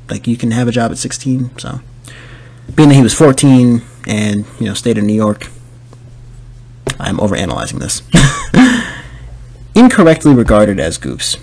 Like 0.09 0.27
you 0.27 0.37
can 0.37 0.51
have 0.51 0.67
a 0.67 0.71
job 0.71 0.91
at 0.91 0.97
16, 0.97 1.57
so 1.57 1.79
being 2.75 2.89
that 2.89 2.95
he 2.95 3.01
was 3.01 3.13
14 3.13 3.81
and 4.07 4.45
you 4.59 4.65
know 4.65 4.73
stayed 4.73 4.97
in 4.97 5.07
New 5.07 5.13
York, 5.13 5.47
I'm 6.99 7.17
overanalyzing 7.17 7.79
this. 7.79 8.03
Incorrectly 9.75 10.33
regarded 10.33 10.79
as 10.79 10.97
goofs. 10.97 11.37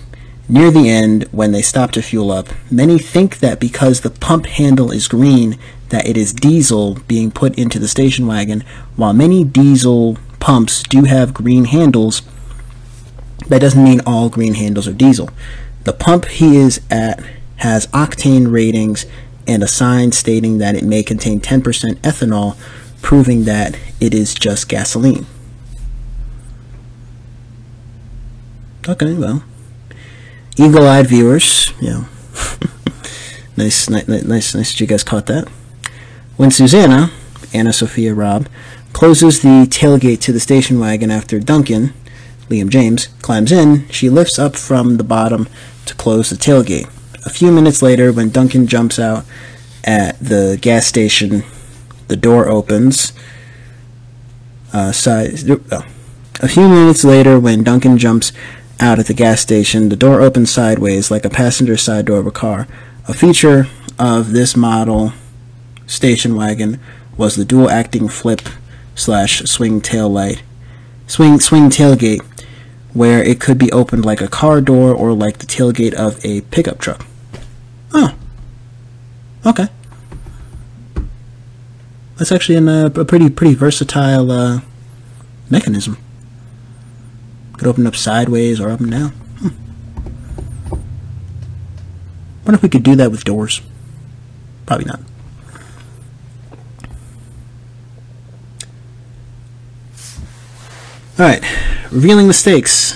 Near 0.49 0.71
the 0.71 0.89
end, 0.89 1.23
when 1.31 1.51
they 1.51 1.61
stop 1.61 1.91
to 1.91 2.01
fuel 2.01 2.31
up, 2.31 2.47
many 2.71 2.97
think 2.97 3.39
that 3.39 3.59
because 3.59 4.01
the 4.01 4.09
pump 4.09 4.45
handle 4.45 4.91
is 4.91 5.07
green, 5.07 5.57
that 5.89 6.07
it 6.07 6.15
is 6.15 6.31
diesel 6.31 6.95
being 7.07 7.31
put 7.31 7.57
into 7.57 7.79
the 7.79 7.87
station 7.87 8.27
wagon, 8.27 8.63
while 8.95 9.11
many 9.11 9.43
diesel 9.43 10.17
pumps 10.39 10.83
do 10.83 11.03
have 11.03 11.33
green 11.33 11.65
handles, 11.65 12.21
that 13.47 13.59
doesn't 13.59 13.83
mean 13.83 14.01
all 14.05 14.29
green 14.29 14.53
handles 14.53 14.87
are 14.87 14.93
diesel. 14.93 15.29
The 15.87 15.93
pump 15.93 16.25
he 16.25 16.57
is 16.57 16.81
at 16.91 17.23
has 17.55 17.87
octane 17.87 18.51
ratings 18.51 19.05
and 19.47 19.63
a 19.63 19.69
sign 19.69 20.11
stating 20.11 20.57
that 20.57 20.75
it 20.75 20.83
may 20.83 21.01
contain 21.01 21.39
10% 21.39 21.61
ethanol, 22.01 22.57
proving 23.01 23.45
that 23.45 23.79
it 24.01 24.13
is 24.13 24.33
just 24.33 24.67
gasoline. 24.67 25.25
Okay, 28.85 29.13
well, 29.13 29.45
eagle-eyed 30.57 31.07
viewers, 31.07 31.71
you 31.79 31.89
know, 31.89 32.05
nice, 33.55 33.89
nice, 33.89 34.09
nice, 34.09 34.27
nice 34.27 34.51
that 34.53 34.79
you 34.81 34.87
guys 34.87 35.05
caught 35.05 35.27
that. 35.27 35.47
When 36.35 36.51
Susanna, 36.51 37.11
AnnaSophia 37.53 38.13
Robb, 38.13 38.49
closes 38.91 39.41
the 39.41 39.65
tailgate 39.69 40.19
to 40.19 40.33
the 40.33 40.41
station 40.41 40.81
wagon 40.81 41.11
after 41.11 41.39
Duncan, 41.39 41.93
Liam 42.49 42.67
James, 42.67 43.07
climbs 43.21 43.53
in, 43.53 43.87
she 43.87 44.09
lifts 44.09 44.37
up 44.37 44.57
from 44.57 44.97
the 44.97 45.05
bottom 45.05 45.47
to 45.87 45.95
close 45.95 46.29
the 46.29 46.35
tailgate. 46.35 46.87
A 47.25 47.29
few 47.29 47.51
minutes 47.51 47.81
later, 47.81 48.11
when 48.11 48.29
Duncan 48.29 48.67
jumps 48.67 48.99
out 48.99 49.25
at 49.83 50.19
the 50.19 50.57
gas 50.61 50.85
station, 50.85 51.43
the 52.07 52.15
door 52.15 52.47
opens. 52.47 53.13
Uh, 54.73 54.91
side, 54.91 55.39
oh. 55.71 55.85
A 56.39 56.47
few 56.47 56.67
minutes 56.69 57.03
later, 57.03 57.39
when 57.39 57.63
Duncan 57.63 57.97
jumps 57.97 58.31
out 58.79 58.99
at 58.99 59.07
the 59.07 59.13
gas 59.13 59.41
station, 59.41 59.89
the 59.89 59.95
door 59.95 60.21
opens 60.21 60.51
sideways 60.51 61.09
like 61.09 61.25
a 61.25 61.29
passenger 61.29 61.77
side 61.77 62.05
door 62.05 62.19
of 62.19 62.27
a 62.27 62.31
car. 62.31 62.67
A 63.07 63.13
feature 63.13 63.67
of 63.97 64.33
this 64.33 64.55
model 64.55 65.13
station 65.87 66.35
wagon 66.35 66.79
was 67.17 67.35
the 67.35 67.45
dual 67.45 67.69
acting 67.69 68.07
flip 68.07 68.41
slash 68.93 69.41
swing 69.43 69.81
tail 69.81 70.09
light, 70.09 70.43
swing 71.07 71.39
swing 71.39 71.69
tailgate, 71.69 72.21
where 72.97 73.23
it 73.23 73.39
could 73.39 73.59
be 73.59 73.71
opened 73.71 74.03
like 74.03 74.21
a 74.21 74.27
car 74.27 74.59
door 74.59 74.91
or 74.91 75.13
like 75.13 75.37
the 75.37 75.45
tailgate 75.45 75.93
of 75.93 76.23
a 76.25 76.41
pickup 76.41 76.79
truck. 76.79 77.05
Oh, 77.93 78.15
okay. 79.45 79.67
That's 82.17 82.31
actually 82.31 82.55
an, 82.55 82.67
uh, 82.67 82.89
a 82.95 83.05
pretty 83.05 83.29
pretty 83.29 83.53
versatile 83.53 84.31
uh, 84.31 84.61
mechanism. 85.51 85.97
Could 87.57 87.67
open 87.67 87.85
up 87.85 87.95
sideways 87.95 88.59
or 88.59 88.69
up 88.71 88.79
and 88.79 88.89
down. 88.89 89.09
Hmm. 89.09 89.49
Wonder 92.45 92.55
if 92.55 92.63
we 92.63 92.69
could 92.69 92.83
do 92.83 92.95
that 92.95 93.11
with 93.11 93.23
doors. 93.23 93.61
Probably 94.65 94.85
not. 94.85 95.01
Alright, 101.19 101.43
revealing 101.91 102.27
mistakes. 102.27 102.95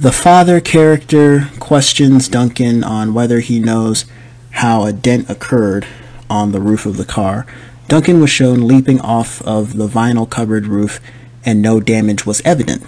The 0.00 0.10
father 0.10 0.60
character 0.60 1.48
questions 1.60 2.28
Duncan 2.28 2.82
on 2.82 3.14
whether 3.14 3.38
he 3.38 3.60
knows 3.60 4.06
how 4.50 4.82
a 4.82 4.92
dent 4.92 5.30
occurred 5.30 5.86
on 6.28 6.50
the 6.50 6.60
roof 6.60 6.84
of 6.84 6.96
the 6.96 7.04
car. 7.04 7.46
Duncan 7.86 8.20
was 8.20 8.30
shown 8.30 8.66
leaping 8.66 9.00
off 9.02 9.40
of 9.42 9.76
the 9.76 9.86
vinyl 9.86 10.28
covered 10.28 10.66
roof 10.66 11.00
and 11.44 11.62
no 11.62 11.78
damage 11.78 12.26
was 12.26 12.42
evident. 12.44 12.82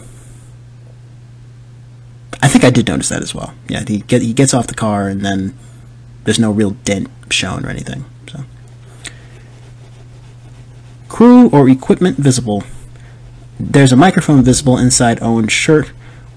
I 2.43 2.49
think 2.49 2.64
I 2.64 2.71
did 2.71 2.89
notice 2.89 3.11
that 3.11 3.23
as 3.23 3.37
well. 3.37 3.55
Yeah, 3.69 3.85
he 3.87 3.99
get, 3.99 4.23
he 4.23 4.33
gets 4.33 4.53
off 4.53 4.66
the 4.66 4.75
car 4.75 5.07
and 5.07 5.21
then 5.25 5.57
there's 6.25 6.41
no 6.41 6.51
real 6.51 6.71
dent 6.71 7.09
shown 7.31 7.64
or 7.64 7.69
anything. 7.69 8.05
So, 8.33 8.41
crew 11.09 11.49
or 11.51 11.69
equipment 11.69 12.16
visible. 12.16 12.64
There's 13.61 13.92
a 13.92 13.96
microphone 13.96 14.42
visible 14.42 14.78
inside 14.78 15.22
Owen's 15.22 15.52
shirt 15.52 15.88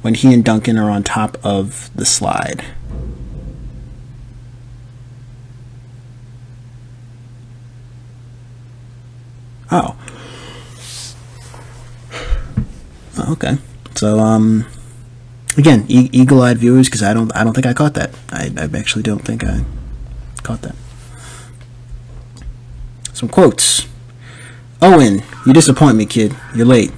when 0.01 0.15
he 0.15 0.33
and 0.33 0.43
Duncan 0.43 0.77
are 0.77 0.89
on 0.89 1.03
top 1.03 1.37
of 1.43 1.89
the 1.95 2.05
slide. 2.05 2.65
Oh. 9.71 9.95
oh 13.17 13.31
okay. 13.33 13.57
So, 13.95 14.19
um, 14.19 14.65
again, 15.57 15.85
e- 15.87 16.09
eagle-eyed 16.11 16.57
viewers, 16.57 16.87
because 16.87 17.03
I 17.03 17.13
don't, 17.13 17.33
I 17.35 17.43
don't 17.43 17.53
think 17.53 17.67
I 17.67 17.73
caught 17.73 17.93
that. 17.93 18.13
I, 18.31 18.51
I 18.57 18.77
actually 18.77 19.03
don't 19.03 19.23
think 19.23 19.43
I 19.43 19.63
caught 20.43 20.63
that. 20.63 20.75
Some 23.13 23.29
quotes. 23.29 23.85
Owen, 24.81 25.21
you 25.45 25.53
disappoint 25.53 25.95
me, 25.95 26.07
kid. 26.07 26.35
You're 26.55 26.65
late. 26.65 26.91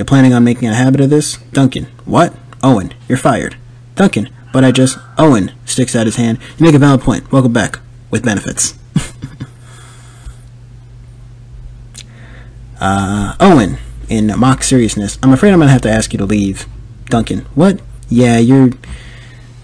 You're 0.00 0.06
planning 0.06 0.32
on 0.32 0.44
making 0.44 0.66
a 0.66 0.74
habit 0.74 1.02
of 1.02 1.10
this? 1.10 1.36
Duncan, 1.52 1.84
what? 2.06 2.34
Owen, 2.62 2.94
you're 3.06 3.18
fired. 3.18 3.56
Duncan, 3.96 4.30
but 4.50 4.64
I 4.64 4.72
just. 4.72 4.96
Owen 5.18 5.52
sticks 5.66 5.94
out 5.94 6.06
his 6.06 6.16
hand. 6.16 6.38
You 6.56 6.64
make 6.64 6.74
a 6.74 6.78
valid 6.78 7.02
point. 7.02 7.30
Welcome 7.30 7.52
back. 7.52 7.80
With 8.10 8.24
benefits. 8.24 8.78
uh, 12.80 13.34
Owen, 13.40 13.76
in 14.08 14.32
mock 14.38 14.62
seriousness, 14.62 15.18
I'm 15.22 15.34
afraid 15.34 15.52
I'm 15.52 15.58
going 15.58 15.68
to 15.68 15.72
have 15.72 15.82
to 15.82 15.90
ask 15.90 16.14
you 16.14 16.18
to 16.18 16.24
leave. 16.24 16.64
Duncan, 17.10 17.40
what? 17.54 17.82
Yeah, 18.08 18.38
you're. 18.38 18.70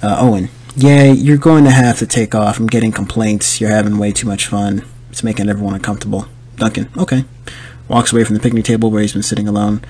Uh, 0.02 0.18
Owen, 0.20 0.50
yeah, 0.76 1.04
you're 1.04 1.38
going 1.38 1.64
to 1.64 1.70
have 1.70 1.98
to 2.00 2.06
take 2.06 2.34
off. 2.34 2.58
I'm 2.58 2.66
getting 2.66 2.92
complaints. 2.92 3.58
You're 3.58 3.70
having 3.70 3.96
way 3.96 4.12
too 4.12 4.26
much 4.26 4.48
fun. 4.48 4.84
It's 5.08 5.24
making 5.24 5.48
everyone 5.48 5.72
uncomfortable. 5.72 6.28
Duncan, 6.56 6.90
okay. 6.98 7.24
Walks 7.88 8.12
away 8.12 8.24
from 8.24 8.34
the 8.34 8.42
picnic 8.42 8.66
table 8.66 8.90
where 8.90 9.00
he's 9.00 9.14
been 9.14 9.22
sitting 9.22 9.48
alone. 9.48 9.80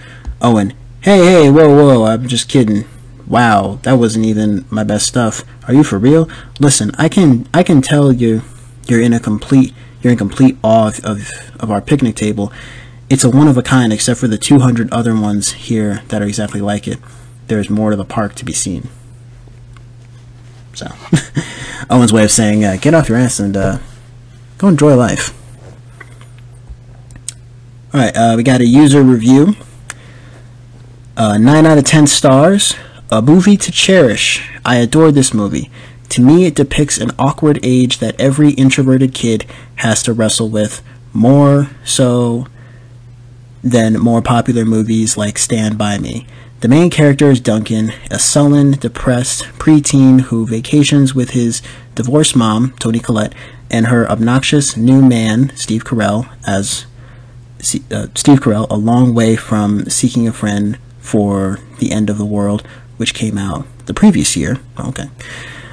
Owen, 0.43 0.75
hey, 1.01 1.25
hey, 1.25 1.51
whoa, 1.51 1.69
whoa, 1.69 2.05
I'm 2.05 2.29
just 2.29 2.49
kidding. 2.49 2.85
Wow, 3.27 3.79
that 3.83 3.95
wasn't 3.95 4.27
even 4.27 4.67
my 4.71 4.85
best 4.85 5.07
stuff. 5.07 5.43
Are 5.67 5.73
you 5.73 5.83
for 5.83 5.99
real? 5.99 6.29
Listen, 6.61 6.91
I 6.99 7.09
can 7.09 7.49
I 7.55 7.63
can 7.63 7.81
tell 7.81 8.13
you 8.13 8.43
you're 8.87 9.01
in 9.01 9.15
a 9.15 9.21
complete 9.21 9.73
you're 10.03 10.13
in 10.13 10.19
complete 10.19 10.59
awe 10.63 10.89
of, 10.89 11.05
of, 11.05 11.29
of 11.59 11.71
our 11.71 11.81
picnic 11.81 12.17
table. 12.17 12.53
It's 13.09 13.25
a 13.25 13.31
one 13.31 13.49
of 13.49 13.57
a 13.57 13.63
kind 13.63 13.93
except 13.93 14.21
for 14.21 14.29
the 14.29 14.37
200 14.37 14.93
other 14.93 15.19
ones 15.19 15.53
here 15.53 16.03
that 16.09 16.21
are 16.21 16.27
exactly 16.27 16.61
like 16.61 16.87
it. 16.87 16.99
There's 17.47 17.71
more 17.71 17.91
to 17.91 17.97
the 17.97 18.05
park 18.05 18.35
to 18.37 18.45
be 18.45 18.53
seen. 18.53 18.89
So, 20.75 20.89
Owen's 21.91 22.13
way 22.13 22.25
of 22.25 22.31
saying, 22.31 22.65
uh, 22.65 22.77
get 22.79 22.93
off 22.93 23.09
your 23.09 23.17
ass 23.17 23.41
and 23.41 23.57
uh, 23.57 23.79
go 24.59 24.69
enjoy 24.69 24.95
life. 24.95 25.33
Alright, 27.95 28.15
uh, 28.15 28.35
we 28.37 28.43
got 28.43 28.61
a 28.61 28.67
user 28.67 29.03
review 29.03 29.57
uh, 31.17 31.39
9 31.39 31.67
out 31.67 31.79
of 31.79 31.85
10 31.85 32.07
stars. 32.07 32.75
A 33.11 33.23
movie 33.23 33.57
to 33.57 33.71
cherish. 33.71 34.49
I 34.65 34.77
adore 34.77 35.13
this 35.13 35.33
movie. 35.33 35.71
To 36.11 36.23
me, 36.23 36.45
it 36.45 36.55
depicts 36.55 36.99
an 36.99 37.13
awkward 37.19 37.61
age 37.63 37.99
that 37.99 38.21
every 38.21 38.51
introverted 38.51 39.15
kid 39.15 39.45
has 39.77 40.03
to 40.05 40.13
wrestle 40.13 40.49
with, 40.49 40.83
more 41.13 41.71
so 41.85 42.47
than 43.63 43.99
more 43.99 44.23
popular 44.23 44.65
movies 44.65 45.17
like 45.17 45.39
Stand 45.39 45.79
By 45.79 45.99
Me. 45.99 46.27
The 46.61 46.69
main 46.69 46.91
character 46.91 47.31
is 47.31 47.41
Duncan, 47.41 47.93
a 48.11 48.19
sullen, 48.19 48.73
depressed 48.73 49.45
preteen 49.59 50.23
who 50.23 50.47
vacations 50.47 51.15
with 51.15 51.31
his 51.31 51.63
divorced 51.95 52.35
mom, 52.35 52.73
Toni 52.79 52.99
Collette, 52.99 53.35
and 53.71 53.87
her 53.87 54.11
obnoxious 54.11 54.77
new 54.77 55.03
man, 55.03 55.55
Steve 55.55 55.85
Carell, 55.85 56.29
as 56.47 56.87
uh, 57.91 58.07
Steve 58.15 58.41
Carell, 58.41 58.69
a 58.71 58.77
long 58.77 59.15
way 59.15 59.37
from 59.37 59.89
seeking 59.91 60.27
a 60.27 60.33
friend 60.33 60.79
for 61.07 61.61
The 61.79 61.93
End 61.93 62.11
of 62.11 62.19
the 62.19 62.27
World, 62.27 62.67
which 62.97 63.15
came 63.15 63.39
out 63.39 63.67
the 63.87 63.95
previous 63.95 64.37
year. 64.37 64.59
Okay. 64.79 65.09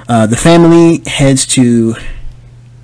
Uh, 0.08 0.26
the 0.26 0.36
family 0.36 1.02
heads 1.06 1.46
to 1.46 1.96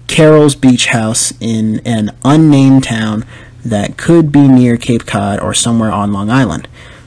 Carol's 0.07 0.55
beach 0.55 0.87
house 0.87 1.33
in 1.41 1.81
an 1.87 2.11
unnamed 2.25 2.85
town 2.85 3.25
that 3.65 3.97
could 3.97 4.33
be 4.33 4.49
near 4.49 4.77
Cape 4.77 5.07
Cod 5.07 5.39
or 5.39 5.55
somewhere 5.55 5.93
on 5.93 6.13
Long 6.13 6.31
Island. 6.31 6.67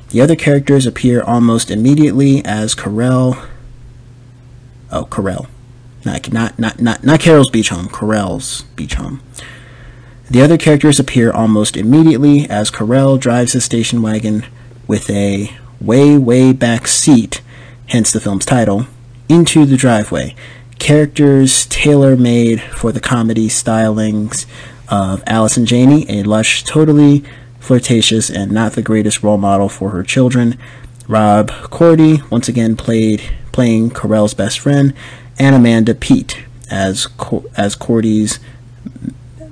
The 0.10 0.22
other 0.22 0.36
characters 0.36 0.86
appear 0.86 1.22
almost 1.22 1.72
immediately 1.72 2.46
as 2.46 2.76
Carell. 2.76 3.44
Oh, 4.92 5.06
Carell. 5.06 5.48
Not, 6.06 6.32
not, 6.32 6.60
not, 6.60 6.80
not, 6.80 7.04
not 7.04 7.20
Carol's 7.20 7.50
beach 7.50 7.70
home, 7.70 7.88
Carell's 7.88 8.62
beach 8.76 8.94
home. 8.94 9.22
The 10.30 10.42
other 10.42 10.58
characters 10.58 11.00
appear 11.00 11.32
almost 11.32 11.76
immediately 11.76 12.48
as 12.50 12.72
Carell 12.72 13.20
drives 13.20 13.54
his 13.54 13.66
station 13.66 14.02
wagon 14.02 14.46
with 14.88 15.10
a 15.10 15.56
way, 15.80 16.18
way 16.18 16.54
back 16.54 16.88
seat, 16.88 17.42
hence 17.88 18.12
the 18.12 18.20
film's 18.20 18.46
title, 18.46 18.88
into 19.30 19.66
the 19.66 19.78
driveway. 19.78 20.36
Characters 20.80 21.66
tailor 21.68 22.16
made 22.16 22.62
for 22.62 22.92
the 22.92 23.00
comedy 23.00 23.48
stylings 23.48 24.46
of 24.90 25.24
Allison 25.26 25.66
Janney, 25.66 26.06
a 26.10 26.24
lush, 26.24 26.64
totally 26.64 27.24
flirtatious, 27.60 28.30
and 28.30 28.52
not 28.52 28.74
the 28.74 28.82
greatest 28.82 29.24
role 29.24 29.38
model 29.38 29.70
for 29.70 29.92
her 29.92 30.04
children. 30.04 30.58
Rob 31.08 31.50
Corddry 31.50 32.30
once 32.30 32.48
again 32.48 32.76
played 32.76 33.22
playing 33.52 33.92
Carell's 33.92 34.34
best 34.34 34.60
friend, 34.60 34.94
and 35.40 35.56
Amanda 35.56 35.96
Peet 35.96 36.44
as 36.70 37.08
as 37.56 37.76
Corddry's 37.76 38.40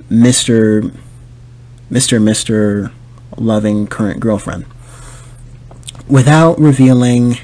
Mr. 0.09 0.93
Mr. 1.91 2.21
Mr. 2.21 2.91
loving 3.37 3.87
current 3.87 4.19
girlfriend. 4.19 4.65
Without 6.11 6.59
revealing 6.59 7.37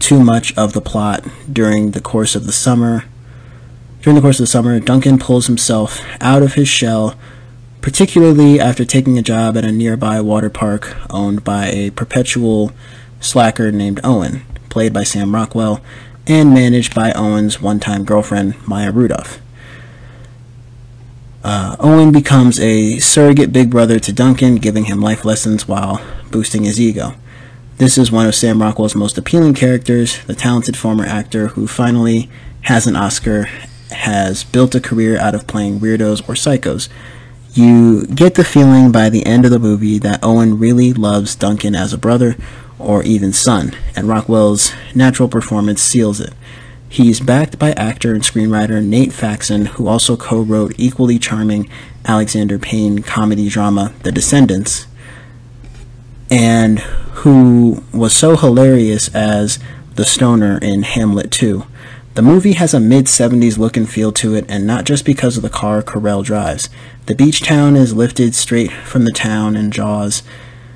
too 0.00 0.22
much 0.22 0.54
of 0.54 0.74
the 0.74 0.82
plot 0.82 1.24
during 1.50 1.92
the 1.92 2.00
course 2.02 2.34
of 2.34 2.44
the 2.44 2.52
summer, 2.52 3.06
during 4.02 4.16
the 4.16 4.20
course 4.20 4.38
of 4.38 4.42
the 4.42 4.48
summer, 4.48 4.78
Duncan 4.80 5.18
pulls 5.18 5.46
himself 5.46 6.04
out 6.20 6.42
of 6.42 6.54
his 6.54 6.68
shell, 6.68 7.14
particularly 7.80 8.60
after 8.60 8.84
taking 8.84 9.16
a 9.16 9.22
job 9.22 9.56
at 9.56 9.64
a 9.64 9.72
nearby 9.72 10.20
water 10.20 10.50
park 10.50 10.94
owned 11.08 11.42
by 11.42 11.68
a 11.68 11.88
perpetual 11.92 12.70
slacker 13.18 13.72
named 13.72 13.98
Owen, 14.04 14.42
played 14.68 14.92
by 14.92 15.02
Sam 15.02 15.34
Rockwell, 15.34 15.80
and 16.26 16.52
managed 16.52 16.94
by 16.94 17.12
Owen's 17.12 17.62
one 17.62 17.80
time 17.80 18.04
girlfriend, 18.04 18.56
Maya 18.68 18.92
Rudolph. 18.92 19.40
Uh, 21.42 21.76
Owen 21.80 22.12
becomes 22.12 22.60
a 22.60 22.98
surrogate 22.98 23.54
big 23.54 23.70
brother 23.70 23.98
to 24.00 24.12
Duncan, 24.12 24.56
giving 24.56 24.84
him 24.84 25.00
life 25.00 25.24
lessons 25.24 25.66
while 25.66 26.02
boosting 26.30 26.64
his 26.64 26.78
ego. 26.78 27.14
This 27.80 27.96
is 27.96 28.12
one 28.12 28.26
of 28.26 28.34
Sam 28.34 28.60
Rockwell's 28.60 28.94
most 28.94 29.16
appealing 29.16 29.54
characters, 29.54 30.22
the 30.26 30.34
talented 30.34 30.76
former 30.76 31.06
actor 31.06 31.46
who 31.48 31.66
finally 31.66 32.28
has 32.64 32.86
an 32.86 32.94
Oscar, 32.94 33.44
has 33.90 34.44
built 34.44 34.74
a 34.74 34.82
career 34.82 35.18
out 35.18 35.34
of 35.34 35.46
playing 35.46 35.80
weirdos 35.80 36.20
or 36.28 36.34
psychos. 36.34 36.90
You 37.54 38.06
get 38.06 38.34
the 38.34 38.44
feeling 38.44 38.92
by 38.92 39.08
the 39.08 39.24
end 39.24 39.46
of 39.46 39.50
the 39.50 39.58
movie 39.58 39.98
that 39.98 40.22
Owen 40.22 40.58
really 40.58 40.92
loves 40.92 41.34
Duncan 41.34 41.74
as 41.74 41.94
a 41.94 41.98
brother 41.98 42.36
or 42.78 43.02
even 43.02 43.32
son, 43.32 43.74
and 43.96 44.06
Rockwell's 44.06 44.74
natural 44.94 45.30
performance 45.30 45.80
seals 45.80 46.20
it. 46.20 46.34
He's 46.86 47.18
backed 47.18 47.58
by 47.58 47.70
actor 47.70 48.12
and 48.12 48.22
screenwriter 48.22 48.84
Nate 48.84 49.14
Faxon, 49.14 49.64
who 49.64 49.88
also 49.88 50.18
co 50.18 50.42
wrote 50.42 50.74
equally 50.76 51.18
charming 51.18 51.66
Alexander 52.04 52.58
Payne 52.58 52.98
comedy 52.98 53.48
drama 53.48 53.94
The 54.02 54.12
Descendants, 54.12 54.86
and 56.30 56.78
who 56.78 57.82
was 57.92 58.14
so 58.14 58.36
hilarious 58.36 59.12
as 59.14 59.58
the 59.96 60.04
stoner 60.04 60.58
in 60.62 60.82
Hamlet 60.82 61.30
2. 61.30 61.64
The 62.14 62.22
movie 62.22 62.52
has 62.52 62.74
a 62.74 62.80
mid 62.80 63.06
70s 63.06 63.58
look 63.58 63.76
and 63.76 63.88
feel 63.88 64.12
to 64.12 64.34
it, 64.34 64.44
and 64.48 64.66
not 64.66 64.84
just 64.84 65.04
because 65.04 65.36
of 65.36 65.42
the 65.42 65.48
car 65.48 65.82
Carell 65.82 66.24
drives. 66.24 66.68
The 67.06 67.14
beach 67.14 67.42
town 67.42 67.76
is 67.76 67.94
lifted 67.94 68.34
straight 68.34 68.72
from 68.72 69.04
the 69.04 69.12
town 69.12 69.56
in 69.56 69.70
Jaws, 69.70 70.22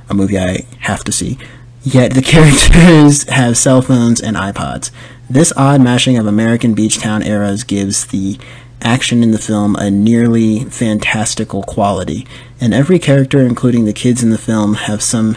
a 0.09 0.15
movie 0.15 0.39
I 0.39 0.67
have 0.81 1.05
to 1.05 1.13
see. 1.13 1.39
Yet 1.83 2.15
the 2.15 2.23
characters 2.33 3.29
have 3.29 3.57
cell 3.57 3.83
phones 3.83 4.21
and 4.21 4.37
iPods. 4.37 4.91
This 5.29 5.53
odd 5.57 5.81
mashing 5.81 6.19
of 6.19 6.27
American 6.27 6.75
beach 6.75 6.99
town 6.99 7.23
eras 7.23 7.65
gives 7.65 8.07
the 8.07 8.39
action 8.83 9.23
in 9.23 9.31
the 9.31 9.39
film 9.39 9.77
a 9.77 9.91
nearly 9.91 10.65
fantastical 10.65 11.63
quality, 11.63 12.27
and 12.61 12.75
every 12.75 12.99
character, 12.99 13.41
including 13.41 13.85
the 13.85 13.93
kids 13.93 14.23
in 14.23 14.31
the 14.31 14.39
film, 14.39 14.75
have 14.75 15.03
some 15.03 15.37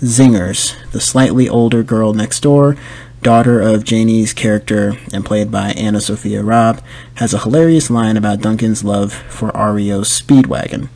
zingers. 0.00 0.74
The 0.92 1.00
slightly 1.00 1.48
older 1.48 1.82
girl 1.82 2.12
next 2.12 2.40
door, 2.40 2.76
daughter 3.22 3.60
of 3.60 3.84
Janney's 3.84 4.32
character 4.32 4.96
and 5.12 5.24
played 5.24 5.50
by 5.50 5.72
AnnaSophia 5.72 6.46
Robb, 6.46 6.82
has 7.14 7.34
a 7.34 7.40
hilarious 7.40 7.90
line 7.90 8.16
about 8.16 8.40
Duncan's 8.40 8.84
love 8.84 9.12
for 9.12 9.48
REO 9.48 10.02
Speedwagon. 10.02 10.88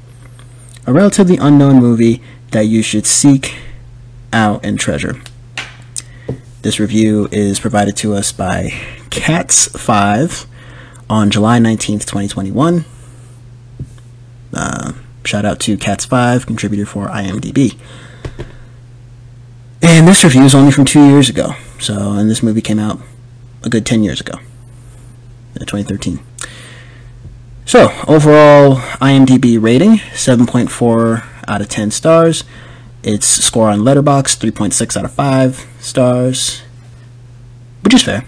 A 0.87 0.93
relatively 0.93 1.37
unknown 1.37 1.77
movie 1.77 2.23
that 2.51 2.67
you 2.67 2.83
should 2.83 3.07
seek 3.07 3.57
out 4.33 4.65
and 4.65 4.79
treasure. 4.79 5.21
This 6.63 6.79
review 6.79 7.29
is 7.33 7.59
provided 7.59 7.97
to 7.99 8.15
us 8.15 8.31
by 8.31 8.69
Cats5 9.11 10.47
on 11.13 11.31
July 11.31 11.59
19th, 11.59 12.07
2021. 12.07 12.87
Uh, 14.55 14.93
shout 15.27 15.45
out 15.45 15.61
to 15.61 15.77
Cats5, 15.77 16.47
contributor 16.47 16.87
for 16.87 17.09
IMDb. 17.09 17.79
And 19.83 20.09
this 20.09 20.25
review 20.25 20.45
is 20.45 20.55
only 20.55 20.73
from 20.73 20.87
two 20.87 21.07
years 21.07 21.29
ago. 21.29 21.53
So, 21.79 22.13
and 22.13 22.31
this 22.31 22.43
movie 22.43 22.63
came 22.63 22.79
out 22.79 22.99
a 23.63 23.69
good 23.69 23.85
10 23.85 24.03
years 24.03 24.23
ago, 24.23 24.39
2013. 25.59 26.19
So, 27.67 27.91
overall 28.09 28.77
IMDb 28.77 29.63
rating 29.63 29.99
7.4 30.15 31.27
out 31.47 31.61
of 31.61 31.69
10 31.69 31.91
stars. 31.91 32.43
Its 33.03 33.27
score 33.27 33.69
on 33.69 33.81
Letterboxd 33.81 34.51
3.6 34.51 34.97
out 34.97 35.05
of 35.05 35.13
5 35.13 35.67
stars, 35.79 36.63
which 37.83 37.93
is 37.93 38.03
fair. 38.03 38.25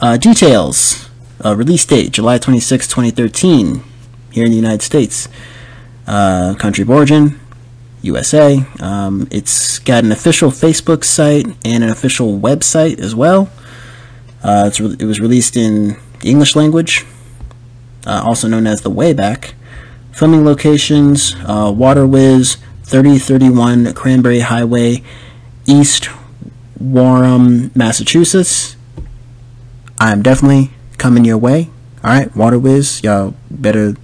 Uh, 0.00 0.16
details 0.16 1.07
uh, 1.44 1.54
release 1.56 1.84
date 1.84 2.12
July 2.12 2.38
26, 2.38 2.86
2013, 2.88 3.82
here 4.30 4.44
in 4.44 4.50
the 4.50 4.56
United 4.56 4.82
States. 4.82 5.28
Uh, 6.06 6.54
country 6.54 6.82
of 6.82 6.90
origin 6.90 7.38
USA. 8.02 8.64
Um, 8.80 9.28
it's 9.30 9.78
got 9.78 10.04
an 10.04 10.12
official 10.12 10.50
Facebook 10.50 11.04
site 11.04 11.46
and 11.64 11.84
an 11.84 11.90
official 11.90 12.38
website 12.38 12.98
as 12.98 13.14
well. 13.14 13.50
Uh, 14.42 14.70
it 14.72 15.04
was 15.04 15.20
released 15.20 15.56
in 15.56 15.96
the 16.20 16.30
English 16.30 16.54
language, 16.54 17.04
uh, 18.06 18.22
also 18.24 18.48
known 18.48 18.66
as 18.66 18.82
the 18.82 18.90
Wayback. 18.90 19.52
Filming 20.12 20.44
locations 20.44 21.34
uh, 21.46 21.72
Water 21.74 22.06
Whiz, 22.06 22.56
3031 22.84 23.92
Cranberry 23.94 24.40
Highway, 24.40 25.02
East 25.66 26.08
Wareham, 26.80 27.70
Massachusetts. 27.74 28.76
I'm 30.00 30.22
definitely 30.22 30.70
coming 30.98 31.24
your 31.24 31.38
way. 31.38 31.70
All 32.04 32.10
right, 32.10 32.34
Water 32.36 32.58
Whiz, 32.58 33.02
y'all 33.02 33.34
better. 33.50 33.94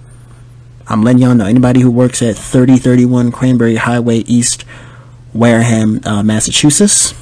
I'm 0.87 1.03
letting 1.03 1.21
y'all 1.21 1.35
know. 1.35 1.45
Anybody 1.45 1.81
who 1.81 1.91
works 1.91 2.21
at 2.21 2.35
3031 2.35 3.31
Cranberry 3.31 3.75
Highway 3.75 4.19
East, 4.19 4.65
Wareham, 5.33 6.01
uh, 6.05 6.23
Massachusetts, 6.23 7.13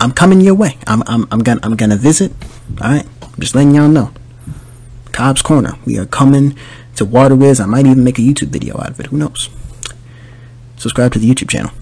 I'm 0.00 0.12
coming 0.12 0.40
your 0.40 0.54
way. 0.54 0.78
I'm, 0.86 1.02
I'm, 1.06 1.26
I'm 1.30 1.40
gonna 1.40 1.60
I'm 1.62 1.76
gonna 1.76 1.96
visit. 1.96 2.32
All 2.80 2.90
right, 2.90 3.06
I'm 3.22 3.40
just 3.40 3.54
letting 3.54 3.74
y'all 3.74 3.88
know. 3.88 4.12
Cobb's 5.12 5.42
Corner. 5.42 5.76
We 5.84 5.98
are 5.98 6.06
coming 6.06 6.56
to 6.96 7.04
Water 7.04 7.34
Whiz. 7.34 7.60
I 7.60 7.66
might 7.66 7.86
even 7.86 8.04
make 8.04 8.18
a 8.18 8.22
YouTube 8.22 8.48
video 8.48 8.76
out 8.78 8.90
of 8.90 9.00
it. 9.00 9.06
Who 9.06 9.16
knows? 9.16 9.50
Subscribe 10.76 11.12
to 11.14 11.18
the 11.18 11.28
YouTube 11.28 11.50
channel. 11.50 11.72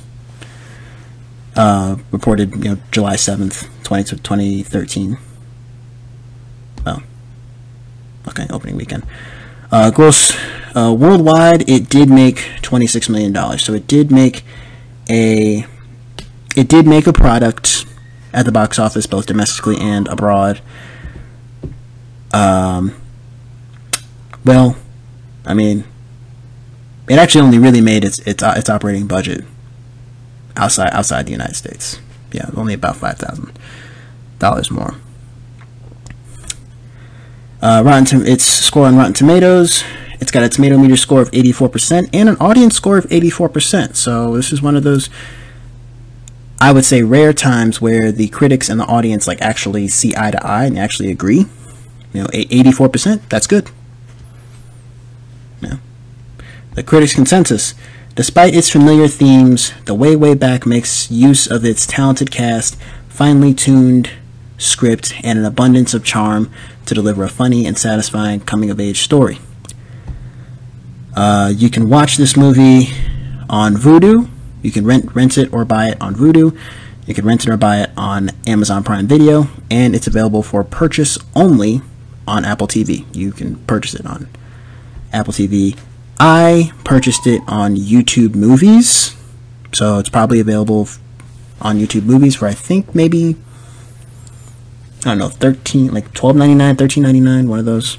uh, 1.58 1.96
reported 2.12 2.64
you 2.64 2.70
know 2.70 2.78
July 2.90 3.16
7th, 3.16 3.68
20, 3.88 4.04
to 4.04 4.16
2013. 4.16 5.16
Oh, 6.86 7.02
okay, 8.28 8.46
opening 8.50 8.76
weekend. 8.76 9.02
Uh, 9.72 9.90
gross 9.90 10.36
uh, 10.76 10.94
worldwide, 10.94 11.66
it 11.70 11.88
did 11.88 12.10
make 12.10 12.36
$26 12.60 13.08
million. 13.08 13.58
So 13.58 13.72
it 13.72 13.86
did 13.86 14.12
make 14.12 14.44
a 15.08 15.64
it 16.54 16.68
did 16.68 16.86
make 16.86 17.06
a 17.06 17.14
product 17.14 17.86
at 18.34 18.44
the 18.44 18.52
box 18.52 18.78
office, 18.78 19.06
both 19.06 19.24
domestically 19.24 19.78
and 19.78 20.06
abroad. 20.08 20.60
Um, 22.34 22.94
well, 24.44 24.76
I 25.46 25.54
mean, 25.54 25.84
it 27.08 27.18
actually 27.18 27.40
only 27.40 27.58
really 27.58 27.80
made 27.80 28.04
its 28.04 28.18
its 28.20 28.42
its 28.42 28.68
operating 28.68 29.06
budget 29.06 29.46
outside 30.56 30.90
outside 30.92 31.24
the 31.24 31.32
United 31.32 31.56
States. 31.56 32.00
Yeah, 32.32 32.50
only 32.56 32.74
about 32.74 32.96
five 32.96 33.18
thousand 33.18 33.58
dollars 34.38 34.70
more. 34.70 34.94
Uh, 37.60 37.82
Rotten, 37.84 38.26
its 38.26 38.44
score 38.44 38.86
on 38.86 38.96
Rotten 38.96 39.14
Tomatoes. 39.14 39.82
It's 40.20 40.30
got 40.30 40.42
a 40.42 40.48
tomato 40.48 40.78
meter 40.78 40.96
score 40.96 41.20
of 41.20 41.30
84% 41.30 42.10
and 42.12 42.28
an 42.28 42.36
audience 42.36 42.74
score 42.74 42.98
of 42.98 43.04
84%. 43.06 43.96
So 43.96 44.34
this 44.36 44.52
is 44.52 44.60
one 44.60 44.76
of 44.76 44.82
those, 44.82 45.08
I 46.60 46.72
would 46.72 46.84
say, 46.84 47.02
rare 47.02 47.32
times 47.32 47.80
where 47.80 48.10
the 48.10 48.28
critics 48.28 48.68
and 48.68 48.80
the 48.80 48.84
audience 48.84 49.26
like 49.26 49.40
actually 49.40 49.88
see 49.88 50.14
eye 50.16 50.30
to 50.32 50.44
eye 50.44 50.66
and 50.66 50.78
actually 50.78 51.10
agree. 51.10 51.46
You 52.12 52.22
know, 52.22 52.26
84%. 52.28 53.28
That's 53.28 53.46
good. 53.46 53.70
Yeah. 55.60 55.76
The 56.74 56.82
critics' 56.82 57.14
consensus. 57.14 57.74
Despite 58.18 58.52
its 58.52 58.68
familiar 58.68 59.06
themes, 59.06 59.72
The 59.84 59.94
Way 59.94 60.16
Way 60.16 60.34
Back 60.34 60.66
makes 60.66 61.08
use 61.08 61.46
of 61.46 61.64
its 61.64 61.86
talented 61.86 62.32
cast, 62.32 62.76
finely 63.08 63.54
tuned 63.54 64.10
script, 64.56 65.14
and 65.22 65.38
an 65.38 65.44
abundance 65.44 65.94
of 65.94 66.02
charm 66.02 66.50
to 66.86 66.94
deliver 66.94 67.22
a 67.22 67.28
funny 67.28 67.64
and 67.64 67.78
satisfying 67.78 68.40
coming 68.40 68.70
of 68.70 68.80
age 68.80 69.02
story. 69.02 69.38
Uh, 71.14 71.52
you 71.54 71.70
can 71.70 71.88
watch 71.88 72.16
this 72.16 72.36
movie 72.36 72.88
on 73.48 73.74
Vudu. 73.76 74.28
You 74.62 74.72
can 74.72 74.84
rent 74.84 75.14
rent 75.14 75.38
it 75.38 75.52
or 75.52 75.64
buy 75.64 75.90
it 75.90 76.00
on 76.00 76.16
Vudu. 76.16 76.58
You 77.06 77.14
can 77.14 77.24
rent 77.24 77.44
it 77.44 77.50
or 77.50 77.56
buy 77.56 77.82
it 77.82 77.90
on 77.96 78.30
Amazon 78.48 78.82
Prime 78.82 79.06
Video, 79.06 79.46
and 79.70 79.94
it's 79.94 80.08
available 80.08 80.42
for 80.42 80.64
purchase 80.64 81.18
only 81.36 81.82
on 82.26 82.44
Apple 82.44 82.66
TV. 82.66 83.06
You 83.14 83.30
can 83.30 83.58
purchase 83.66 83.94
it 83.94 84.06
on 84.06 84.28
Apple 85.12 85.32
TV. 85.32 85.78
I 86.20 86.72
purchased 86.84 87.26
it 87.26 87.42
on 87.46 87.76
YouTube 87.76 88.34
Movies, 88.34 89.16
so 89.72 89.98
it's 89.98 90.08
probably 90.08 90.40
available 90.40 90.88
on 91.60 91.78
YouTube 91.78 92.04
Movies 92.04 92.36
for 92.36 92.46
I 92.46 92.54
think 92.54 92.94
maybe 92.94 93.36
I 95.00 95.10
don't 95.10 95.18
know, 95.18 95.28
thirteen 95.28 95.92
like 95.94 96.12
twelve 96.12 96.36
ninety 96.36 96.54
nine, 96.54 96.76
thirteen 96.76 97.04
ninety 97.04 97.20
nine, 97.20 97.48
one 97.48 97.58
of 97.58 97.64
those. 97.64 97.98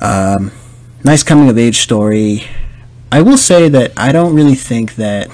Um, 0.00 0.52
nice 1.02 1.24
coming 1.24 1.48
of 1.48 1.58
age 1.58 1.78
story. 1.80 2.44
I 3.10 3.22
will 3.22 3.36
say 3.38 3.68
that 3.68 3.92
I 3.96 4.12
don't 4.12 4.34
really 4.34 4.54
think 4.54 4.94
that 4.96 5.28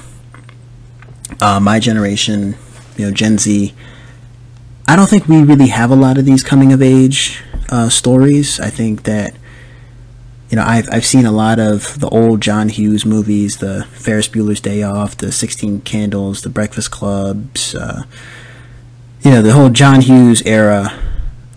uh, 1.40 1.60
my 1.60 1.78
generation, 1.78 2.56
you 2.96 3.06
know, 3.06 3.12
Gen 3.12 3.36
Z, 3.36 3.74
I 4.88 4.96
don't 4.96 5.08
think 5.08 5.28
we 5.28 5.42
really 5.42 5.68
have 5.68 5.90
a 5.90 5.96
lot 5.96 6.16
of 6.16 6.24
these 6.24 6.42
coming 6.42 6.72
of 6.72 6.80
age 6.80 7.42
uh, 7.68 7.90
stories. 7.90 8.58
I 8.60 8.70
think 8.70 9.02
that 9.02 9.34
you 10.54 10.60
know 10.60 10.66
I've 10.66 10.88
I've 10.92 11.04
seen 11.04 11.26
a 11.26 11.32
lot 11.32 11.58
of 11.58 11.98
the 11.98 12.08
old 12.10 12.40
John 12.40 12.68
Hughes 12.68 13.04
movies, 13.04 13.56
the 13.56 13.88
Ferris 13.90 14.28
Bueller's 14.28 14.60
Day 14.60 14.84
Off, 14.84 15.16
the 15.16 15.32
Sixteen 15.32 15.80
Candles, 15.80 16.42
the 16.42 16.48
Breakfast 16.48 16.92
Clubs. 16.92 17.74
Uh, 17.74 18.04
you 19.22 19.32
know, 19.32 19.42
the 19.42 19.52
whole 19.52 19.68
John 19.68 20.00
Hughes 20.00 20.42
era 20.42 20.96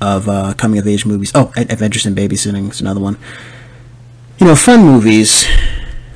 of 0.01 0.27
uh, 0.27 0.55
coming 0.55 0.79
of 0.79 0.87
age 0.87 1.05
movies. 1.05 1.31
Oh, 1.35 1.53
Adventures 1.55 2.07
in 2.07 2.15
Babysitting 2.15 2.71
is 2.71 2.81
another 2.81 2.99
one. 2.99 3.19
You 4.39 4.47
know, 4.47 4.55
fun 4.55 4.79
movies, 4.79 5.45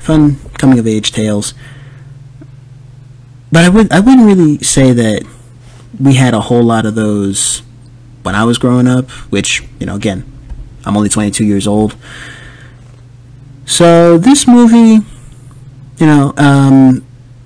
fun 0.00 0.40
coming 0.58 0.80
of 0.80 0.88
age 0.88 1.12
tales. 1.12 1.54
But 3.52 3.64
I 3.64 3.68
would 3.68 3.92
I 3.92 4.00
wouldn't 4.00 4.26
really 4.26 4.58
say 4.58 4.92
that 4.92 5.24
we 6.00 6.14
had 6.14 6.34
a 6.34 6.40
whole 6.40 6.64
lot 6.64 6.84
of 6.84 6.96
those 6.96 7.62
when 8.24 8.34
I 8.34 8.42
was 8.42 8.58
growing 8.58 8.88
up. 8.88 9.08
Which 9.30 9.62
you 9.78 9.86
know, 9.86 9.94
again, 9.94 10.24
I'm 10.84 10.96
only 10.96 11.10
22 11.10 11.44
years 11.44 11.68
old. 11.68 11.94
So 13.64 14.18
this 14.18 14.46
movie, 14.46 15.04
you 15.98 16.06
know, 16.06 16.34
um, 16.36 17.04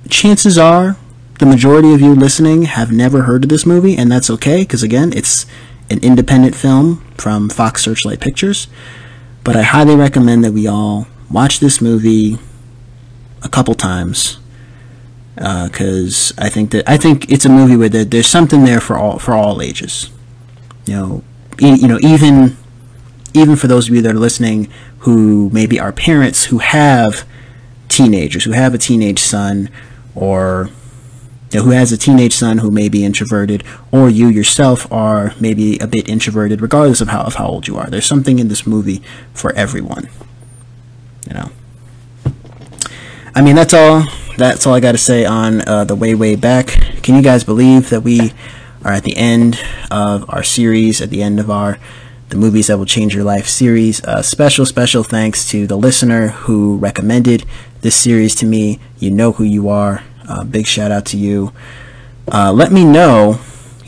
chances 0.09 0.59
are 0.59 0.97
the 1.39 1.47
majority 1.47 1.93
of 1.93 2.01
you 2.01 2.15
listening 2.15 2.63
have 2.63 2.91
never 2.91 3.23
heard 3.23 3.45
of 3.45 3.51
this 3.51 3.67
movie, 3.67 3.97
and 3.97 4.11
that's 4.11 4.31
okay, 4.31 4.63
because 4.63 4.83
again, 4.83 5.13
it's 5.13 5.47
an 5.91 5.99
independent 6.01 6.55
film 6.57 7.05
from 7.17 7.49
Fox 7.49 7.83
Searchlight 7.85 8.21
Pictures. 8.21 8.67
But 9.45 9.57
I 9.57 9.63
highly 9.63 9.95
recommend 9.95 10.43
that 10.45 10.53
we 10.53 10.67
all 10.67 11.07
watch 11.31 11.61
this 11.61 11.81
movie 11.81 12.39
a 13.43 13.49
couple 13.49 13.75
times, 13.75 14.39
because 15.35 16.33
uh, 16.33 16.43
I 16.45 16.49
think 16.49 16.71
that 16.71 16.89
I 16.89 16.97
think 16.97 17.31
it's 17.31 17.45
a 17.45 17.51
movie 17.51 17.77
where 17.77 17.91
there, 17.91 18.05
there's 18.05 18.27
something 18.27 18.65
there 18.65 18.81
for 18.81 18.97
all 18.97 19.19
for 19.19 19.35
all 19.35 19.61
ages. 19.61 20.11
You 20.87 20.95
know, 20.95 21.25
e- 21.61 21.79
you 21.79 21.87
know, 21.87 21.99
even 22.01 22.57
even 23.35 23.55
for 23.55 23.67
those 23.67 23.89
of 23.89 23.95
you 23.95 24.01
that 24.03 24.15
are 24.15 24.19
listening 24.19 24.73
who 25.07 25.49
maybe 25.51 25.79
are 25.79 25.93
parents 25.93 26.47
who 26.47 26.59
have 26.59 27.25
teenagers, 27.89 28.43
who 28.43 28.51
have 28.51 28.75
a 28.75 28.79
teenage 28.79 29.21
son, 29.21 29.71
or 30.17 30.69
you 31.53 31.61
know, 31.61 31.65
who 31.65 31.71
has 31.71 31.93
a 31.93 31.97
teenage 31.97 32.33
son 32.33 32.59
who 32.59 32.73
may 32.73 32.89
be 32.89 33.05
introverted, 33.05 33.63
or 33.93 34.11
you 34.11 34.27
yourself 34.27 34.91
are 34.93 35.33
maybe 35.39 35.79
a 35.79 35.87
bit 35.87 36.09
introverted, 36.09 36.61
regardless 36.61 37.01
of 37.01 37.07
how 37.07 37.23
of 37.23 37.37
how 37.37 37.47
old 37.47 37.69
you 37.69 37.77
are. 37.77 37.87
There's 37.87 38.05
something 38.05 38.41
in 38.41 38.49
this 38.49 38.67
movie 38.67 39.01
for 39.33 39.53
everyone. 39.53 40.09
You 41.29 41.35
know. 41.35 41.51
I 43.33 43.43
mean, 43.43 43.55
that's 43.55 43.75
all. 43.75 44.09
That's 44.37 44.67
all 44.67 44.75
I 44.75 44.81
got 44.81 44.93
to 44.93 44.99
say 44.99 45.25
on 45.25 45.67
uh, 45.69 45.85
the 45.85 45.95
way 45.95 46.17
way 46.17 46.35
back. 46.35 46.67
Can 47.05 47.15
you 47.15 47.23
guys 47.23 47.45
believe 47.45 47.91
that 47.91 48.01
we 48.01 48.33
are 48.85 48.91
at 48.91 49.05
the 49.05 49.17
end 49.17 49.61
of 49.89 50.29
our 50.29 50.43
series, 50.43 51.01
at 51.01 51.11
the 51.11 51.23
end 51.23 51.39
of 51.39 51.49
our 51.49 51.79
the 52.29 52.37
movies 52.37 52.67
that 52.67 52.79
will 52.79 52.87
change 52.87 53.15
your 53.15 53.25
life 53.25 53.47
series? 53.47 54.03
Uh, 54.05 54.23
special 54.23 54.67
special 54.67 55.03
thanks 55.03 55.49
to 55.51 55.67
the 55.67 55.77
listener 55.77 56.29
who 56.29 56.77
recommended 56.77 57.45
this 57.83 57.97
series 57.97 58.35
to 58.37 58.47
me. 58.47 58.81
You 58.99 59.11
know 59.11 59.33
who 59.33 59.45
you 59.45 59.69
are. 59.69 60.03
Uh, 60.29 60.45
big 60.45 60.67
shout 60.67 60.91
out 60.91 61.07
to 61.07 61.17
you. 61.17 61.53
Uh, 62.31 62.53
let 62.53 62.73
me 62.73 62.85
know 62.85 63.39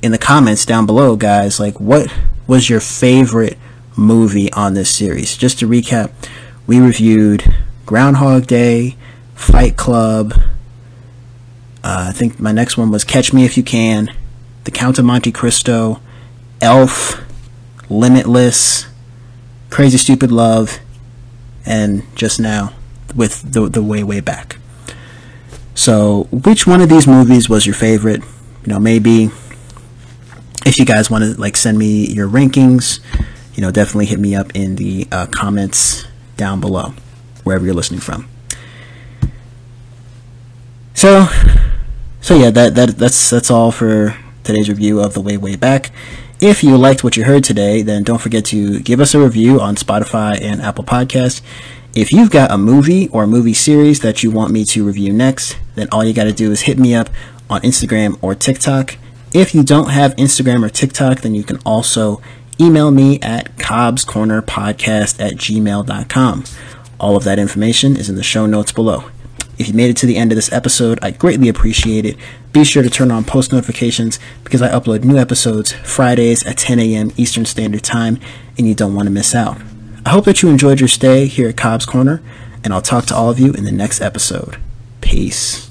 in 0.03 0.13
the 0.13 0.19
comments 0.19 0.65
down 0.65 0.87
below, 0.87 1.17
guys, 1.17 1.59
like 1.59 1.81
what 1.81 2.13
was 2.47 2.71
your 2.71 2.81
favorite 2.81 3.59
movie 3.97 4.53
on 4.53 4.75
this 4.75 4.95
series? 4.95 5.37
Just 5.37 5.59
to 5.59 5.69
recap, 5.69 6.13
we 6.67 6.79
reviewed 6.79 7.53
Groundhog 7.87 8.47
Day, 8.47 8.97
Fight 9.35 9.77
Club. 9.77 10.35
Uh, 11.83 12.07
I 12.09 12.13
think 12.13 12.39
my 12.39 12.53
next 12.53 12.77
one 12.77 12.91
was 12.91 13.03
Catch 13.03 13.33
Me 13.33 13.45
If 13.45 13.57
You 13.57 13.63
Can, 13.63 14.15
The 14.65 14.71
Count 14.71 14.99
of 14.99 15.05
Monte 15.05 15.33
Cristo, 15.33 16.01
Elf, 16.61 17.21
Limitless, 17.91 18.87
Crazy 19.71 19.99
Stupid 19.99 20.31
Love, 20.31 20.79
and 21.65 22.03
just 22.15 22.41
now 22.41 22.73
with 23.15 23.53
the 23.53 23.69
the 23.69 23.83
way 23.83 24.03
way 24.03 24.21
back. 24.21 24.59
So, 25.75 26.27
which 26.33 26.67
one 26.67 26.81
of 26.81 26.89
these 26.89 27.07
movies 27.07 27.49
was 27.49 27.65
your 27.65 27.75
favorite? 27.75 28.23
You 28.65 28.73
know, 28.73 28.81
maybe 28.81 29.31
if 30.67 30.79
you 30.79 30.85
guys 30.85 31.11
want 31.11 31.25
to 31.25 31.41
like 31.41 31.57
send 31.57 31.79
me 31.79 32.07
your 32.07 32.29
rankings, 32.29 33.01
you 33.55 33.63
know, 33.63 33.71
definitely 33.71 34.07
hit 34.07 34.19
me 34.19 34.35
up 34.35 34.55
in 34.55 34.77
the 34.77 35.07
uh, 35.11 35.27
comments 35.27 36.05
down 36.37 36.61
below, 36.61 36.95
wherever 37.45 37.65
you're 37.65 37.75
listening 37.75 38.01
from. 38.01 38.29
So, 40.95 41.29
so 42.21 42.37
yeah, 42.37 42.51
that 42.51 42.75
that 42.75 42.99
that's 42.99 43.31
that's 43.31 43.51
all 43.51 43.71
for 43.71 44.17
today's 44.43 44.69
review 44.69 45.01
of 45.01 45.15
the 45.15 45.21
way 45.21 45.37
way 45.37 45.55
back. 45.55 45.91
If 46.41 46.63
you 46.63 46.77
liked 46.77 47.03
what 47.03 47.17
you 47.17 47.25
heard 47.25 47.43
today, 47.43 47.83
then 47.83 48.05
don't 48.05 48.21
forget 48.21 48.45
to 48.47 48.79
give 48.79 49.01
us 49.01 49.13
a 49.13 49.19
review 49.19 49.61
on 49.61 49.75
Spotify 49.75 50.41
and 50.41 50.63
Apple 50.63 50.85
Podcasts. 50.85 51.43
If 51.97 52.13
you've 52.13 52.31
got 52.31 52.53
a 52.53 52.57
movie 52.57 53.09
or 53.09 53.25
a 53.25 53.27
movie 53.27 53.55
series 53.55 53.99
that 54.01 54.23
you 54.23 54.31
want 54.31 54.53
me 54.53 54.65
to 54.67 54.87
review 54.87 55.13
next, 55.13 55.59
then 55.75 55.89
all 55.91 56.05
you 56.05 56.13
got 56.13 56.25
to 56.25 56.33
do 56.33 56.53
is 56.53 56.61
hit 56.61 56.79
me 56.79 56.95
up 56.95 57.11
on 57.51 57.63
Instagram 57.63 58.17
or 58.23 58.37
TikTok. 58.37 58.97
If 59.35 59.53
you 59.53 59.65
don't 59.65 59.91
have 59.91 60.15
Instagram 60.15 60.65
or 60.65 60.69
TikTok, 60.69 61.23
then 61.23 61.35
you 61.35 61.43
can 61.43 61.59
also 61.67 62.23
email 62.61 62.93
me 62.93 63.21
at 63.21 63.57
cobbscornerpodcast 63.57 65.21
at 65.21 65.33
gmail.com. 65.35 66.45
All 67.01 67.17
of 67.17 67.25
that 67.25 67.41
information 67.41 67.97
is 67.97 68.09
in 68.09 68.15
the 68.15 68.23
show 68.23 68.47
notes 68.47 68.71
below. 68.71 69.11
If 69.59 69.67
you 69.67 69.75
made 69.75 69.91
it 69.91 69.97
to 69.99 70.07
the 70.07 70.17
end 70.17 70.31
of 70.31 70.37
this 70.37 70.53
episode, 70.53 71.01
I 71.03 71.11
greatly 71.11 71.49
appreciate 71.49 72.07
it. 72.07 72.17
Be 72.59 72.65
sure 72.65 72.83
to 72.83 72.91
turn 72.91 73.13
on 73.13 73.23
post 73.23 73.53
notifications 73.53 74.19
because 74.43 74.63
I 74.63 74.69
upload 74.69 75.05
new 75.05 75.17
episodes 75.17 75.71
Fridays 75.71 76.45
at 76.45 76.59
10 76.59 76.81
a.m. 76.81 77.13
Eastern 77.17 77.45
Standard 77.45 77.85
Time, 77.85 78.19
and 78.59 78.67
you 78.67 78.75
don't 78.75 78.97
want 78.97 79.07
to 79.07 79.13
miss 79.13 79.33
out. 79.33 79.59
I 80.05 80.11
hope 80.11 80.25
that 80.25 80.43
you 80.43 80.49
enjoyed 80.49 80.81
your 80.81 80.89
stay 80.89 81.27
here 81.27 81.49
at 81.49 81.57
Cobb's 81.57 81.87
Corner, 81.87 82.21
and 82.65 82.75
I'll 82.75 82.83
talk 82.83 83.07
to 83.07 83.15
all 83.15 83.31
of 83.31 83.39
you 83.39 83.53
in 83.53 83.63
the 83.63 83.71
next 83.71 84.01
episode. 84.01 84.57
Peace. 85.01 85.71